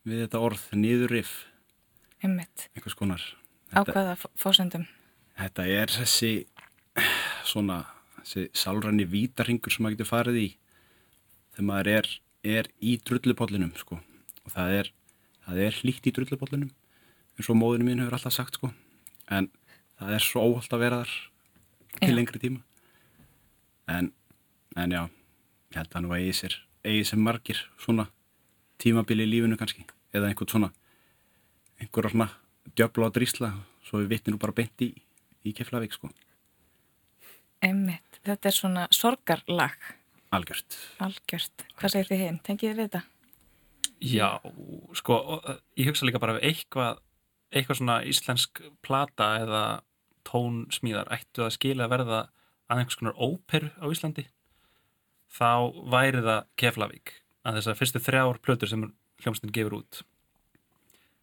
[0.08, 1.32] við þetta orð nýðurif,
[2.24, 3.24] Einmitt, einhvers konar.
[3.76, 4.84] á hvaða fósendum?
[5.36, 6.32] Þetta er þessi
[7.52, 7.82] svona
[8.22, 10.46] þessi sálræni vítarhingur sem maður getur farið í
[11.56, 12.08] þegar maður er,
[12.44, 13.98] er í drullupollinum sko.
[14.44, 14.90] og það er,
[15.46, 16.70] það er hlýtt í drullupollinum
[17.36, 18.72] eins og móðinu mín hefur alltaf sagt sko.
[19.32, 19.48] en
[19.96, 21.14] það er svo óhald að vera þar
[21.96, 22.16] til Já.
[22.16, 22.60] lengri tíma
[23.88, 24.12] en,
[24.76, 25.02] en já
[25.72, 28.10] ég held að nú eigi sér eigi sér margir svona
[28.82, 30.70] tímabili í lífinu kannski eða einhvern svona
[31.80, 32.28] einhver svona
[32.76, 33.52] djöfla og drísla
[33.86, 34.92] svo við vittum nú bara beint í,
[35.46, 36.12] í Keflavík sko
[37.64, 39.76] Einmitt, þetta er svona sorgarlag,
[40.34, 41.66] algjört algjört.
[41.76, 42.38] Hvað segir þið hinn?
[42.46, 43.02] Tengið þið við þetta?
[44.04, 44.28] Já,
[44.98, 45.18] sko,
[45.78, 46.98] ég hugsa líka bara ef eitthvað,
[47.54, 49.62] eitthvað svona íslensk plata eða
[50.26, 52.20] tónsmíðar ættu að skila að verða
[52.66, 54.26] að einhvers konar óperu á Íslandi
[55.32, 55.50] þá
[55.92, 57.14] væri það Keflavík
[57.46, 58.86] að þessar fyrstu þrjár plötur sem
[59.22, 60.02] hljómsdyn gefur út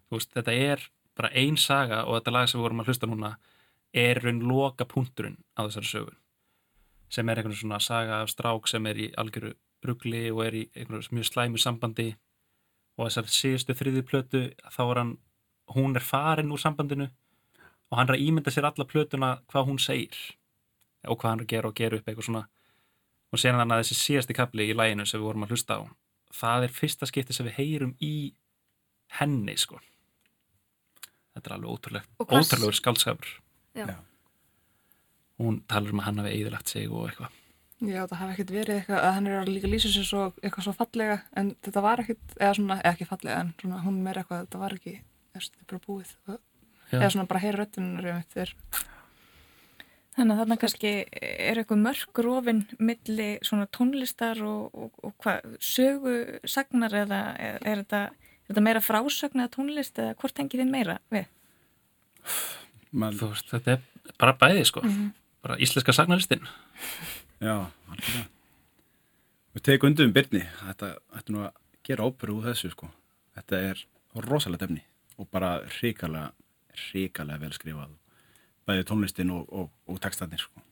[0.08, 3.10] þú veist, þetta er bara ein saga og þetta lag sem við vorum að hlusta
[3.10, 3.36] núna
[3.94, 6.20] er raun loka punkturinn á þessari sögun
[7.14, 9.54] sem er einhvern svona saga af strák sem er í algjöru
[9.86, 12.14] rugli og er í einhverju mjög slæmu sambandi
[12.98, 14.42] og þessar síðustu þriði plötu
[14.74, 15.14] þá er hann,
[15.76, 17.10] hún er farin úr sambandinu
[17.92, 20.18] og hann er að ímynda sér alla plötuna hvað hún segir
[21.08, 22.46] og hvað hann er að gera og gera upp eitthvað svona
[23.34, 25.82] og sér þannig að þessi síðasti kapli í læginu sem við vorum að hlusta á
[26.34, 28.14] það er fyrsta skipti sem við heyrum í
[29.20, 29.82] henni sko
[31.34, 33.36] þetta er alveg ótrúlegt ótrúlegur skaldskapur
[33.74, 33.88] Já.
[33.90, 33.96] Já.
[35.44, 37.40] Hún talar um að hann hafi eðilagt sig og eitthvað.
[37.84, 40.68] Já, það hafi ekkert verið eitthvað að hann er að líka lýsa sér svo eitthvað
[40.68, 44.24] svo fallega en þetta var ekkert, eða svona, eða ekki fallega en svona hún meira
[44.24, 44.94] eitthvað, þetta var ekki
[45.34, 46.14] þetta er bara búið.
[46.94, 47.00] Já.
[47.00, 47.90] eða svona bara heyra um
[48.44, 48.54] er.
[50.14, 55.56] Þannig að þarna kannski er eitthvað mörg rofin milli svona tónlistar og, og, og hvað,
[55.58, 60.64] sögu sagnar eða er, er, þetta, er þetta meira frásögn eða tónlist eða hvort tengið
[60.64, 61.26] þið meira við?
[62.94, 64.86] Man, þú veist, þetta er bara bæði sko
[65.44, 66.46] bara íslenska sagnarlistin
[67.44, 67.56] já,
[67.92, 68.30] algjörlega.
[69.54, 72.90] Við tegum undir um Byrni þetta ætti nú að gera óperu úr þessu sko.
[73.36, 73.84] Þetta er
[74.26, 74.82] rosalega efni
[75.22, 76.32] og bara hrikalega
[76.88, 77.98] hrikalega vel skrifað.
[78.66, 80.64] Bæði tónlistin og, og, og textarnir sko.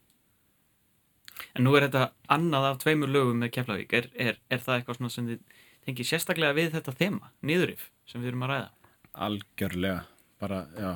[1.57, 3.93] En nú er þetta annað af tveimur lögum með Keflavík.
[3.97, 8.21] Er, er, er það eitthvað svona sem þið tengið sérstaklega við þetta þema, niðurif, sem
[8.21, 8.69] við erum að ræða?
[9.13, 10.03] algjörlega,
[10.39, 10.91] bara, já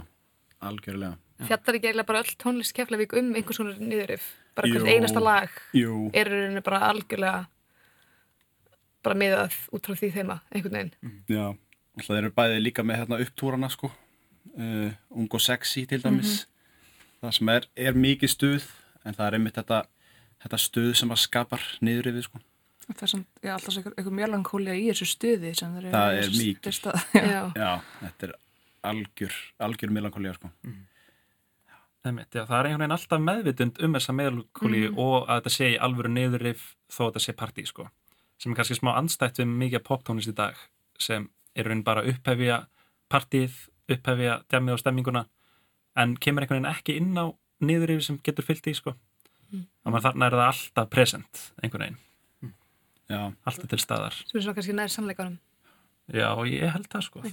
[0.60, 5.20] algjörlega Fjallar ekki eiginlega bara öll tónlist Keflavík um einhvers konar niðurif bara hvert einasta
[5.20, 6.08] lag Jú.
[6.16, 7.42] er í rauninni bara algjörlega
[9.04, 10.94] bara miðað út frá því þeima einhvern veginn.
[11.30, 11.44] Já,
[11.98, 13.92] alltaf þeir eru bæði líka með hérna upptúrana sko.
[14.56, 16.46] Uh, ung og sexy til dæmis.
[17.20, 18.72] Það sem er, er mikið stuð
[19.04, 19.82] en það er einmitt þetta,
[20.46, 22.42] þetta stuð sem að skapar niður yfir sko.
[22.86, 26.18] Það er svona, já, alltaf svo eitthvað, mjölangkólia í þessu stuði sem þeir eru það
[26.24, 26.82] er mikið.
[27.36, 27.40] já.
[27.60, 27.72] Já.
[28.02, 28.36] Þetta er
[28.86, 30.52] algjör algjör melankolía sko
[32.06, 34.98] Einmitt, já, það er einhvern veginn alltaf meðvitund um þessa meðalkóli Mhm.
[35.00, 37.88] og að þetta sé í alvöru niðurif þó að þetta sé partí sko.
[38.38, 40.56] sem er kannski smá anstætt við mikið poptónlist í dag
[41.00, 42.68] sem er raun bara upphefja
[43.10, 43.52] partíð,
[43.90, 45.26] upphefja djamið og stemminguna
[45.96, 48.94] en kemur einhvern veginn ekki inn á niðurif sem getur fyllt í sko.
[49.54, 49.66] Mm.
[49.86, 51.98] að þarna er það alltaf present einhvern veginn,
[53.10, 55.38] Já, alltaf til staðar sem er svona kannski nær sannleikanum
[56.14, 57.24] já, ég held það sko.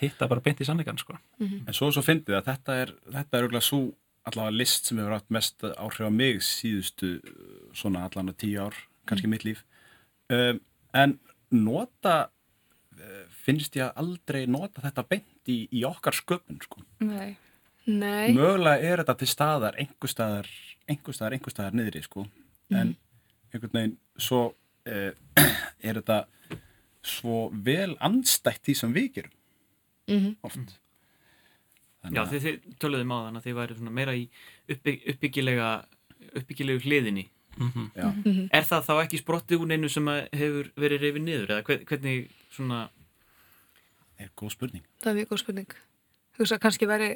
[0.00, 1.16] Hitta bara beint í sannleikan sko.
[1.42, 3.82] En svo svo fyndið að þetta er þetta er auðvitað svo
[4.28, 8.60] allavega list sem hefur átt mest áhrif á mig síðustu uh, svona allan að tíu
[8.62, 8.76] ár
[9.10, 9.64] kannski mitt líf.
[10.30, 10.60] Um,
[10.94, 11.16] en
[11.50, 16.84] nota uh, finnst ég að aldrei nota þetta beint í, í okkar sköpun sko.
[17.02, 17.34] Nei.
[17.82, 20.46] Nei, mögulega er þetta til staðar einhver staðar,
[20.86, 22.22] einhver staðar, einhver staðar niðri sko.
[22.70, 22.92] en
[23.50, 24.42] einhvern veginn svo
[24.86, 25.10] uh,
[25.88, 26.20] er þetta
[27.02, 29.38] svo vel andstætt því sem við gerum
[30.08, 30.36] Mhm.
[30.42, 30.78] oft
[32.10, 34.24] Já, þið, þið töluðum á þann að þið væri meira í
[34.68, 35.68] uppbygg, uppbyggilega
[36.34, 37.28] uppbyggilegu hliðinni.
[37.58, 37.90] mm.
[37.94, 38.48] Mhm.
[38.52, 41.48] Er það þá ekki sprottið úr neinu sem að hefur verið reyfið niður?
[41.50, 42.88] Eða hver- hvernig svona...
[44.18, 45.70] er góð spurning það er mjög góð spurning
[46.38, 47.08] hugsa að kannski væri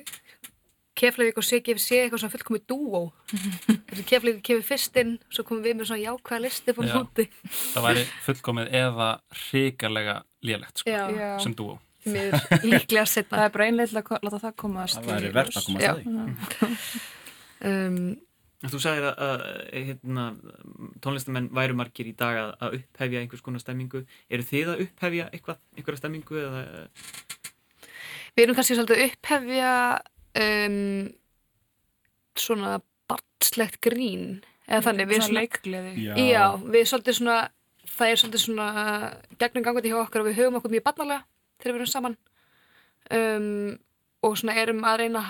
[0.96, 3.02] Keflavík og Sigif sé eitthvað svona fullkomið dúó
[4.10, 6.92] Keflavík kemur fyrst inn svo komum við með svona jákvæða listi Já.
[6.94, 7.26] móti
[7.72, 9.10] það væri fullkomið eða
[9.42, 11.00] hrikalega lélegt sko,
[11.42, 11.58] sem
[12.06, 12.38] miður
[12.70, 15.58] líklega setna það er bara einlega að láta það komast það væri ljós.
[15.58, 15.90] að koma Já.
[15.90, 16.78] að það
[17.72, 18.00] um,
[18.66, 19.42] Þú sagðir að, að
[19.86, 20.22] hérna,
[21.04, 24.00] tónlistamenn væru margir í dag að, að upphefja einhvers konar stemmingu.
[24.32, 26.38] Eru þið að upphefja eitthvað, einhverja stemmingu?
[26.40, 26.62] Eða...
[28.32, 29.74] Við erum kannski svolítið að upphefja
[30.42, 31.08] um,
[32.36, 32.76] svona
[33.10, 35.10] barnslegt grín eða þannig.
[35.10, 35.94] við Svona leikgleði.
[36.04, 36.12] Já.
[36.20, 36.44] Já.
[36.64, 37.38] Við svolítið svona,
[37.94, 38.68] það er svolítið svona
[39.40, 41.26] gegnum gangandi hjá okkur og við höfum okkur mjög barnalega
[41.60, 42.18] þegar við erum saman
[43.16, 43.78] um,
[44.26, 45.24] og svona erum að reyna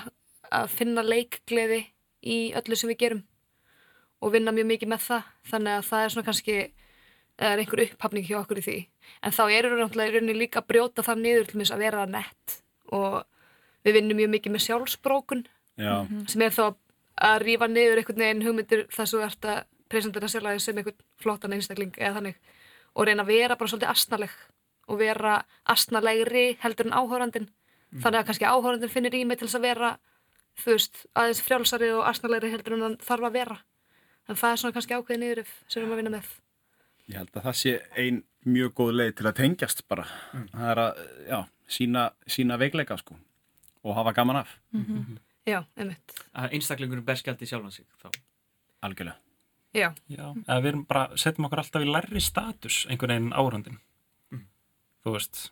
[0.54, 1.82] að finna leikgleði
[2.26, 3.22] í öllu sem við gerum
[4.24, 6.56] og vinna mjög mikið með það þannig að það er svona kannski
[7.36, 8.76] eða er einhver upphafning hjá okkur í því
[9.20, 12.56] en þá erum við náttúrulega líka að brjóta það niður til þess að vera nett
[12.96, 13.18] og
[13.86, 15.46] við vinnum mjög mikið með sjálfsbrókun
[15.78, 15.94] Já.
[16.30, 16.64] sem er þá
[17.26, 20.98] að rífa niður einhvern veginn hugmyndir þess að þú ert að presentera sérlega sem einhvern
[21.22, 22.40] flottan einstakling eða þannig.
[22.96, 24.34] Og reyna að vera bara svolítið astnaleg
[24.86, 25.36] og vera
[25.72, 27.48] astnalegri heldur en áhórandin
[28.02, 29.92] þannig að kannski áhórandin finnir í mig til þess að vera
[30.56, 33.58] þú veist, aðeins frjálsari og astnalegri heldur en hann þarf að vera.
[34.26, 36.30] En það er svona kannski ákveðið niður sem við erum að vinna með.
[37.06, 40.06] Ég held að það sé ein mjög góð leið til að tengjast bara.
[40.32, 41.38] Það er að, já,
[41.76, 43.18] sína, sína veikleika sko
[43.86, 44.56] og hafa gaman af.
[45.46, 46.16] Já, einmitt.
[46.34, 48.10] Að einstaklingunum berskjaldi sjálfan sig þá.
[48.86, 49.20] Algjörlega.
[49.76, 49.90] Já.
[50.08, 53.78] Já, eða við erum bara, setjum okkur alltaf í lærri status einhvern veginn árandin.
[55.06, 55.42] Þú veist,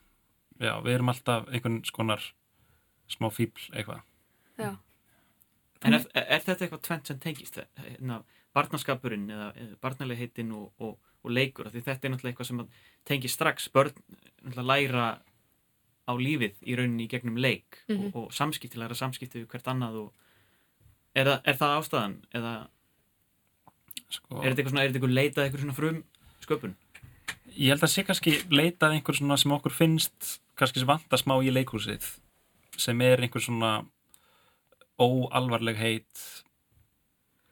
[0.58, 2.24] já, við erum alltaf einhvern skonar
[3.10, 4.00] smá fíbl eitthvað.
[4.58, 4.72] Já.
[5.84, 7.60] En er, er þetta eitthvað tvent sem tengist?
[7.78, 8.22] Hérna,
[8.56, 11.68] barnaskapurinn eða, eða barnalegheitinn og, og, og leikur?
[11.68, 15.06] Af Því þetta er náttúrulega eitthvað sem að tengist strax börn náttúrulega læra
[16.04, 18.10] á lífið í rauninni í gegnum leik Mhm.
[18.14, 20.12] og, og samskipti, læra samskipti við hvert annað og
[21.14, 22.16] er, það- er það ástæðan?
[22.34, 22.54] Eða
[24.10, 26.04] Sko- er þetta eitthvað svona, er þetta eitthvað leitað eitthvað svona frum
[26.44, 26.74] sköpun?
[27.56, 31.34] Ég held að sé kannski leitað einhver svona sem okkur finnst kannski sem vantar smá
[31.42, 32.02] í leikhúsið
[32.76, 33.86] sem er einhver svona
[34.98, 36.44] óalvarleg heit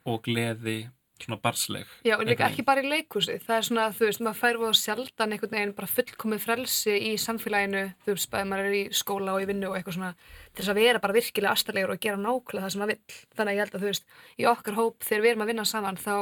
[0.07, 0.91] og gleði
[1.27, 1.91] svona barsleg.
[2.07, 3.39] Já, en líka ekki bara í leikhúsi.
[3.43, 7.13] Það er svona, þú veist, maður fær voða sjaldan einhvern veginn bara fullkomið frelsi í
[7.21, 10.13] samfélaginu, þú veist, bæði maður er í skóla og í vinnu og eitthvað svona,
[10.53, 13.21] til þess að vera bara virkilega astalegur og gera nákvæmlega það sem maður vill.
[13.37, 15.69] Þannig að ég held að, þú veist, í okkar hóp, þegar við erum að vinna
[15.69, 16.17] saman, þá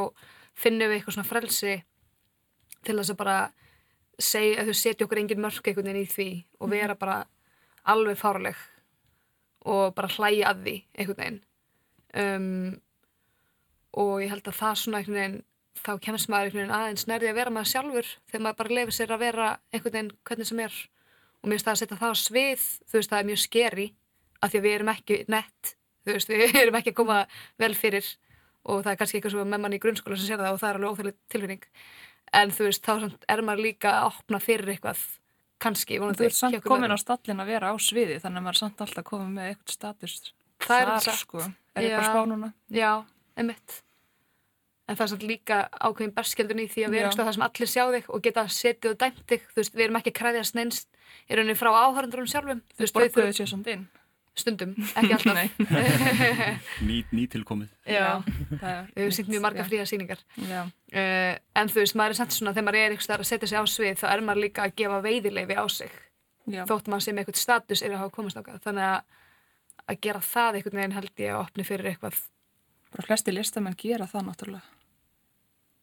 [0.60, 1.74] finnum við eitthvað svona frelsi
[2.84, 3.38] til þess að bara
[4.20, 6.28] segja, þú setja okkur engin mörk einhvern veginn í því
[6.60, 7.22] og vera bara
[7.88, 8.58] alveg fárleg
[9.68, 11.40] og bara hlæja að því einhvern veginn.
[12.10, 12.80] Um,
[13.98, 15.38] og ég held að það svona einhvern veginn
[15.80, 18.96] þá kemst maður einhvern veginn aðeins nærði að vera maður sjálfur þegar maður bara lefur
[18.96, 20.78] sér að vera einhvern veginn hvernig sem er
[21.40, 23.86] og mér finnst það að setja það á svið þú veist það er mjög skeri
[24.40, 25.72] af því að við erum ekki nett
[26.04, 27.20] þú veist við erum ekki að koma
[27.60, 28.10] vel fyrir
[28.68, 30.70] og það er kannski eitthvað svo með mann í grunnskóla sem sér það og það
[30.70, 31.64] er alveg óþægileg tilfinning
[32.40, 32.92] en þú veist þá
[33.32, 35.00] er maður líka að opna fyrir eitthvað
[35.60, 38.60] kannski Þú ert samt komin á stallin að vera á sviði þannig að maður er
[38.60, 40.14] samt alltaf komin með eitthvað status
[40.60, 41.18] Það er satt.
[41.22, 41.44] sko.
[41.74, 41.96] Er Já.
[42.76, 42.90] Já,
[43.38, 43.80] einmitt.
[44.90, 47.70] En það er samt líka ákveðin berskjaldun í því að við erum það sem allir
[47.70, 49.44] sjá þig og geta setið og dæmt þig.
[49.52, 50.80] Þú veist, við erum ekki að kræðjast neins
[51.30, 52.62] í rauninni frá áhörundurum sjálfum.
[52.74, 53.84] Þú veist, borguðu sér samt inn.
[54.40, 55.62] Stundum, ekki alltaf.
[56.88, 57.70] Ný, ný tilkomið.
[57.86, 60.22] Já, það er við hefum sýnt mjög marga fría sýningar.
[60.38, 60.60] Já.
[60.94, 63.62] Uh, en þú veist, maður er samt svona, þegar maður er eitthvað að setja sig
[63.62, 65.96] á svið, þá er maður líka að gefa veiðileifi á sig.
[66.50, 66.62] Já.
[66.70, 68.62] Þótt maður sem eitthvað status er að hafa komast ákvað.
[68.64, 69.24] Þannig að,
[69.86, 72.22] að gera það einhvern veginn held ég að opni fyrir eitthvað.
[72.90, 74.78] Bara flesti listamenn gera það náttúrulega.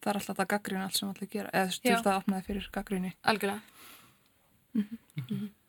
[0.03, 1.51] Það er alltaf það gaggrín allt sem allir gera.
[1.53, 3.13] Eða veist það opnaði fyrir gaggríni.
[3.27, 3.61] Algjörlega.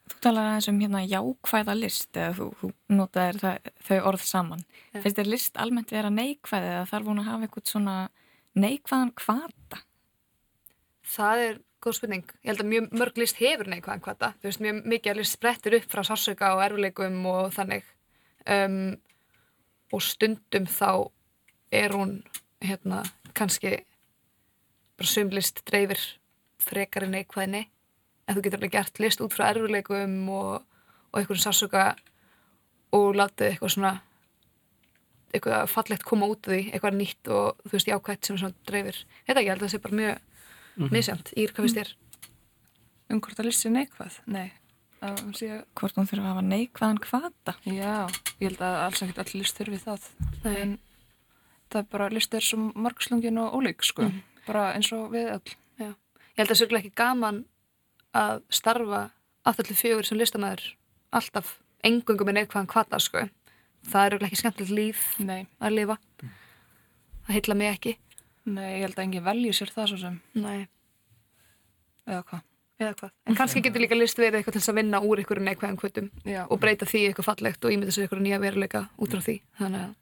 [0.09, 4.65] Þú talar aðeins um hérna jákvæða list eða þú, þú notaðir það, þau orð saman.
[4.93, 5.01] Já.
[5.05, 7.97] Finnst þér list almennt vera neikvæði eða þarf hún að hafa eitthvað svona
[8.59, 9.83] neikvæðan kvata?
[11.09, 12.33] Það er góð spurning.
[12.43, 14.33] Ég held að mjög mörg list hefur neikvæðan kvata.
[14.41, 17.87] Þú veist, mjög mikið að list sprettur upp frá sársöka og erfuleikum og þannig.
[18.49, 18.97] Um,
[19.93, 20.91] og stundum þá
[21.73, 22.23] er hún
[22.65, 23.03] hérna
[23.35, 23.85] kannski
[24.99, 26.01] bara sum list dreifir
[26.59, 27.69] frekar en neikvæðinni.
[28.29, 30.63] En þú getur alveg gert list út frá erfuleikum og,
[31.13, 31.85] og einhverjum sársöka
[32.93, 33.93] og látið eitthvað svona
[35.35, 38.99] eitthvað fallegt koma út af því, eitthvað nýtt og þú veist jákvætt sem svona dreifir.
[39.27, 40.19] Þetta ekki, ég held að það sé bara mjög
[40.79, 40.93] Mhm.
[40.95, 41.33] misjönd.
[41.37, 41.89] Ír, hvað finnst þér?
[43.11, 44.19] Um hvort að list sé neikvæð?
[44.27, 44.53] Nei.
[45.03, 45.65] Að hún sé...
[45.75, 47.55] Hvort hún þurfa að hafa neikvæðan kvata?
[47.67, 48.09] Já,
[48.41, 50.07] ég held að alls ekkert allir list þurfi það.
[50.45, 50.55] Nei.
[50.63, 50.79] En
[51.71, 54.03] það er bara, list er svo margslungin og ólík, sko.
[54.09, 54.23] Mhm.
[54.47, 55.55] Bara eins og við öll.
[55.79, 55.91] Já.
[55.93, 57.45] Ég held að sérlega ekki gaman
[58.15, 59.11] að starfa
[59.47, 60.75] 8-4 sem listamæður
[61.13, 63.29] alltaf engungum með neikvæðan kvata, sko.
[63.89, 65.47] Það er ekki skemmtilegt líf Nei.
[65.61, 65.99] að lifa.
[67.27, 67.97] Það heilla mig ekki.
[68.49, 70.21] Nei, ég held að enginn velji sér það svo sem.
[70.35, 70.69] Nei.
[72.09, 72.43] Eða hvað?
[72.79, 73.11] Eða hvað.
[73.27, 76.11] En kannski getur líka list verið eitthvað til þess að vinna úr ykkur neikvæðan kvötum
[76.25, 76.47] Já.
[76.49, 79.41] og breyta því í eitthvað fallegt og ímynda sér ykkur nýja veruleika út frá því.
[79.59, 79.97] Þannig að,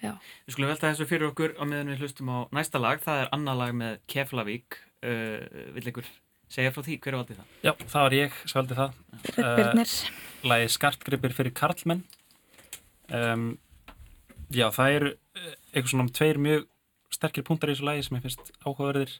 [0.00, 0.14] Já.
[0.46, 3.02] Við skulum velta þessu fyrir okkur á meðan við hlustum á næsta lag.
[3.04, 4.78] Það er annað lag með Keflavík.
[5.00, 6.08] Uh, Vill ykkur
[6.50, 6.98] segja frá því?
[7.00, 7.56] Hver er valdið það?
[7.66, 9.00] Já, það var ég sem valdi það.
[9.36, 9.94] Birnir.
[9.94, 12.04] Uh, lagið Skartgripir fyrir Karlmenn.
[13.10, 13.46] Um,
[14.54, 16.66] já, það eru eh, eitthvað svona tveir mjög
[17.10, 19.16] sterkir punktar í þessu lagi sem ég finnst áhugaverðir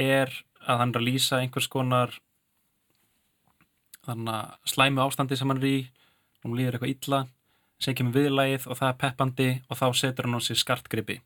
[0.00, 0.32] er
[0.66, 2.12] að hann er að lýsa einhvers konar
[4.06, 5.78] þannig að slæmu ástandi sem hann er í
[6.42, 7.20] hann líður eitthvað illa
[7.82, 11.20] sem kemur viðlægið og það er peppandi og þá setur hann á sig skartgripi.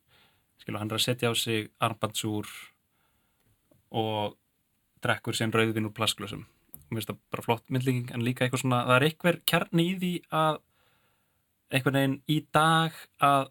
[0.60, 2.48] Skilu, hann er að setja á sig armbandsúr
[3.90, 4.36] og
[5.04, 6.44] drekkur síðan rauðvin úr plasklösum
[6.90, 9.86] og mér finnst það bara flott myndlíking en líka eitthvað svona, það er eitthvað kjarni
[9.86, 10.60] í því að
[11.70, 13.50] einhvern veginn í dag að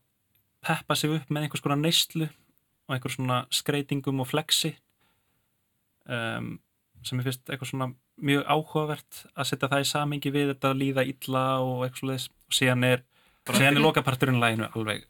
[0.66, 4.74] peppa sig upp með einhvers konar neyslu og einhvers svona skreitingum og flexi.
[6.10, 6.58] Um,
[7.06, 7.88] sem ég finnst eitthvað svona
[8.30, 12.28] mjög áhugavert að setja það í samingi við þetta að líða illa og eitthvað slúðis
[12.30, 13.06] og síðan er,
[13.50, 15.06] síðan er lokaparturinn læginu alveg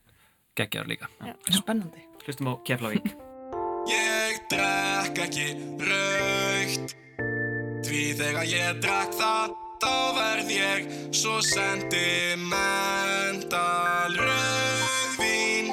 [0.59, 1.09] geggjar líka.
[1.23, 2.05] Já, spennandi.
[2.25, 3.07] Hlustum á Keflavík.
[3.89, 5.47] Ég drekk ekki
[5.87, 6.95] raukt
[7.87, 10.81] Því þegar ég drekk það Þá verð ég
[11.15, 12.49] svo sentimental.
[14.19, 15.71] Rauðvín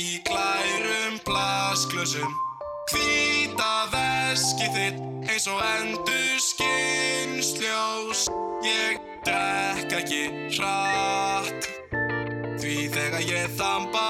[0.00, 2.49] Í glærum plasklösum
[2.90, 8.26] Hvíta veskið þitt eins og endur skinnsljós
[8.60, 11.68] Ég drekk ekki hratt.
[12.60, 14.08] Því þegar ég þamba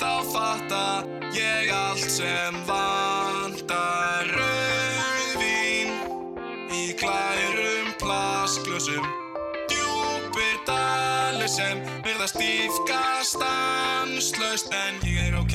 [0.00, 0.86] þá fatta
[1.36, 4.26] ég allt sem vantar.
[4.34, 5.94] Rauðvín
[6.74, 9.06] í glærum plasklösum
[9.70, 14.74] Djúpir dalir sem verða stífka stanslaust.
[14.74, 15.51] En ég er ok,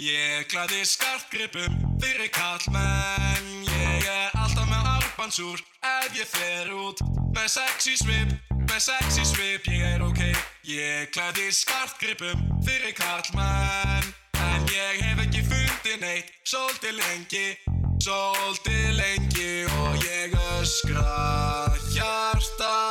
[0.00, 7.02] ég glæði skartgripum fyrir kallmenn Ég er alltaf með armbandsúr ef ég fer út.
[7.36, 8.32] Með sexy svip,
[8.64, 10.22] með sexy svip Ég er ok,
[10.68, 14.08] ég glæði skartgripum fyrir kallmenn
[14.40, 17.46] En ég hef ekki fundið neitt Svolítið lengi,
[18.02, 19.50] svolítið lengi.
[19.84, 21.04] Og ég öskra
[21.92, 22.89] hjartað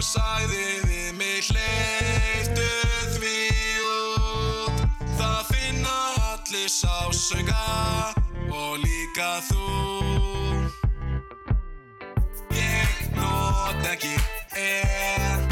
[0.00, 2.68] sagði við mig hleyftu
[3.16, 3.40] því
[3.84, 4.78] út
[5.18, 5.96] Það finna
[6.30, 7.64] allir sásauka
[8.48, 9.66] og líka þú.
[12.56, 14.14] Ég not ekki
[14.56, 15.44] en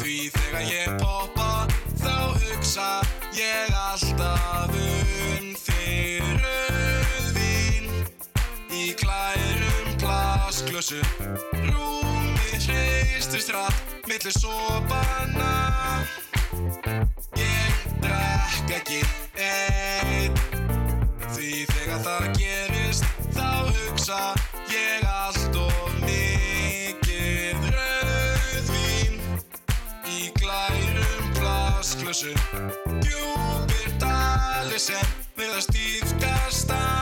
[0.00, 1.66] Því þegar ég poppa
[2.00, 2.88] þá hugsa
[3.36, 7.92] ég alltaf um þig Rauðvín.
[8.72, 11.04] Í glærum plasklösum
[11.68, 12.11] Rúmið
[12.68, 15.52] hreistist rætt millir sopana
[17.38, 19.00] Ég drekk ekki
[19.40, 20.36] einn.
[21.32, 24.20] Því þegar það gerist þá hugsa
[24.70, 27.68] ég allt og mikið.
[27.76, 29.20] Rauðvín
[30.12, 32.38] Í glærum plasklösum
[33.02, 37.01] Djúpir dalir sem verða stífka stanslöst En ég er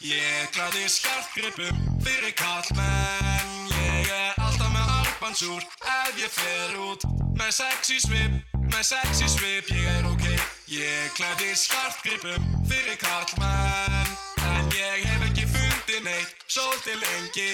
[0.00, 7.04] ég glæði skartgripum fyrir kallmenn Ég er alltaf með armbandsúr ef ég fer út.
[7.36, 10.26] Með sexy svip, með sexy svip Ég er ok,
[10.72, 14.12] ég glæði skartgripum fyrir kallmenn
[14.50, 17.50] En ég hef ekki fundið neitt Svolítið lengi,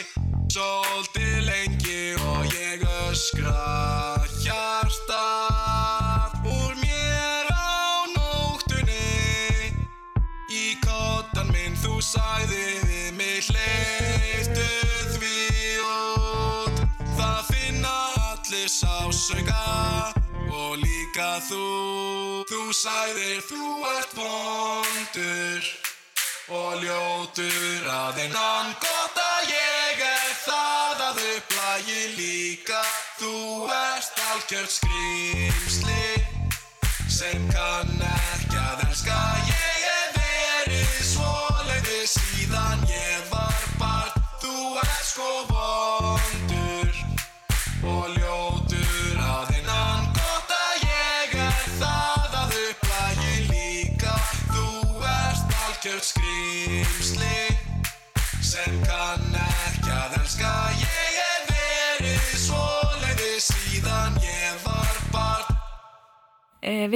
[0.54, 2.02] svolítið lengi.
[2.30, 3.56] Og ég öskra
[4.40, 5.65] hjartað
[12.06, 14.66] sagði við mig hleyftu
[15.16, 15.38] því
[15.86, 16.78] út.
[17.18, 17.94] Það finna
[18.28, 19.64] allir sásauka
[20.52, 21.64] og líka þú.
[22.50, 25.72] Þú sagðir þú ert vondur
[26.56, 32.84] og ljótur að einan gott að ég er það að upplægi líka.
[33.18, 33.34] Þú
[33.80, 36.06] ert algjört skrýmsli
[37.10, 39.20] sem kann ekki að elska.
[39.50, 39.55] Ég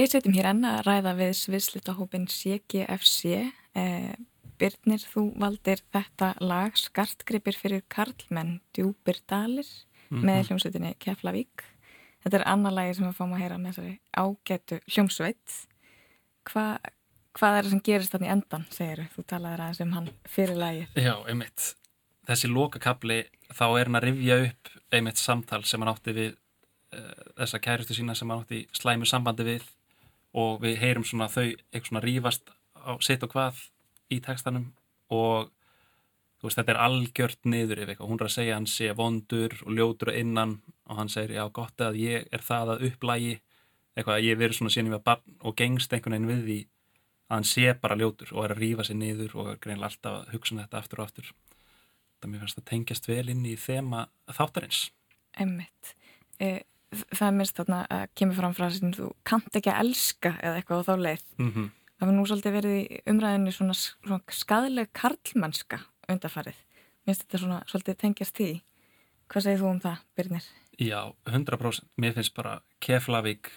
[0.01, 3.45] Við setjum hér enn að ræða við sviðslutahópin CGFC.
[4.61, 9.65] Birnir, þú valdir þetta lag Skartgripir fyrir Karlmenn, Djúpir Dalir
[10.11, 10.25] Mhm.
[10.27, 11.63] með hljómsveitinni Keflavík.
[12.21, 15.55] Þetta er annar lagi sem við fáum að heyra með þessari ágætu hljómsveit.
[16.45, 16.65] Hva,
[17.37, 19.07] hvað er það sem gerist þannig endan, segir þú?
[19.15, 20.87] Þú talaðir aðeins um hann fyrir lagið.
[20.95, 21.75] Já, einmitt.
[22.27, 23.17] þessi lokakabli
[23.51, 26.35] þá er hann að rifja upp einmitt samtal sem hann átti við
[26.93, 29.63] uh, þessa kærustu sína sem hann átti slæmu sambandi við
[30.35, 33.57] og við heyrum svona þau eitthvað svona rífast á sitt og hvað
[34.11, 34.69] í textanum
[35.11, 35.49] og
[36.39, 38.91] þú veist þetta er algjört niður yfir eitthvað, hún er að segja að hann sé
[38.97, 40.57] vondur og ljótur að innan
[40.89, 43.33] og hann segir já gott að ég er það að upplægi
[43.95, 46.59] eitthvað að ég verið svona síðan ég var barn og gengst einhvern veginn við því
[47.31, 50.33] að hann sé bara ljótur og er að rífa sig niður og greinlega alltaf að
[50.35, 51.29] hugsa um þetta aftur og aftur
[52.21, 54.89] það mér finnst að tengjast vel inn í þema þáttarins
[55.39, 55.93] Einmitt.
[56.41, 56.61] E,
[56.91, 60.33] það er minnst þarna að kemur fram frá þess að þú kannt ekki að elska
[60.39, 61.23] eða eitthvað á þá leið.
[61.37, 61.69] mm -hmm.
[62.01, 65.77] Það var nú svolítið verið í umræðinni svona, svona skadaleg karlmannska
[66.09, 66.57] undarfarið.
[67.05, 68.47] Minnst þetta svona svolítið tengjast því.
[69.29, 70.47] Hvað segir þú um það, Birnir?
[70.81, 73.51] Já, 100% mér finnst bara Keflavík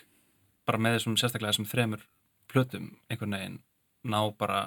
[0.69, 2.05] bara með þessum sérstaklega þessum þremur
[2.53, 3.59] plötum einhvern veginn
[4.13, 4.61] ná bara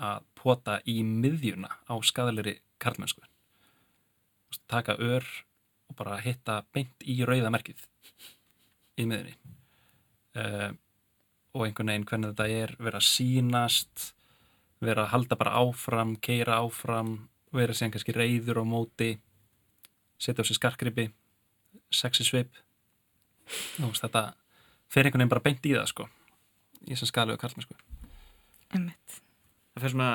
[0.00, 3.28] að pota í miðjuna á skadalegri karlmennsku
[4.70, 5.26] taka ör
[5.90, 7.84] og bara hitta beint í rauðamerkið
[8.96, 9.36] í miðjunni
[10.40, 10.70] uh,
[11.54, 14.10] og einhvern veginn hvernig þetta er vera að sínast
[14.80, 17.16] vera að halda bara áfram keira áfram,
[17.52, 19.10] vera síðan kannski reyður á móti
[20.20, 21.10] setja á sig skarkripi
[21.90, 22.56] sexy svip.
[23.76, 24.32] Þetta
[24.90, 26.08] fer einhvern veginn bara beint í það sko.
[26.86, 27.76] Í þessum skaluðu karlmennsku
[28.70, 29.20] Einmitt.
[29.74, 30.10] Það fer svona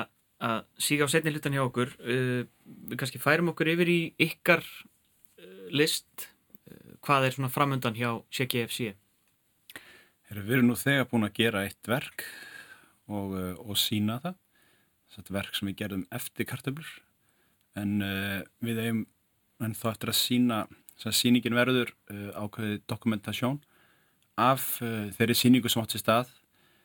[0.46, 1.92] að síga á setni hlutan hjá okkur.
[2.00, 2.48] Uh,
[2.88, 6.30] við kannski færum okkur yfir í ykkar uh, list.
[6.64, 8.96] Uh, hvað er svona framöndan hjá CGFC
[10.26, 12.24] Við erum nú þegar búin að gera eitt verk
[13.06, 14.40] og, uh, og sína það.
[15.16, 16.88] Þetta verk sem við gerðum eftir kartöflur.
[17.78, 19.04] En uh, við eigum
[19.62, 20.58] en þá eftir að sína
[20.96, 23.60] síningin verður uh, ákveðið dokumentasjón
[24.36, 24.66] af
[25.16, 26.32] þeirri síningu sem átt sér stað.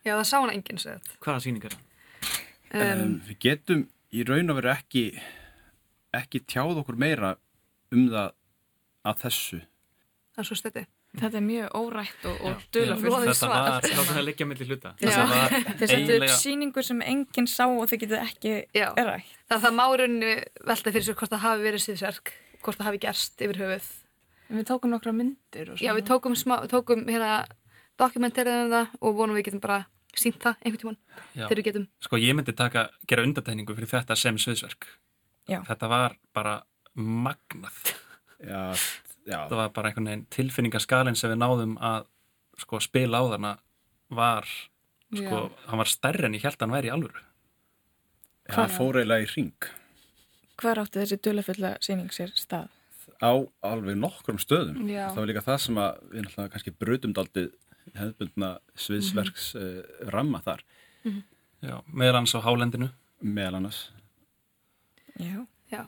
[0.06, 1.10] Já, það sá hann enginn segð.
[1.20, 1.90] Hvaða síning er það?
[2.72, 3.82] Um, við getum
[4.16, 5.04] í raun og veru ekki
[6.16, 7.34] ekki tjáð okkur meira
[7.92, 8.32] um það
[9.12, 9.62] að þessu.
[10.32, 14.26] Það er svo stætti Þetta er mjög órætt og, og dölafullt Þetta var þá að
[14.30, 14.94] leggja mellir hluta.
[15.02, 19.34] Þeir settu upp síningu sem enginn sá og þeir getið ekki rætt.
[19.52, 20.32] Það, það má rauninu
[20.72, 23.90] velta fyrir sér hvort það hafi verið síðsverk hvort það hafi gerst yfir höfuð.
[24.48, 27.42] En við tókum nokkra myndir Já, við tókum, smá, tókum hérna
[28.00, 29.84] dokumenterið um það og vonum við getum bara
[30.16, 31.00] sínt það einhvern tíman
[31.36, 31.88] þegar við getum.
[32.04, 34.88] Sko ég myndi taka, gera undatækningu fyrir þetta sem sviðsverk
[35.50, 35.62] Já.
[35.68, 36.58] Þetta var bara
[36.96, 37.80] magnað.
[38.42, 38.74] Já,
[39.26, 39.48] já.
[39.50, 42.08] Það var bara einhvern veginn tilfinningaskalinn sem við náðum að
[42.62, 43.54] sko spila á þarna
[44.12, 44.48] var
[45.16, 47.24] sko, hann var stærri en ég held að hann væri í alvöru
[48.50, 49.72] Já, það fór eiginlega í ring
[50.62, 52.70] Hvar átti þessi dölafulla síning sér stað?
[53.22, 53.32] á
[53.66, 55.10] alveg nokkrum stöðum Já.
[55.12, 57.50] það var líka það sem að við náttúrulega kannski brutum daldið
[57.98, 60.12] hefðbundna sviðsverks mm -hmm.
[60.16, 60.64] ramma þar
[61.62, 62.90] Já, meðal annars á hálendinu
[63.22, 63.92] meðal annars
[65.20, 65.46] Já.
[65.72, 65.86] Já.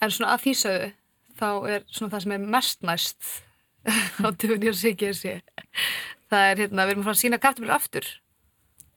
[0.00, 0.92] En svona að því sögðu
[1.40, 3.30] þá er svona það sem er mest næst
[4.24, 4.92] á döfunni og sé
[6.30, 8.06] það er hérna, við erum frá að sína kartumil aftur.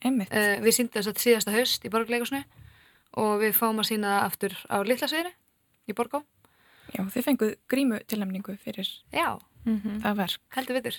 [0.04, 0.30] Einmitt.
[0.36, 2.44] uh, Við síndum þess að síðasta haust í borgarleikusinu
[3.24, 5.32] og við fáum að sína það aftur á Littlasviðinu
[5.90, 6.24] í Borgó.
[6.94, 9.40] Já, þið fenguð grímu tilnæmningu fyrir Já,
[10.04, 10.42] það verk.
[10.58, 10.98] heldur vitur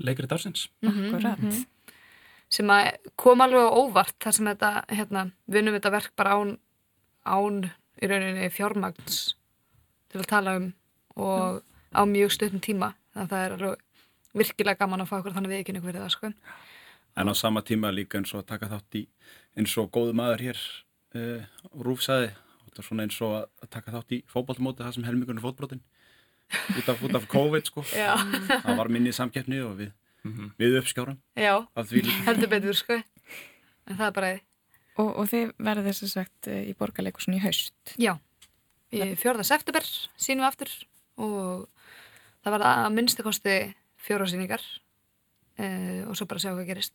[0.00, 0.68] Leikrið dagsins.
[0.86, 1.42] Akkurat.
[2.50, 2.88] sem að
[3.20, 6.54] kom alveg á óvart þar sem þetta, hérna, við unnum þetta verk bara án,
[7.24, 7.60] án
[8.00, 9.20] í rauninni fjármagns
[10.10, 10.66] til að tala um
[11.20, 11.62] og
[11.94, 13.86] á mjög stöðnum tíma þannig að það er alveg
[14.40, 16.32] virkilega gaman að fá okkur þannig viðkynning fyrir það sko.
[17.18, 19.06] en á sama tíma líka eins og að taka þátt í
[19.58, 20.60] eins og góðu maður hér
[21.14, 21.46] uh,
[22.78, 25.82] er svona eins og að, taka þátt í fótballmóti það sem helmingunni fótbrotin
[26.50, 28.14] út af, út af COVID sko Já.
[28.62, 29.90] það var minni samkeppni og við,
[30.58, 32.22] við uppskjárum Já, af því líka.
[32.30, 34.30] heldur betur sko en það er bara
[35.00, 37.94] Og, og þið verður þess að sagt eh, í borgarleikusun í haust.
[38.00, 38.14] Já,
[38.92, 39.84] í fjörða september
[40.18, 40.72] sínum við aftur
[41.20, 41.68] og
[42.42, 43.56] það var að minnstakosti
[44.00, 44.62] fjórasýningar
[45.60, 46.94] uh, og svo bara sjá hvað gerist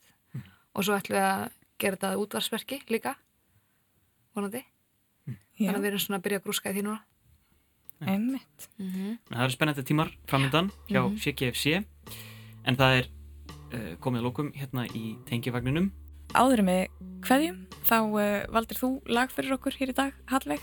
[0.76, 1.44] og svo ætlum við að
[1.80, 3.16] gera þetta útvarsverki líka
[4.36, 4.64] vonandi
[5.56, 5.70] Já.
[5.72, 7.02] þannig að við erum svona að byrja að grúska í því núna
[8.06, 8.66] Einmitt.
[8.78, 9.14] Mhm.
[9.32, 11.16] Það eru spennandi tímar framöndan hjá Mhm.
[11.24, 11.86] CGFC
[12.68, 13.06] en það er
[13.72, 15.92] uh, komið lókum hérna í tengivagninum
[16.36, 16.90] Áður með
[17.24, 20.60] hverjum, þá uh, valdir þú lag fyrir okkur hér í dag, Hallveig.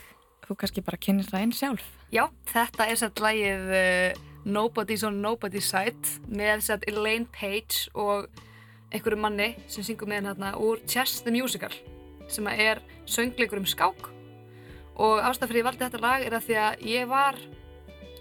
[0.53, 1.85] Þú kannski bara kynir það einn sjálf.
[2.13, 8.27] Já, þetta er satt lægið uh, Nobody's on Nobody's Side með satt Elaine Page og
[8.93, 11.73] einhverju manni sem syngur með hérna úr Chess the Musical
[12.29, 14.11] sem er söngleikur um skák.
[15.01, 17.41] Og ástæð fyrir ég valdi þetta lag er að því að ég var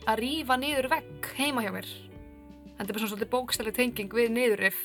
[0.07, 1.91] að rífa niður vegg heima hjá mér.
[1.91, 4.79] Þetta er bara svona svolítið bókstæli tenging við niðurrif.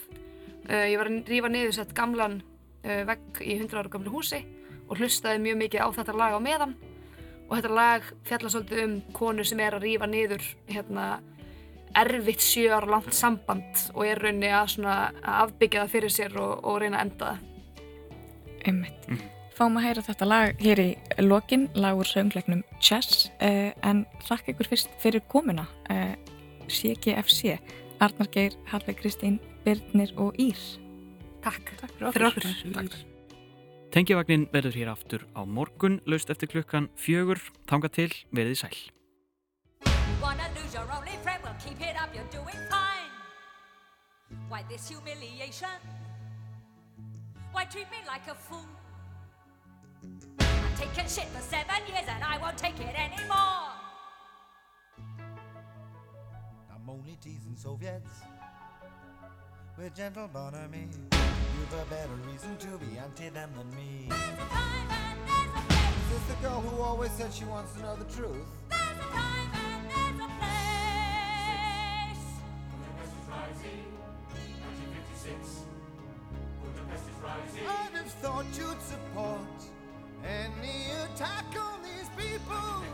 [0.67, 4.43] Uh, ég var að rífa niður sett gamlan uh, vegg í 100 ára gamlu húsi
[4.91, 6.75] og hlustaði mjög mikið á þetta lag á meðan
[7.47, 11.07] og þetta lag fjalla svolítið um konur sem er að rífa niður hérna
[11.97, 16.37] erfitt sjö ára langt samband og er rauninni að, svona, að afbyggja það fyrir sér
[16.43, 17.43] og, og reyna að enda það.
[18.67, 19.09] Einmitt.
[19.57, 20.89] Fáum að heyra þetta lag hér í
[21.25, 26.13] lokin, lag úr söngleiknum Chess, uh, en þakka ykkur fyrst fyrir komuna, uh,
[26.69, 27.57] CGFC,
[28.05, 30.61] Arnar Geir, Hallveig Kristín, Birnir og Ír.
[31.47, 31.73] Takk.
[31.81, 33.16] Takk fyrir Fyrir okkur.
[33.97, 38.77] Tengjavagnin verður hér aftur á morgun, laust eftir klukkan fjögur, þanga til, verið sæl.
[47.57, 48.69] Why treat me like a fool?
[50.41, 53.73] I've taken shit for seven years and I won't take it anymore.
[56.69, 58.36] I'm only teasing Soviets
[59.79, 60.89] with gentle bonhomie.
[61.13, 64.09] You've a better reason to be anti them than me.
[64.11, 64.17] Is
[66.11, 68.47] this the girl who always said she wants to know the truth?
[77.69, 79.41] I'd have thought you'd support
[80.25, 82.85] any attack on these people.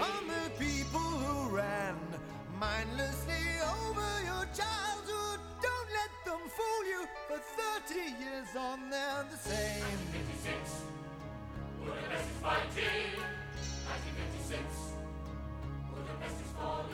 [0.00, 1.96] On the people who ran
[2.62, 3.46] mindlessly
[3.82, 5.40] over your childhood.
[5.66, 7.00] Don't let them fool you.
[7.28, 7.40] For
[7.88, 9.98] 30 years on, they're the same.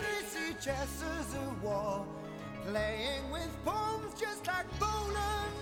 [0.01, 2.07] They see chess as a war,
[2.67, 5.57] playing with pawns just like Poland.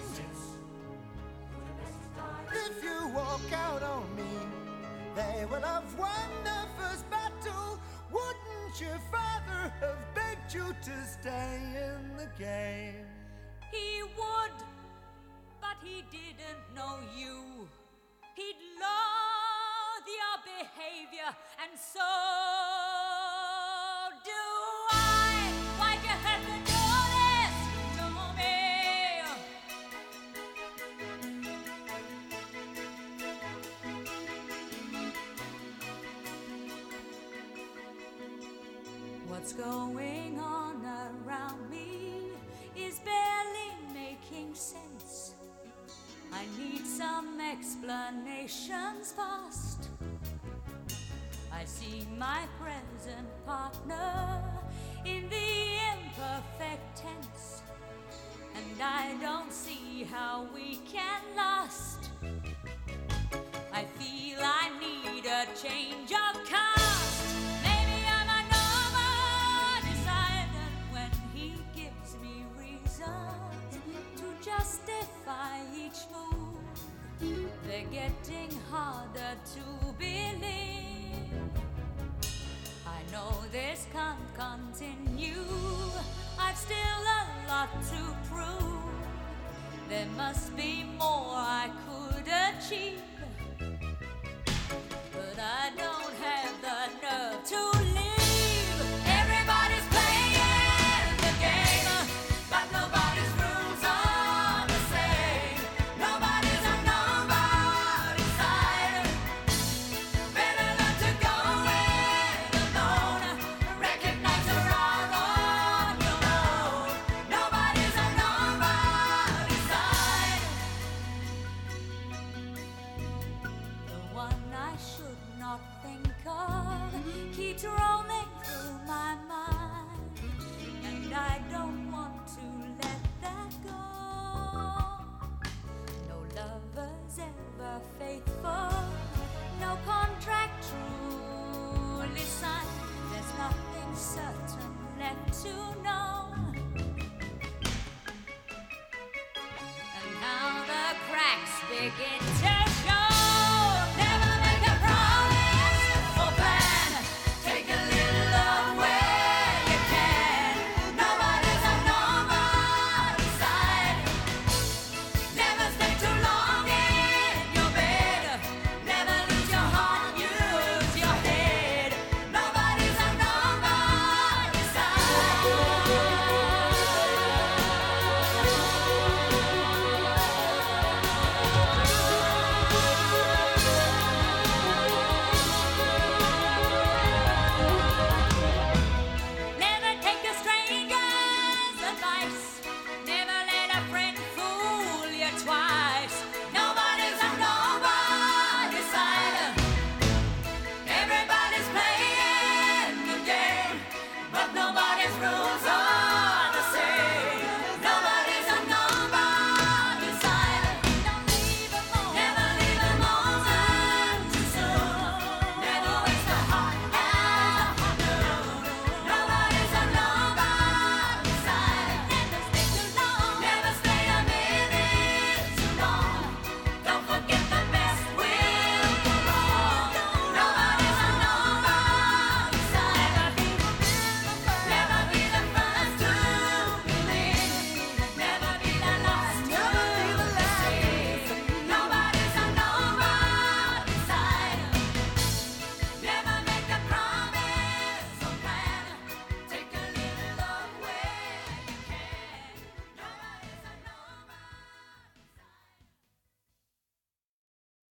[2.64, 4.32] If you walk out on me,
[5.16, 7.80] they will have won their first battle.
[8.12, 13.06] Wouldn't your father have begged you to stay in the game?
[13.72, 14.56] He would,
[15.60, 17.68] but he didn't know you.
[18.34, 22.00] He'd loathe your behavior, and so
[24.24, 24.85] do
[39.38, 42.30] What's going on around me
[42.74, 45.34] is barely making sense.
[46.32, 49.90] I need some explanations fast.
[51.52, 54.42] I see my present partner
[55.04, 57.60] in the imperfect tense,
[58.54, 61.05] and I don't see how we can
[84.56, 85.32] continue.
[86.38, 88.82] I've still a lot to prove.
[89.88, 93.02] There must be more I could achieve.